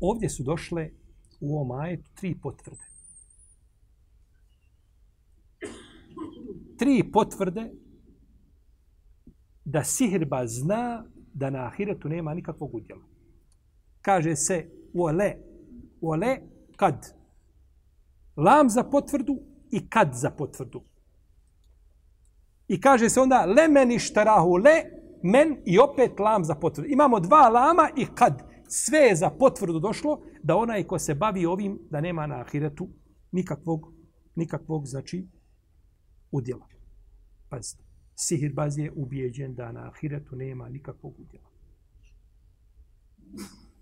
Ovdje 0.00 0.28
su 0.28 0.42
došle 0.42 0.90
u 1.41 1.55
ovom 1.55 1.71
ajetu 1.71 2.09
tri 2.15 2.35
potvrde. 2.41 2.83
Tri 6.77 7.11
potvrde 7.11 7.71
da 9.65 9.83
sihirba 9.83 10.47
zna 10.47 11.05
da 11.33 11.49
na 11.49 11.65
ahiretu 11.65 12.09
nema 12.09 12.33
nikakvog 12.33 12.75
udjela. 12.75 13.01
Kaže 14.01 14.35
se 14.35 14.69
u 14.93 15.03
ole, 15.03 15.35
u 16.01 16.09
ole 16.09 16.37
kad. 16.75 17.21
Lam 18.35 18.69
za 18.69 18.83
potvrdu 18.83 19.39
i 19.71 19.89
kad 19.89 20.09
za 20.13 20.29
potvrdu. 20.29 20.83
I 22.67 22.81
kaže 22.81 23.09
se 23.09 23.21
onda 23.21 23.45
le 23.45 23.67
meni 23.67 23.99
štarahu 23.99 24.57
le 24.57 24.83
men 25.23 25.57
i 25.65 25.79
opet 25.79 26.19
lam 26.19 26.43
za 26.43 26.55
potvrdu. 26.55 26.89
Imamo 26.89 27.19
dva 27.19 27.49
lama 27.49 27.89
i 27.97 28.05
kad 28.15 28.50
sve 28.73 28.99
je 28.99 29.15
za 29.15 29.29
potvrdu 29.29 29.79
došlo 29.79 30.21
da 30.43 30.55
onaj 30.55 30.83
ko 30.83 30.99
se 30.99 31.15
bavi 31.15 31.45
ovim 31.45 31.79
da 31.89 32.01
nema 32.01 32.27
na 32.27 32.39
ahiretu 32.39 32.89
nikakvog, 33.31 33.93
nikakvog 34.35 34.85
znači 34.87 35.27
udjela. 36.31 36.67
Pazite, 37.49 37.83
sihirbaz 38.15 38.77
je 38.77 38.91
ubijeđen 38.95 39.55
da 39.55 39.71
na 39.71 39.87
ahiretu 39.87 40.35
nema 40.35 40.69
nikakvog 40.69 41.13
udjela. 41.19 41.49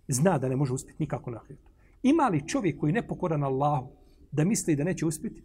Zna 0.07 0.37
da 0.37 0.49
ne 0.49 0.55
može 0.55 0.73
uspjeti 0.73 1.03
nikako 1.03 1.31
na 1.31 1.37
ahiretu. 1.37 1.69
Ima 2.03 2.27
li 2.27 2.47
čovjek 2.47 2.79
koji 2.79 2.93
ne 2.93 3.07
pokoran 3.07 3.43
Allahu 3.43 3.91
da 4.31 4.45
misli 4.45 4.75
da 4.75 4.83
neće 4.83 5.05
uspjeti? 5.05 5.43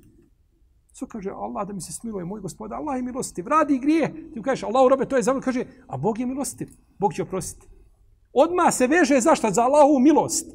Svo 0.93 1.07
kaže, 1.07 1.31
Allah 1.31 1.67
da 1.67 1.73
mi 1.73 1.81
se 1.81 1.93
smiluje, 1.93 2.25
moj 2.25 2.41
gospod, 2.41 2.73
Allah 2.73 2.97
je 2.97 3.03
milostiv, 3.03 3.47
radi 3.47 3.79
grije. 3.79 4.31
Ti 4.33 4.39
mu 4.39 4.43
kažeš, 4.43 4.63
Allah 4.63 4.91
robe, 4.91 5.09
to 5.09 5.17
je 5.17 5.23
zavod, 5.23 5.45
kaže, 5.45 5.65
a 5.87 5.97
Bog 5.97 6.19
je 6.19 6.27
milostiv, 6.27 6.69
Bog 6.99 7.15
će 7.15 7.23
oprostiti 7.23 7.74
odma 8.35 8.71
se 8.71 8.87
veže 8.87 9.21
zašto 9.21 9.51
za 9.51 9.63
Allahu 9.63 9.99
milost. 9.99 10.55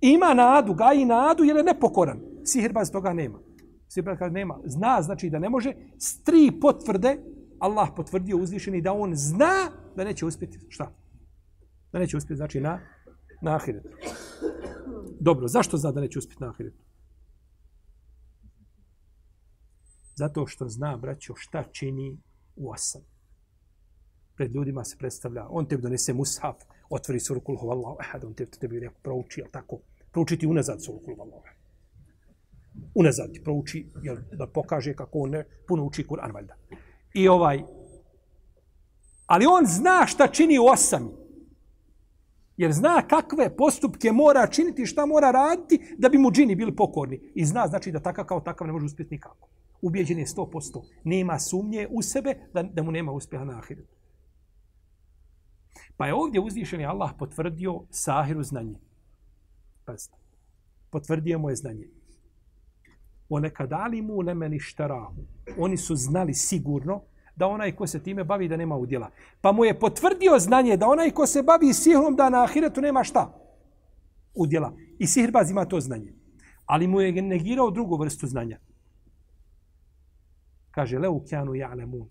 Ima 0.00 0.34
nadu, 0.34 0.74
gaji 0.74 1.04
nadu 1.04 1.44
jer 1.44 1.56
je 1.56 1.62
nepokoran. 1.62 2.20
Sihirbaz 2.44 2.90
toga 2.92 3.12
nema. 3.12 3.38
Sihirbaz 3.88 4.18
kaže 4.18 4.32
nema. 4.32 4.58
Zna 4.64 5.02
znači 5.02 5.30
da 5.30 5.38
ne 5.38 5.48
može. 5.48 5.74
S 5.98 6.22
tri 6.22 6.50
potvrde 6.60 7.18
Allah 7.58 7.88
potvrdio 7.96 8.36
uzvišeni 8.36 8.80
da 8.82 8.92
on 8.92 9.14
zna 9.14 9.70
da 9.96 10.04
neće 10.04 10.26
uspjeti. 10.26 10.58
Šta? 10.68 10.92
Da 11.92 11.98
neće 11.98 12.16
uspjeti 12.16 12.36
znači 12.36 12.60
na, 12.60 12.80
na 13.42 13.56
ahiretu. 13.56 13.88
Dobro, 15.20 15.48
zašto 15.48 15.76
zna 15.76 15.92
da 15.92 16.00
neće 16.00 16.18
uspjeti 16.18 16.42
na 16.42 16.50
ahiretu? 16.50 16.82
Zato 20.14 20.46
što 20.46 20.68
zna, 20.68 20.96
braćo, 20.96 21.34
šta 21.36 21.64
čini 21.72 22.18
u 22.56 22.70
osam. 22.70 23.02
Pred 24.36 24.54
ljudima 24.54 24.84
se 24.84 24.96
predstavlja, 24.98 25.46
on 25.48 25.66
te 25.66 25.76
donese 25.76 26.12
mushaf, 26.12 26.56
otvori 26.92 27.20
suru 27.20 27.40
kul 27.40 27.56
huvallahu 27.56 27.96
ahad, 28.00 28.24
on 28.24 28.34
te 28.34 28.46
tebi 28.46 28.80
neko 28.80 28.94
prouči, 29.02 29.40
jel 29.40 29.48
tako? 29.52 29.80
Proučiti 30.12 30.46
unazad 30.46 30.82
suru 30.84 30.98
kul 30.98 31.14
huvallahu 31.14 31.42
ahad. 31.44 31.56
Unazad 32.94 33.32
ti 33.32 33.42
prouči, 33.44 33.86
jel, 34.02 34.16
da 34.32 34.46
pokaže 34.46 34.94
kako 34.94 35.18
on 35.18 35.30
ne 35.30 35.44
puno 35.68 35.84
uči 35.84 36.04
Kur'an, 36.08 36.32
valjda. 36.34 36.56
I 37.14 37.28
ovaj, 37.28 37.62
ali 39.26 39.46
on 39.46 39.66
zna 39.66 40.06
šta 40.06 40.28
čini 40.28 40.58
u 40.58 40.66
osami. 40.66 41.10
Jer 42.56 42.72
zna 42.72 43.02
kakve 43.08 43.56
postupke 43.56 44.12
mora 44.12 44.46
činiti, 44.46 44.86
šta 44.86 45.06
mora 45.06 45.30
raditi 45.30 45.94
da 45.98 46.08
bi 46.08 46.18
mu 46.18 46.30
džini 46.30 46.54
bili 46.54 46.76
pokorni. 46.76 47.20
I 47.34 47.44
zna, 47.44 47.66
znači 47.66 47.92
da 47.92 48.00
takav 48.00 48.24
kao 48.24 48.40
takav 48.40 48.66
ne 48.66 48.72
može 48.72 48.86
uspjeti 48.86 49.14
nikako. 49.14 49.48
Ubijeđen 49.82 50.18
je 50.18 50.26
100%. 50.26 50.82
Nema 51.04 51.38
sumnje 51.38 51.88
u 51.90 52.02
sebe 52.02 52.34
da, 52.54 52.62
da 52.62 52.82
mu 52.82 52.92
nema 52.92 53.12
uspjeha 53.12 53.44
na 53.44 53.58
ahiretu. 53.58 54.01
Pa 55.96 56.06
je 56.06 56.14
ovdje 56.14 56.40
uzvišeni 56.40 56.86
Allah 56.86 57.10
potvrdio 57.18 57.82
sahiru 57.90 58.42
znanje. 58.42 58.78
Pazite. 59.84 60.16
Potvrdio 60.90 61.38
mu 61.38 61.50
je 61.50 61.56
znanje. 61.56 61.88
One 63.28 63.48
nekadali 63.48 64.02
mu 64.02 64.20
lemeni 64.20 64.60
štarahu. 64.60 65.24
Oni 65.58 65.76
su 65.76 65.96
znali 65.96 66.34
sigurno 66.34 67.02
da 67.36 67.46
onaj 67.46 67.72
ko 67.76 67.86
se 67.86 68.02
time 68.02 68.24
bavi 68.24 68.48
da 68.48 68.56
nema 68.56 68.76
udjela. 68.76 69.10
Pa 69.40 69.52
mu 69.52 69.64
je 69.64 69.78
potvrdio 69.78 70.38
znanje 70.38 70.76
da 70.76 70.88
onaj 70.88 71.10
ko 71.10 71.26
se 71.26 71.42
bavi 71.42 71.72
sihrom 71.72 72.16
da 72.16 72.30
na 72.30 72.44
ahiretu 72.44 72.80
nema 72.80 73.04
šta? 73.04 73.32
Udjela. 74.34 74.72
I 74.98 75.06
sihrbaz 75.06 75.50
ima 75.50 75.64
to 75.64 75.80
znanje. 75.80 76.12
Ali 76.66 76.86
mu 76.86 77.00
je 77.00 77.22
negirao 77.22 77.70
drugu 77.70 77.96
vrstu 77.96 78.26
znanja. 78.26 78.58
Kaže, 80.70 80.98
leu 80.98 81.24
kjanu 81.28 81.52
ja'lemun. 81.52 82.06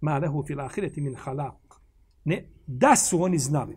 Ma 0.00 0.18
lehu 0.18 0.44
fil 0.46 0.60
ahireti 0.60 1.00
min 1.00 1.14
halak. 1.14 1.79
Ne, 2.24 2.48
da 2.66 2.96
su 2.96 3.22
oni 3.22 3.38
znali. 3.38 3.76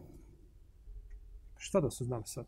Šta 1.58 1.82
da 1.82 1.90
su 1.90 2.06
znali 2.06 2.24
sad? 2.26 2.46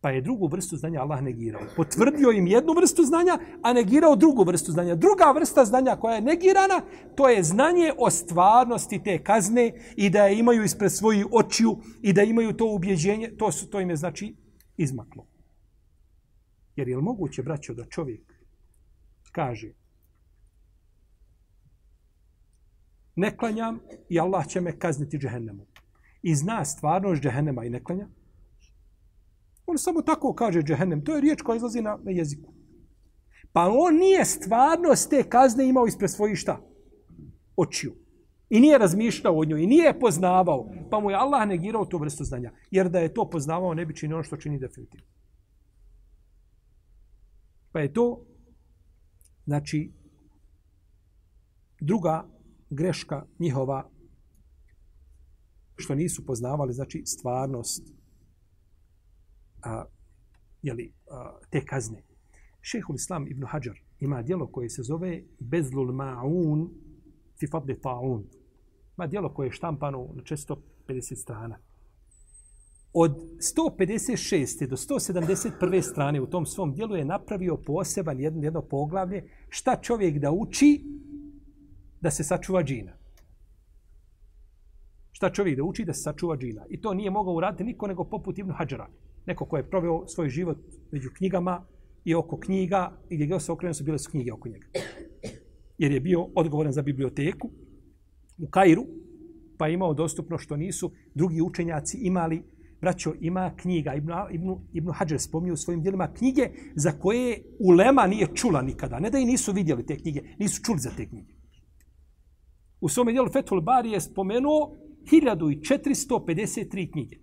Pa 0.00 0.10
je 0.10 0.20
drugu 0.20 0.46
vrstu 0.46 0.76
znanja 0.76 1.00
Allah 1.00 1.22
negirao. 1.22 1.62
Potvrdio 1.76 2.30
im 2.30 2.46
jednu 2.46 2.72
vrstu 2.72 3.04
znanja, 3.04 3.38
a 3.62 3.72
negirao 3.72 4.16
drugu 4.16 4.44
vrstu 4.44 4.72
znanja. 4.72 4.94
Druga 4.94 5.32
vrsta 5.34 5.64
znanja 5.64 5.96
koja 5.96 6.14
je 6.14 6.20
negirana, 6.20 6.80
to 7.14 7.28
je 7.28 7.42
znanje 7.42 7.92
o 7.98 8.10
stvarnosti 8.10 9.02
te 9.02 9.18
kazne 9.24 9.72
i 9.96 10.10
da 10.10 10.26
je 10.26 10.38
imaju 10.38 10.64
ispred 10.64 10.92
svojih 10.92 11.26
očiju 11.32 11.76
i 12.02 12.12
da 12.12 12.22
imaju 12.22 12.52
to 12.52 12.66
ubjeđenje. 12.66 13.30
To, 13.38 13.52
su, 13.52 13.70
to 13.70 13.80
im 13.80 13.90
je 13.90 13.96
znači 13.96 14.36
izmaklo. 14.76 15.26
Jer 16.76 16.88
je 16.88 16.96
li 16.96 17.02
moguće, 17.02 17.42
braćo, 17.42 17.74
da 17.74 17.84
čovjek 17.84 18.32
kaže 19.32 19.72
ne 23.16 23.36
klanjam 23.36 23.80
i 24.08 24.20
Allah 24.20 24.46
će 24.46 24.60
me 24.60 24.78
kazniti 24.78 25.18
džehennemu. 25.18 25.66
I 26.22 26.34
zna 26.34 26.64
stvarnost 26.64 27.22
džehennema 27.22 27.64
i 27.64 27.70
ne 27.70 27.84
klanja? 27.84 28.08
On 29.66 29.78
samo 29.78 30.02
tako 30.02 30.34
kaže 30.34 30.62
džehennem. 30.62 31.04
To 31.04 31.14
je 31.14 31.20
riječ 31.20 31.42
koja 31.42 31.56
izlazi 31.56 31.82
na, 31.82 31.98
na 32.02 32.10
jeziku. 32.10 32.52
Pa 33.52 33.68
on 33.70 33.96
nije 33.96 34.24
stvarnost 34.24 35.10
te 35.10 35.22
kazne 35.22 35.68
imao 35.68 35.86
ispred 35.86 36.10
svojih 36.10 36.38
šta? 36.38 36.60
Očiju. 37.56 37.94
I 38.50 38.60
nije 38.60 38.78
razmišljao 38.78 39.38
o 39.38 39.44
njoj. 39.44 39.62
I 39.62 39.66
nije 39.66 40.00
poznavao. 40.00 40.70
Pa 40.90 41.00
mu 41.00 41.10
je 41.10 41.16
Allah 41.16 41.48
negirao 41.48 41.84
tu 41.84 41.98
vrstu 41.98 42.24
znanja. 42.24 42.52
Jer 42.70 42.88
da 42.88 42.98
je 42.98 43.14
to 43.14 43.30
poznavao, 43.30 43.74
ne 43.74 43.86
bi 43.86 43.96
činio 43.96 44.16
ono 44.16 44.24
što 44.24 44.36
čini 44.36 44.58
definitivno. 44.58 45.06
Pa 47.72 47.80
je 47.80 47.92
to, 47.92 48.24
znači, 49.44 49.92
druga 51.80 52.28
greška 52.72 53.26
njihova 53.38 53.90
što 55.76 55.94
nisu 55.94 56.26
poznavali, 56.26 56.72
znači, 56.72 57.02
stvarnost 57.06 57.92
a, 59.62 59.84
jeli, 60.62 60.92
a, 61.10 61.38
te 61.50 61.64
kazne. 61.64 62.02
Šehul 62.60 62.96
Islam 62.96 63.26
ibn 63.26 63.44
Hajar 63.46 63.80
ima 64.00 64.22
dijelo 64.22 64.46
koje 64.46 64.70
se 64.70 64.82
zove 64.82 65.22
Bezlul 65.38 65.92
Ma'un 65.92 66.68
fi 67.38 67.46
fadli 67.46 67.78
ta'un. 67.82 68.22
Ima 68.96 69.06
dijelo 69.06 69.34
koje 69.34 69.46
je 69.46 69.52
štampano 69.52 70.08
na 70.14 70.22
450 70.22 71.14
strana. 71.22 71.58
Od 72.92 73.12
156. 73.56 74.66
do 74.66 74.76
171. 74.76 75.82
strane 75.82 76.20
u 76.20 76.26
tom 76.26 76.46
svom 76.46 76.74
dijelu 76.74 76.96
je 76.96 77.04
napravio 77.04 77.56
poseban 77.56 78.20
jedno, 78.20 78.42
jedno 78.42 78.62
poglavlje 78.62 79.24
šta 79.48 79.76
čovjek 79.82 80.18
da 80.18 80.30
uči 80.30 80.84
da 82.02 82.10
se 82.10 82.24
sačuva 82.24 82.62
džina. 82.64 82.92
Šta 85.12 85.30
čovjek 85.30 85.56
da 85.56 85.62
uči 85.62 85.84
da 85.84 85.94
se 85.94 86.02
sačuva 86.02 86.36
džina. 86.36 86.66
I 86.70 86.80
to 86.80 86.94
nije 86.94 87.10
mogao 87.10 87.34
uraditi 87.34 87.64
niko 87.64 87.86
nego 87.86 88.04
poput 88.04 88.38
Ibn 88.38 88.52
Hadžara 88.52 88.88
neko 89.26 89.44
ko 89.44 89.56
je 89.56 89.70
proveo 89.70 90.06
svoj 90.08 90.28
život 90.28 90.58
među 90.90 91.10
knjigama 91.16 91.64
i 92.04 92.14
oko 92.14 92.36
knjiga 92.40 92.92
i 93.10 93.16
gdje 93.16 93.40
se 93.40 93.52
okrenuo 93.52 93.74
su 93.74 93.84
bile 93.84 93.98
su 93.98 94.10
knjige 94.10 94.32
oko 94.32 94.48
njega. 94.48 94.66
Jer 95.78 95.92
je 95.92 96.00
bio 96.00 96.28
odgovoran 96.34 96.72
za 96.72 96.82
biblioteku 96.82 97.50
u 98.38 98.46
Kairu, 98.50 98.86
pa 99.58 99.66
je 99.66 99.74
imao 99.74 99.94
dostupno 99.94 100.38
što 100.38 100.56
nisu 100.56 100.92
drugi 101.14 101.42
učenjaci 101.42 101.98
imali. 102.02 102.42
Braćo, 102.80 103.12
ima 103.20 103.52
knjiga, 103.56 103.94
Ibn, 103.94 104.10
Ibn, 104.32 104.54
Ibn 104.72 104.90
Hajar 104.92 105.20
spomnio 105.20 105.54
u 105.54 105.56
svojim 105.56 105.82
dijelima 105.82 106.12
knjige 106.12 106.50
za 106.74 106.92
koje 106.92 107.42
Ulema 107.58 108.06
nije 108.06 108.26
čula 108.34 108.62
nikada. 108.62 108.98
Ne 108.98 109.10
da 109.10 109.18
i 109.18 109.24
nisu 109.24 109.52
vidjeli 109.52 109.86
te 109.86 109.96
knjige, 109.96 110.22
nisu 110.38 110.62
čuli 110.62 110.78
za 110.78 110.90
te 110.96 111.06
knjige. 111.06 111.32
U 112.82 112.88
svome 112.88 113.12
dijelu 113.12 113.28
Fethul 113.32 113.60
Bari 113.60 113.90
je 113.90 114.00
spomenuo 114.00 114.76
1453 115.10 116.92
knjige 116.92 117.22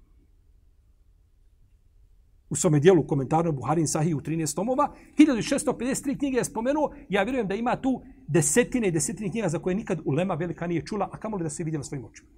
u 2.50 2.56
svome 2.56 2.80
dijelu 2.80 3.08
komentarno 3.08 3.52
Buharin 3.52 3.88
Sahih 3.88 4.16
u 4.16 4.22
13 4.22 4.56
tomova, 4.56 4.96
1653 5.18 6.18
knjige 6.20 6.38
je 6.38 6.44
spomenuo, 6.44 6.94
ja 7.10 7.24
vjerujem 7.24 7.48
da 7.48 7.56
ima 7.56 7.76
tu 7.82 8.02
desetine 8.28 8.88
i 8.88 8.92
desetine 8.92 9.32
knjiga 9.32 9.50
za 9.50 9.60
koje 9.60 9.76
nikad 9.76 10.00
ulema 10.06 10.34
velika 10.34 10.68
nije 10.68 10.86
čula, 10.86 11.10
a 11.12 11.18
kamoli 11.18 11.44
da 11.44 11.50
se 11.50 11.64
vidjela 11.64 11.84
svojim 11.84 12.06
očima. 12.06 12.30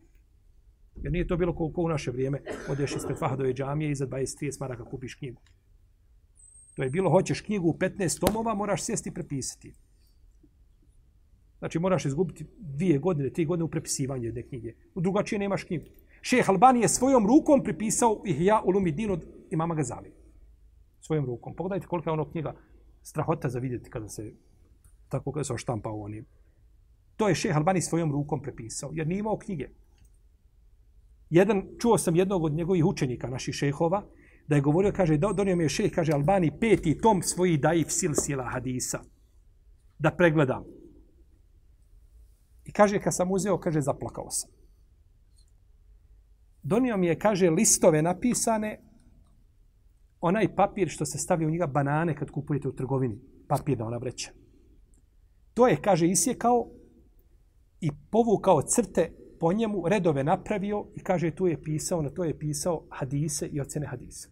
Jer 1.04 1.12
nije 1.12 1.28
to 1.28 1.38
bilo 1.38 1.56
kao, 1.56 1.84
u 1.84 1.90
naše 1.90 2.12
vrijeme, 2.12 2.42
odeš 2.70 2.96
ispred 2.96 3.18
Fahadove 3.18 3.54
džamije 3.54 3.92
i 3.92 3.96
za 3.96 4.08
20-30 4.08 4.60
maraka 4.60 4.86
kupiš 4.86 5.16
knjigu. 5.16 5.42
To 6.76 6.84
je 6.84 6.90
bilo, 6.90 7.10
hoćeš 7.10 7.42
knjigu 7.42 7.68
u 7.68 7.78
15 7.80 8.20
tomova, 8.20 8.56
moraš 8.56 8.84
sjesti 8.84 9.10
i 9.10 9.14
prepisati. 9.14 9.74
Znači, 11.62 11.80
moraš 11.80 12.06
izgubiti 12.06 12.46
dvije 12.60 12.98
godine, 12.98 13.30
tri 13.30 13.46
godine 13.46 13.64
u 13.64 13.68
prepisivanju 13.68 14.24
jedne 14.24 14.44
knjige. 14.44 14.74
U 14.96 15.02
drugačije 15.02 15.40
nemaš 15.40 15.64
knjigu. 15.64 15.86
Šejh 16.22 16.50
Albani 16.50 16.82
je 16.82 16.88
svojom 16.88 17.28
rukom 17.28 17.64
prepisao 17.64 18.22
Ihya 18.26 18.62
Ulumidin 18.66 19.12
od 19.12 19.26
imama 19.52 19.76
Gazali. 19.76 20.12
Svojom 21.00 21.26
rukom. 21.26 21.56
Pogledajte 21.56 21.88
kolika 21.88 22.10
je 22.10 22.14
ono 22.14 22.30
knjiga 22.32 22.56
strahota 23.02 23.50
za 23.50 23.60
vidjeti 23.60 23.90
kada 23.90 24.10
se 24.10 24.34
tako 25.10 25.32
kada 25.32 25.44
se 25.44 25.54
oštampa 25.54 25.92
u 25.92 26.04
onim. 26.04 26.26
To 27.18 27.30
je 27.30 27.36
šejh 27.36 27.58
Albani 27.58 27.82
svojom 27.82 28.12
rukom 28.12 28.42
prepisao, 28.42 28.90
jer 28.94 29.08
nije 29.08 29.20
imao 29.20 29.38
knjige. 29.38 29.70
Jedan, 31.30 31.64
čuo 31.80 31.98
sam 31.98 32.16
jednog 32.16 32.44
od 32.44 32.54
njegovih 32.54 32.86
učenika, 32.86 33.30
naših 33.30 33.56
šehova, 33.56 34.04
da 34.48 34.56
je 34.56 34.62
govorio, 34.62 34.92
kaže, 34.92 35.18
donio 35.18 35.56
mi 35.56 35.64
je 35.64 35.70
šejh, 35.70 35.92
kaže, 35.92 36.12
Albani 36.12 36.52
peti 36.60 36.98
tom 36.98 37.22
svoji 37.22 37.58
daif 37.58 37.88
silsila 37.90 38.50
hadisa. 38.50 39.00
Da 40.00 40.12
pregledam. 40.12 40.81
I 42.66 42.72
kaže, 42.72 43.00
kad 43.00 43.16
sam 43.16 43.32
uzeo, 43.32 43.58
kaže, 43.58 43.82
zaplakao 43.82 44.30
sam. 44.30 44.52
Donio 46.64 46.98
mi 46.98 47.08
je, 47.08 47.20
kaže, 47.20 47.50
listove 47.50 48.02
napisane, 48.02 48.80
onaj 50.22 50.56
papir 50.56 50.90
što 50.90 51.06
se 51.06 51.18
stavlja 51.18 51.48
u 51.48 51.52
njega 51.52 51.68
banane 51.68 52.16
kad 52.16 52.32
kupujete 52.32 52.68
u 52.68 52.76
trgovini. 52.76 53.20
Papir 53.48 53.78
da 53.78 53.86
ona 53.86 53.98
vreća. 53.98 54.32
To 55.54 55.68
je, 55.68 55.82
kaže, 55.82 56.08
isjekao 56.08 56.70
i 57.80 57.90
povukao 58.12 58.62
crte 58.62 59.12
po 59.40 59.54
njemu, 59.54 59.88
redove 59.88 60.24
napravio 60.24 60.86
i 60.96 61.04
kaže, 61.04 61.32
tu 61.32 61.48
je 61.48 61.64
pisao, 61.64 62.02
na 62.02 62.10
to 62.10 62.24
je 62.24 62.40
pisao 62.40 62.86
hadise 62.90 63.48
i 63.48 63.62
ocene 63.62 63.88
hadisa. 63.88 64.30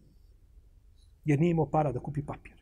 Jer 1.25 1.39
nije 1.39 1.51
imao 1.51 1.69
para 1.69 1.91
da 1.91 1.99
kupi 1.99 2.25
papir. 2.25 2.58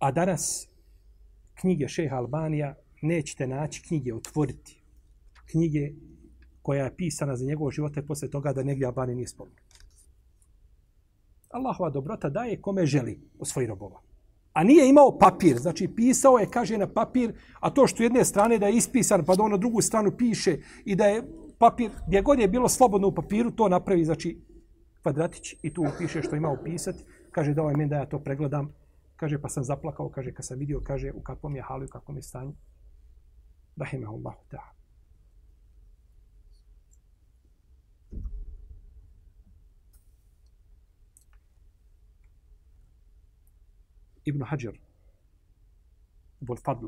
A 0.00 0.10
danas 0.10 0.68
knjige 1.54 1.88
Šeha 1.88 2.16
Albanija 2.16 2.74
nećete 3.02 3.46
naći 3.46 3.82
knjige, 3.82 4.14
otvoriti 4.14 4.82
knjige 5.50 5.92
koja 6.62 6.84
je 6.84 6.96
pisana 6.96 7.36
za 7.36 7.44
njegov 7.44 7.70
život 7.70 7.96
i 7.96 8.06
posle 8.06 8.30
toga 8.30 8.52
da 8.52 8.62
negdje 8.62 8.86
Albani 8.86 9.14
nije 9.14 9.28
spomenut. 9.28 9.60
Allahova 11.50 11.90
dobrota 11.90 12.28
daje 12.28 12.60
kome 12.60 12.86
želi 12.86 13.20
od 13.38 13.48
svojih 13.48 13.68
robova. 13.68 14.00
A 14.52 14.64
nije 14.64 14.88
imao 14.88 15.18
papir, 15.18 15.58
znači 15.58 15.88
pisao 15.96 16.38
je, 16.38 16.50
kaže 16.50 16.78
na 16.78 16.86
papir, 16.86 17.32
a 17.60 17.70
to 17.70 17.86
što 17.86 18.02
jedne 18.02 18.24
strane 18.24 18.58
da 18.58 18.66
je 18.66 18.76
ispisan, 18.76 19.24
pa 19.24 19.34
da 19.34 19.42
on 19.42 19.50
na 19.50 19.56
drugu 19.56 19.80
stranu 19.80 20.10
piše 20.16 20.56
i 20.84 20.96
da 20.96 21.04
je 21.04 21.22
papir, 21.58 21.90
gdje 22.06 22.22
god 22.22 22.38
je 22.38 22.48
bilo 22.48 22.68
slobodno 22.68 23.08
u 23.08 23.14
papiru, 23.14 23.50
to 23.50 23.68
napravi, 23.68 24.04
znači, 24.04 24.38
kvadratić 25.02 25.54
i 25.62 25.74
tu 25.74 25.86
piše 25.98 26.22
što 26.22 26.36
ima 26.36 26.50
upisati. 26.50 27.04
Kaže, 27.30 27.54
da 27.54 27.62
ovaj 27.62 27.74
men 27.74 27.88
da 27.88 27.96
ja 27.96 28.06
to 28.06 28.18
pregledam. 28.18 28.79
Kaže, 29.20 29.36
pa 29.40 29.48
sam 29.48 29.64
zaplakao, 29.64 30.08
kaže, 30.08 30.32
kad 30.32 30.46
sam 30.46 30.58
vidio, 30.58 30.80
kaže, 30.80 31.12
u 31.12 31.20
kakvom 31.22 31.56
je 31.56 31.62
halu 31.62 31.84
i 31.84 31.88
kakvom 31.88 32.16
je 32.16 32.22
stanju 32.22 32.54
rahimahullahu 33.76 34.44
ta'ala. 34.48 34.72
Ibn 44.24 44.42
Hajar 44.42 44.74
Ibn 46.40 46.56
Fadl 46.64 46.86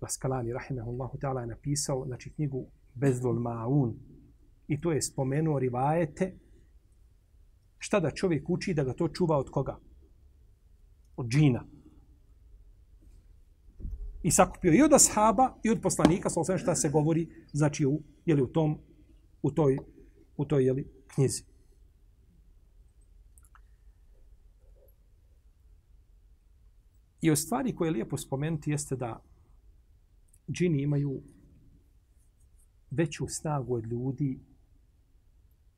Raskalani 0.00 0.52
rahimahullahu 0.52 1.18
ta'ala 1.18 1.40
je 1.40 1.46
napisao 1.46 2.04
znači 2.06 2.32
knjigu 2.32 2.66
Bezlul 2.94 3.40
Ma'un 3.40 3.94
i 4.68 4.80
to 4.80 4.92
je 4.92 5.02
spomenuo 5.02 5.58
rivajete 5.58 6.34
šta 7.78 8.00
da 8.00 8.10
čovjek 8.10 8.50
uči 8.50 8.74
da 8.74 8.84
ga 8.84 8.92
to 8.92 9.08
čuva 9.08 9.36
od 9.38 9.50
koga? 9.50 9.85
Od 11.16 11.28
džina 11.28 11.64
i 14.26 14.30
sakupio 14.30 14.72
i 14.74 14.82
od 14.82 14.92
ashaba 14.92 15.54
i 15.62 15.70
od 15.70 15.80
poslanika, 15.82 16.30
sa 16.30 16.40
osvijem 16.40 16.58
šta 16.58 16.74
se 16.74 16.88
govori, 16.88 17.28
znači 17.52 17.86
u, 17.86 18.00
jeli, 18.26 18.42
u, 18.42 18.46
tom, 18.46 18.78
u 19.42 19.50
toj, 19.50 19.78
u 20.36 20.44
toj 20.44 20.64
jeli, 20.64 20.86
knjizi. 21.14 21.42
I 27.20 27.30
od 27.30 27.38
stvari 27.38 27.74
koje 27.74 27.88
je 27.88 27.92
lijepo 27.92 28.16
spomenuti 28.16 28.70
jeste 28.70 28.96
da 28.96 29.22
džini 30.50 30.82
imaju 30.82 31.22
veću 32.90 33.28
snagu 33.28 33.74
od 33.74 33.86
ljudi 33.86 34.40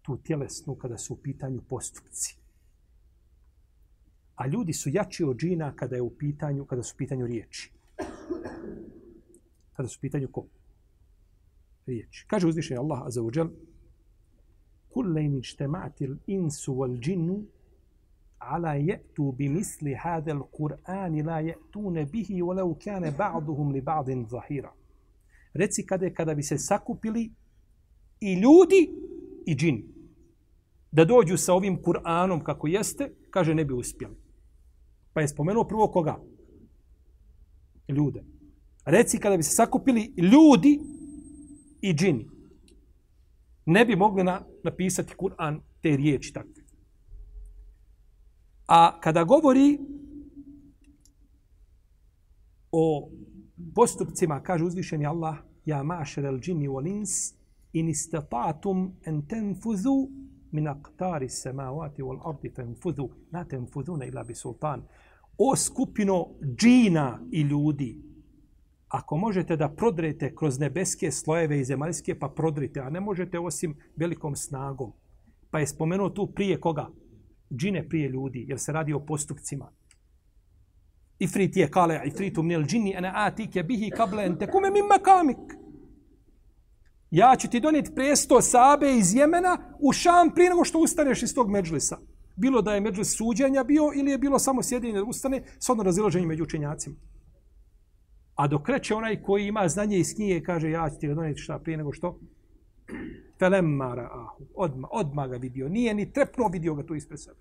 tu 0.02 0.16
tjelesnu 0.16 0.74
kada 0.74 0.98
su 0.98 1.14
u 1.14 1.16
pitanju 1.16 1.60
postupci. 1.68 2.36
A 4.38 4.46
ljudi 4.46 4.72
su 4.72 4.90
jači 4.90 5.24
od 5.24 5.36
džina 5.36 5.72
kada 5.76 5.96
je 5.96 6.02
u 6.02 6.10
pitanju, 6.10 6.64
kada 6.64 6.82
su 6.82 6.94
u 6.94 6.98
pitanju 6.98 7.26
riječi. 7.26 7.72
Kada 9.76 9.88
su 9.88 9.98
u 9.98 10.00
pitanju 10.00 10.28
ko? 10.32 10.46
Riječi. 11.86 12.24
Kaže 12.26 12.46
uzvišenje 12.46 12.78
Allah 12.78 13.02
Azza 13.06 13.20
wa 13.20 13.38
Jal, 13.38 13.48
Kul 14.88 15.12
lejni 15.12 15.42
čtemati 15.42 16.08
insu 16.26 16.74
wal 16.74 17.00
džinnu 17.00 17.44
ala 18.38 18.74
je'tu 18.74 19.32
bi 19.32 19.48
misli 19.48 19.94
hadel 19.94 20.40
Kur'ani 20.52 21.22
la 21.22 21.40
je'tune 21.40 22.04
bihi 22.04 22.42
walau 22.42 22.74
kane 22.84 23.10
ba'duhum 23.10 23.72
li 23.72 23.80
ba'din 23.80 24.26
zahira. 24.28 24.72
Reci 25.54 25.86
kada 25.86 26.06
je 26.06 26.14
kada 26.14 26.34
bi 26.34 26.42
se 26.42 26.58
sakupili 26.58 27.30
i 28.20 28.34
ljudi 28.34 28.90
i 29.46 29.54
džini. 29.54 29.84
Da 30.92 31.04
dođu 31.04 31.36
sa 31.36 31.54
ovim 31.54 31.82
Kur'anom 31.82 32.42
kako 32.42 32.66
jeste, 32.66 33.12
kaže 33.30 33.54
ne 33.54 33.64
bi 33.64 33.74
uspjeli. 33.74 34.27
Pa 35.18 35.22
je 35.22 35.28
spomenuo 35.28 35.64
prvo 35.64 35.88
koga? 35.88 36.20
Ljude. 37.88 38.24
Reci 38.84 39.18
kada 39.18 39.36
bi 39.36 39.42
se 39.42 39.50
sakupili 39.50 40.14
ljudi 40.16 40.80
i 41.80 41.94
džini. 41.94 42.28
Ne 43.66 43.84
bi 43.84 43.96
mogli 43.96 44.24
na, 44.24 44.42
napisati 44.64 45.14
Kur'an 45.14 45.60
te 45.82 45.96
riječi 45.96 46.32
takve. 46.32 46.62
A 48.66 49.00
kada 49.00 49.24
govori 49.24 49.78
o 52.72 53.10
postupcima, 53.74 54.42
kaže 54.42 54.64
uzvišeni 54.64 55.06
Allah, 55.06 55.36
ja 55.64 55.82
mašer 55.82 56.24
el 56.24 56.38
džini 56.38 56.68
wal 56.68 56.86
ins, 56.86 57.34
in 57.72 57.88
istata'tum 57.88 58.92
en 59.04 59.26
tenfuzu 59.26 60.08
min 60.52 60.68
aqtari 60.68 61.28
samawati 61.28 62.02
wal 62.02 62.20
ardi 62.24 62.54
tenfuzu, 62.54 63.10
la 63.32 63.44
tenfuzuna 63.44 64.04
ila 64.04 64.24
bi 64.24 64.34
sultan. 64.34 64.86
O 65.38 65.56
skupino 65.56 66.26
džina 66.56 67.20
i 67.32 67.40
ljudi, 67.40 68.02
ako 68.88 69.16
možete 69.16 69.56
da 69.56 69.68
prodrete 69.68 70.34
kroz 70.34 70.58
nebeske 70.58 71.10
slojeve 71.12 71.60
i 71.60 71.64
zemaljske, 71.64 72.18
pa 72.18 72.28
prodrite, 72.28 72.80
a 72.80 72.90
ne 72.90 73.00
možete 73.00 73.38
osim 73.38 73.76
velikom 73.96 74.36
snagom. 74.36 74.92
Pa 75.50 75.58
je 75.58 75.66
spomenuo 75.66 76.10
tu 76.10 76.26
prije 76.26 76.60
koga? 76.60 76.88
Džine 77.54 77.88
prije 77.88 78.08
ljudi, 78.08 78.44
jer 78.48 78.58
se 78.58 78.72
radi 78.72 78.92
o 78.92 79.00
postupcima. 79.00 79.72
Ifrit 81.18 81.56
je 81.56 81.70
kale, 81.70 82.00
ifritu 82.06 82.42
minel 82.42 82.64
džini, 82.64 82.94
ene 82.96 83.12
atike 83.14 83.62
bihi 83.62 83.90
kable 83.90 84.24
ente 84.24 84.46
kume 84.46 84.70
mim 84.70 84.86
makamik. 84.86 85.54
Ja 87.10 87.36
ću 87.38 87.48
ti 87.48 87.60
donijeti 87.60 87.94
presto 87.94 88.40
sabe 88.40 88.96
iz 88.96 89.14
Jemena 89.14 89.74
u 89.80 89.92
Šam 89.92 90.30
prije 90.34 90.50
nego 90.50 90.64
što 90.64 90.78
ustaneš 90.78 91.22
iz 91.22 91.34
tog 91.34 91.50
međlisa. 91.50 91.98
Bilo 92.38 92.62
da 92.62 92.74
je 92.74 92.80
među 92.80 93.04
suđenja 93.04 93.64
bio 93.64 93.92
ili 93.94 94.10
je 94.10 94.18
bilo 94.18 94.38
samo 94.38 94.62
sjedinje 94.62 95.02
ustane 95.02 95.42
s 95.58 95.70
odno 95.70 95.82
razilaženje 95.82 96.26
među 96.26 96.42
učenjacima. 96.42 96.96
A 98.34 98.46
dok 98.46 98.68
reče 98.68 98.94
onaj 98.94 99.22
koji 99.22 99.46
ima 99.46 99.68
znanje 99.68 99.98
iz 99.98 100.14
knjige, 100.14 100.42
kaže 100.42 100.70
ja 100.70 100.90
ću 100.90 100.98
ti 100.98 101.08
ga 101.08 101.14
donijeti 101.14 101.40
šta 101.40 101.58
prije 101.58 101.76
nego 101.76 101.92
što? 101.92 102.20
Felemmara 103.38 104.08
ahu. 104.12 104.44
Odma, 104.54 104.88
odma 104.90 105.26
ga 105.26 105.36
vidio. 105.36 105.68
Nije 105.68 105.94
ni 105.94 106.12
trepno 106.12 106.48
vidio 106.48 106.74
ga 106.74 106.86
tu 106.86 106.94
ispred 106.94 107.20
sebe. 107.20 107.36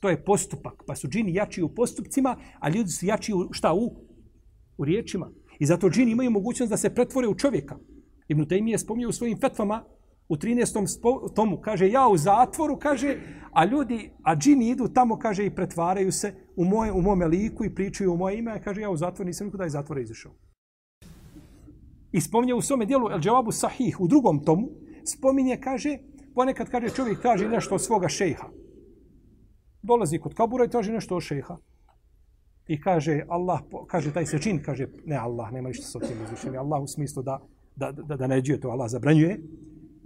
To 0.00 0.08
je 0.08 0.24
postupak. 0.24 0.82
Pa 0.86 0.96
su 0.96 1.08
džini 1.08 1.34
jači 1.34 1.62
u 1.62 1.68
postupcima, 1.68 2.36
a 2.58 2.68
ljudi 2.68 2.90
su 2.90 3.06
jači 3.06 3.32
u 3.32 3.48
šta? 3.52 3.72
U, 3.72 3.94
u 4.78 4.84
riječima. 4.84 5.30
I 5.58 5.66
zato 5.66 5.90
džini 5.90 6.12
imaju 6.12 6.30
mogućnost 6.30 6.70
da 6.70 6.76
se 6.76 6.94
pretvore 6.94 7.28
u 7.28 7.34
čovjeka. 7.34 7.78
Ibn 8.28 8.42
Taymi 8.42 8.70
je 8.70 8.78
spomnio 8.78 9.08
u 9.08 9.12
svojim 9.12 9.40
fetvama 9.40 9.84
u 10.32 10.36
13. 10.36 11.34
tomu, 11.34 11.56
kaže, 11.60 11.90
ja 11.90 12.08
u 12.08 12.16
zatvoru, 12.16 12.76
kaže, 12.76 13.16
a 13.52 13.64
ljudi, 13.64 14.10
a 14.22 14.36
džini 14.36 14.68
idu 14.68 14.88
tamo, 14.88 15.18
kaže, 15.18 15.46
i 15.46 15.54
pretvaraju 15.54 16.12
se 16.12 16.34
u, 16.56 16.64
moje, 16.64 16.92
u 16.92 17.02
mome 17.02 17.26
liku 17.26 17.64
i 17.64 17.74
pričaju 17.74 18.12
u 18.12 18.16
moje 18.16 18.38
ime, 18.38 18.52
a 18.52 18.60
kaže, 18.60 18.80
ja 18.80 18.90
u 18.90 18.96
zatvoru 18.96 19.26
nisam 19.26 19.46
nikuda 19.46 19.66
iz 19.66 19.72
zatvora 19.72 20.00
izašao. 20.00 20.32
I 22.12 22.20
spominje 22.20 22.54
u 22.54 22.62
svome 22.62 22.86
dijelu 22.86 23.10
El 23.10 23.20
Džavabu 23.20 23.52
Sahih, 23.52 24.00
u 24.00 24.08
drugom 24.08 24.44
tomu, 24.44 24.68
spominje, 25.04 25.58
kaže, 25.60 25.98
ponekad, 26.34 26.70
kaže, 26.70 26.88
čovjek 26.88 27.20
traži 27.20 27.48
nešto 27.48 27.74
od 27.74 27.84
svoga 27.84 28.08
šejha. 28.08 28.48
Dolazi 29.82 30.18
kod 30.18 30.34
kabura 30.34 30.64
i 30.64 30.70
traži 30.70 30.92
nešto 30.92 31.16
od 31.16 31.22
šejha. 31.22 31.56
I 32.66 32.80
kaže, 32.80 33.20
Allah, 33.28 33.60
kaže, 33.86 34.12
taj 34.12 34.26
se 34.26 34.38
čin, 34.38 34.62
kaže, 34.64 34.88
ne 35.04 35.16
Allah, 35.16 35.52
nema 35.52 35.68
ništa 35.68 35.86
sa 35.86 36.00
tim 36.00 36.24
izvišenje. 36.24 36.58
Allah 36.58 36.82
u 36.82 36.86
smislu 36.86 37.22
da, 37.22 37.40
da, 37.76 37.92
da, 37.92 38.16
da 38.16 38.26
neđuje 38.26 38.60
to, 38.60 38.70
Allah 38.70 38.90
zabranjuje. 38.90 39.40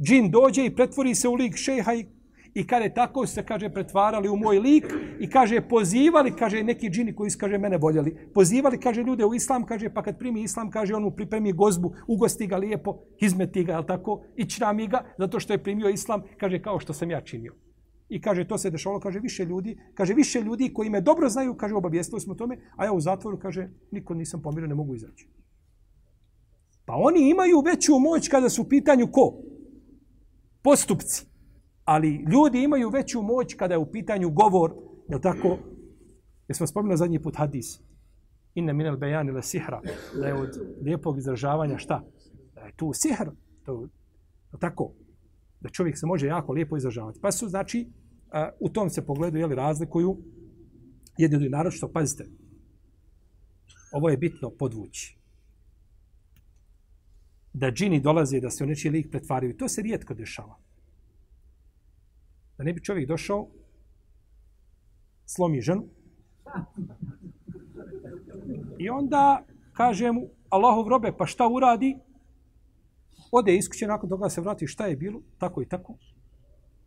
Džin 0.03 0.31
dođe 0.31 0.67
i 0.67 0.75
pretvori 0.75 1.15
se 1.15 1.29
u 1.29 1.35
lik 1.35 1.57
šeha 1.57 1.95
i, 1.95 2.07
i 2.55 2.67
kaže, 2.67 2.89
tako 2.95 3.27
se, 3.27 3.43
kaže, 3.43 3.69
pretvarali 3.69 4.29
u 4.29 4.37
moj 4.37 4.59
lik 4.59 4.85
i 5.21 5.31
kaže, 5.31 5.61
pozivali, 5.61 6.33
kaže, 6.37 6.63
neki 6.63 6.91
džini 6.91 7.15
koji 7.15 7.31
su, 7.31 7.39
kaže, 7.41 7.59
mene 7.59 7.77
voljeli, 7.77 8.17
pozivali, 8.35 8.81
kaže, 8.81 9.03
ljude 9.03 9.25
u 9.25 9.35
islam, 9.35 9.67
kaže, 9.67 9.89
pa 9.95 10.03
kad 10.03 10.19
primi 10.19 10.43
islam, 10.43 10.71
kaže, 10.71 10.95
on 10.95 11.03
mu 11.03 11.11
pripremi 11.11 11.53
gozbu, 11.53 11.95
ugosti 12.07 12.47
ga 12.47 12.57
lijepo, 12.57 12.99
izmeti 13.21 13.65
ga, 13.65 13.73
jel 13.73 13.85
tako, 13.85 14.23
i 14.37 14.45
črami 14.45 14.87
ga, 14.87 15.05
zato 15.19 15.41
što 15.41 15.53
je 15.53 15.63
primio 15.63 15.89
islam, 15.89 16.23
kaže, 16.37 16.63
kao 16.63 16.81
što 16.81 16.93
sam 16.93 17.11
ja 17.11 17.21
činio. 17.21 17.55
I 18.09 18.21
kaže, 18.21 18.45
to 18.49 18.59
se 18.59 18.71
dešavalo, 18.71 19.01
kaže, 19.01 19.21
više 19.21 19.45
ljudi, 19.45 19.79
kaže, 19.95 20.15
više 20.15 20.41
ljudi 20.41 20.73
koji 20.75 20.91
me 20.91 21.01
dobro 21.01 21.29
znaju, 21.29 21.55
kaže, 21.55 21.75
obavijestili 21.75 22.21
smo 22.21 22.35
tome, 22.35 22.59
a 22.77 22.85
ja 22.85 22.93
u 22.93 23.01
zatvoru, 23.01 23.39
kaže, 23.39 23.69
niko 23.91 24.15
nisam 24.15 24.43
pomirio, 24.43 24.69
ne 24.69 24.75
mogu 24.75 24.95
izaći. 24.95 25.29
Pa 26.85 26.95
oni 26.97 27.31
imaju 27.31 27.61
veću 27.61 27.99
moć 27.99 28.29
kada 28.29 28.49
su 28.49 28.63
u 28.63 28.69
pitanju 28.69 29.09
ko? 29.13 29.35
Postupci. 30.67 31.27
Ali 31.85 32.25
ljudi 32.33 32.62
imaju 32.62 32.89
veću 32.89 33.23
moć 33.23 33.55
kada 33.55 33.75
je 33.75 33.79
u 33.79 33.91
pitanju 33.91 34.31
govor, 34.31 34.73
je 35.09 35.21
tako? 35.21 35.59
Jesmo 36.49 36.67
spomenuli 36.67 36.97
zadnji 36.97 37.23
put 37.23 37.37
hadis. 37.37 37.81
Inna 38.55 38.73
minel 38.73 38.97
bejani 38.97 39.33
le 39.33 39.43
sihra. 39.43 39.81
Da 40.21 40.27
je 40.27 40.35
od 40.35 40.51
lijepog 40.83 41.19
izražavanja 41.19 41.79
šta? 41.79 42.03
Da 42.55 42.61
je 42.61 42.73
tu 42.77 42.93
sihr. 42.93 43.31
To, 43.64 43.83
je 44.53 44.59
tako? 44.61 44.93
Da 45.61 45.69
čovjek 45.69 45.99
se 45.99 46.07
može 46.07 46.27
jako 46.27 46.53
lijepo 46.53 46.77
izražavati. 46.77 47.21
Pa 47.21 47.33
su, 47.33 47.49
znači, 47.49 47.87
u 48.61 48.69
tom 48.69 48.91
se 48.91 49.07
pogledu, 49.07 49.39
jeli, 49.39 49.55
razlikuju 49.55 50.17
jedni 51.19 51.49
narod 51.49 51.73
što, 51.73 51.93
pazite, 51.93 52.27
ovo 53.93 54.09
je 54.09 54.17
bitno 54.17 54.51
podvući 54.51 55.16
da 57.57 57.71
džini 57.71 58.01
dolaze 58.01 58.41
da 58.41 58.51
se 58.51 58.65
u 58.65 58.67
nečiji 58.67 58.91
lik 58.93 59.11
pretvaraju. 59.11 59.57
To 59.57 59.69
se 59.69 59.83
rijetko 59.83 60.15
dešava. 60.15 60.59
Da 62.59 62.65
ne 62.65 62.73
bi 62.73 62.85
čovjek 62.85 63.09
došao, 63.09 63.49
slomi 65.27 65.61
ženu, 65.61 65.89
i 68.79 68.91
onda 68.91 69.45
kaže 69.73 70.13
mu, 70.13 70.29
Allahov 70.49 70.89
robe, 70.89 71.13
pa 71.19 71.27
šta 71.27 71.49
uradi? 71.49 71.97
Ode 73.33 73.57
iz 73.57 73.69
kuće, 73.69 73.87
nakon 73.87 74.09
toga 74.09 74.29
se 74.29 74.41
vrati, 74.41 74.67
šta 74.67 74.87
je 74.87 74.97
bilo? 74.97 75.21
Tako 75.39 75.63
i 75.63 75.69
tako. 75.69 75.97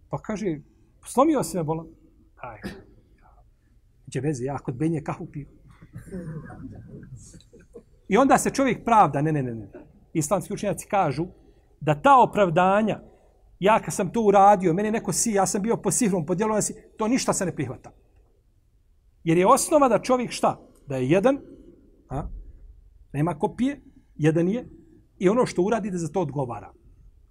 Pa 0.10 0.22
kaže, 0.22 0.60
slomio 1.06 1.44
se 1.44 1.58
me 1.58 1.64
bolan. 1.64 1.88
Aj, 2.36 2.62
će 4.12 4.20
veze, 4.20 4.44
ja 4.44 4.58
kod 4.58 4.76
Benje 4.76 5.02
kahu 5.04 5.26
pio. 5.26 5.48
I 8.08 8.18
onda 8.18 8.38
se 8.38 8.50
čovjek 8.50 8.86
pravda, 8.86 9.22
ne, 9.22 9.32
ne, 9.32 9.44
ne, 9.44 9.56
ne 9.56 9.89
islamski 10.14 10.54
učenjaci 10.54 10.88
kažu 10.88 11.26
da 11.82 12.02
ta 12.02 12.22
opravdanja, 12.24 13.00
ja 13.60 13.80
kad 13.80 13.94
sam 13.94 14.12
to 14.12 14.22
uradio, 14.22 14.74
mene 14.74 14.92
neko 14.92 15.14
si, 15.14 15.32
ja 15.32 15.46
sam 15.46 15.62
bio 15.62 15.78
po 15.78 15.92
sihrom, 15.92 16.26
po 16.26 16.36
djelovanju 16.36 16.62
si, 16.62 16.76
to 16.98 17.08
ništa 17.08 17.34
se 17.34 17.46
ne 17.46 17.56
prihvata. 17.56 17.92
Jer 19.24 19.38
je 19.38 19.48
osnova 19.48 19.88
da 19.88 20.00
čovjek 20.00 20.32
šta? 20.32 20.60
Da 20.88 20.98
je 20.98 21.10
jedan, 21.10 21.38
a? 22.10 22.28
nema 23.14 23.40
kopije, 23.40 23.82
jedan 24.16 24.48
je, 24.48 24.70
i 25.18 25.30
ono 25.30 25.46
što 25.46 25.62
uradi 25.62 25.92
da 25.92 25.98
za 25.98 26.08
to 26.08 26.22
odgovara. 26.22 26.74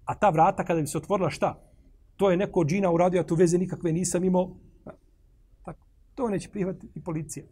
A 0.05 0.15
ta 0.15 0.29
vrata 0.29 0.65
kada 0.65 0.81
bi 0.81 0.87
se 0.87 0.97
otvorila 0.97 1.29
šta? 1.29 1.69
To 2.15 2.31
je 2.31 2.37
neko 2.37 2.65
džina 2.65 2.91
uradio, 2.91 3.21
a 3.21 3.23
tu 3.23 3.35
veze 3.35 3.57
nikakve 3.57 3.91
nisam 3.91 4.23
imao. 4.23 4.57
Tako. 5.65 5.85
To 6.15 6.29
neće 6.29 6.49
prihvatiti 6.49 7.03
policija. 7.03 7.45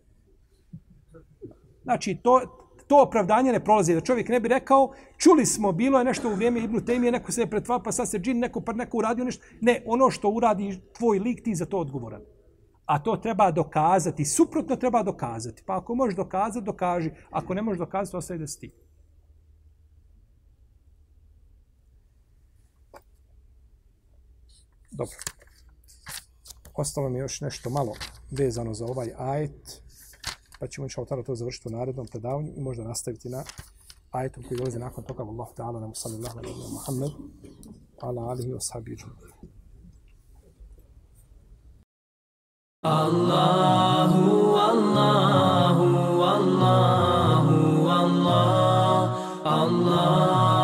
Znači, 1.84 2.18
to, 2.24 2.42
to 2.88 3.02
opravdanje 3.02 3.52
ne 3.52 3.64
prolazi. 3.64 3.94
Da 3.94 4.02
čovjek 4.02 4.30
ne 4.30 4.40
bi 4.40 4.48
rekao, 4.48 4.94
čuli 5.18 5.46
smo, 5.46 5.72
bilo 5.72 6.00
je 6.00 6.06
nešto 6.06 6.30
u 6.30 6.36
vrijeme 6.36 6.60
Ibnu 6.60 6.86
Temije, 6.86 7.12
neko 7.12 7.32
se 7.32 7.42
je 7.42 7.50
pretva, 7.50 7.80
pa 7.80 7.92
sad 7.92 8.10
se 8.10 8.20
džin, 8.20 8.40
neko 8.40 8.62
pa 8.62 8.74
neko 8.74 8.98
uradio 8.98 9.26
nešto. 9.26 9.44
Ne, 9.62 9.84
ono 9.86 10.10
što 10.12 10.30
uradi 10.30 10.80
tvoj 10.98 11.20
lik, 11.20 11.44
ti 11.44 11.56
za 11.56 11.66
to 11.66 11.80
odgovoran. 11.80 12.22
A 12.86 13.04
to 13.04 13.18
treba 13.18 13.52
dokazati. 13.52 14.26
Suprotno 14.26 14.76
treba 14.76 15.04
dokazati. 15.04 15.64
Pa 15.66 15.78
ako 15.78 15.96
možeš 15.96 16.16
dokazati, 16.16 16.66
dokaži. 16.66 17.12
Ako 17.30 17.54
ne 17.54 17.62
možeš 17.62 17.80
dokazati, 17.80 18.18
ostaje 18.18 18.38
da 18.38 18.48
si 18.48 18.60
ti. 18.60 18.72
Dobro. 24.92 25.16
Ostalo 26.74 27.10
mi 27.10 27.20
još 27.20 27.42
nešto 27.42 27.70
malo 27.70 27.94
vezano 28.32 28.74
za 28.74 28.86
ovaj 28.86 29.12
ajet 29.18 29.82
pa 30.60 30.68
ćemo 30.68 30.86
inša 30.86 31.02
Allah 31.02 31.24
to 31.24 31.36
završiti 31.36 31.68
u 31.68 31.72
narednom 31.72 32.08
predavanju 32.08 32.52
i 32.56 32.62
možda 32.62 32.84
nastaviti 32.84 33.30
na 33.30 33.44
ajetom 34.12 34.44
koji 34.44 34.58
dolazi 34.58 34.80
nakon 34.80 35.04
toga. 35.04 35.24
Allah 35.24 35.48
ta'ala 35.56 35.80
nam 35.80 35.92
usali 35.92 36.16
Allah 36.16 36.36
nam 36.36 36.72
Muhammed 36.72 37.12
ala 38.02 38.22
alihi 38.22 38.54
wa 38.54 38.62
sahbihi 38.62 39.04
Allahu 42.84 44.56
Allahu 44.56 44.98
Allahu 45.48 45.88
Allahu 46.22 47.88
Allah. 47.90 49.18
Allah. 49.44 50.57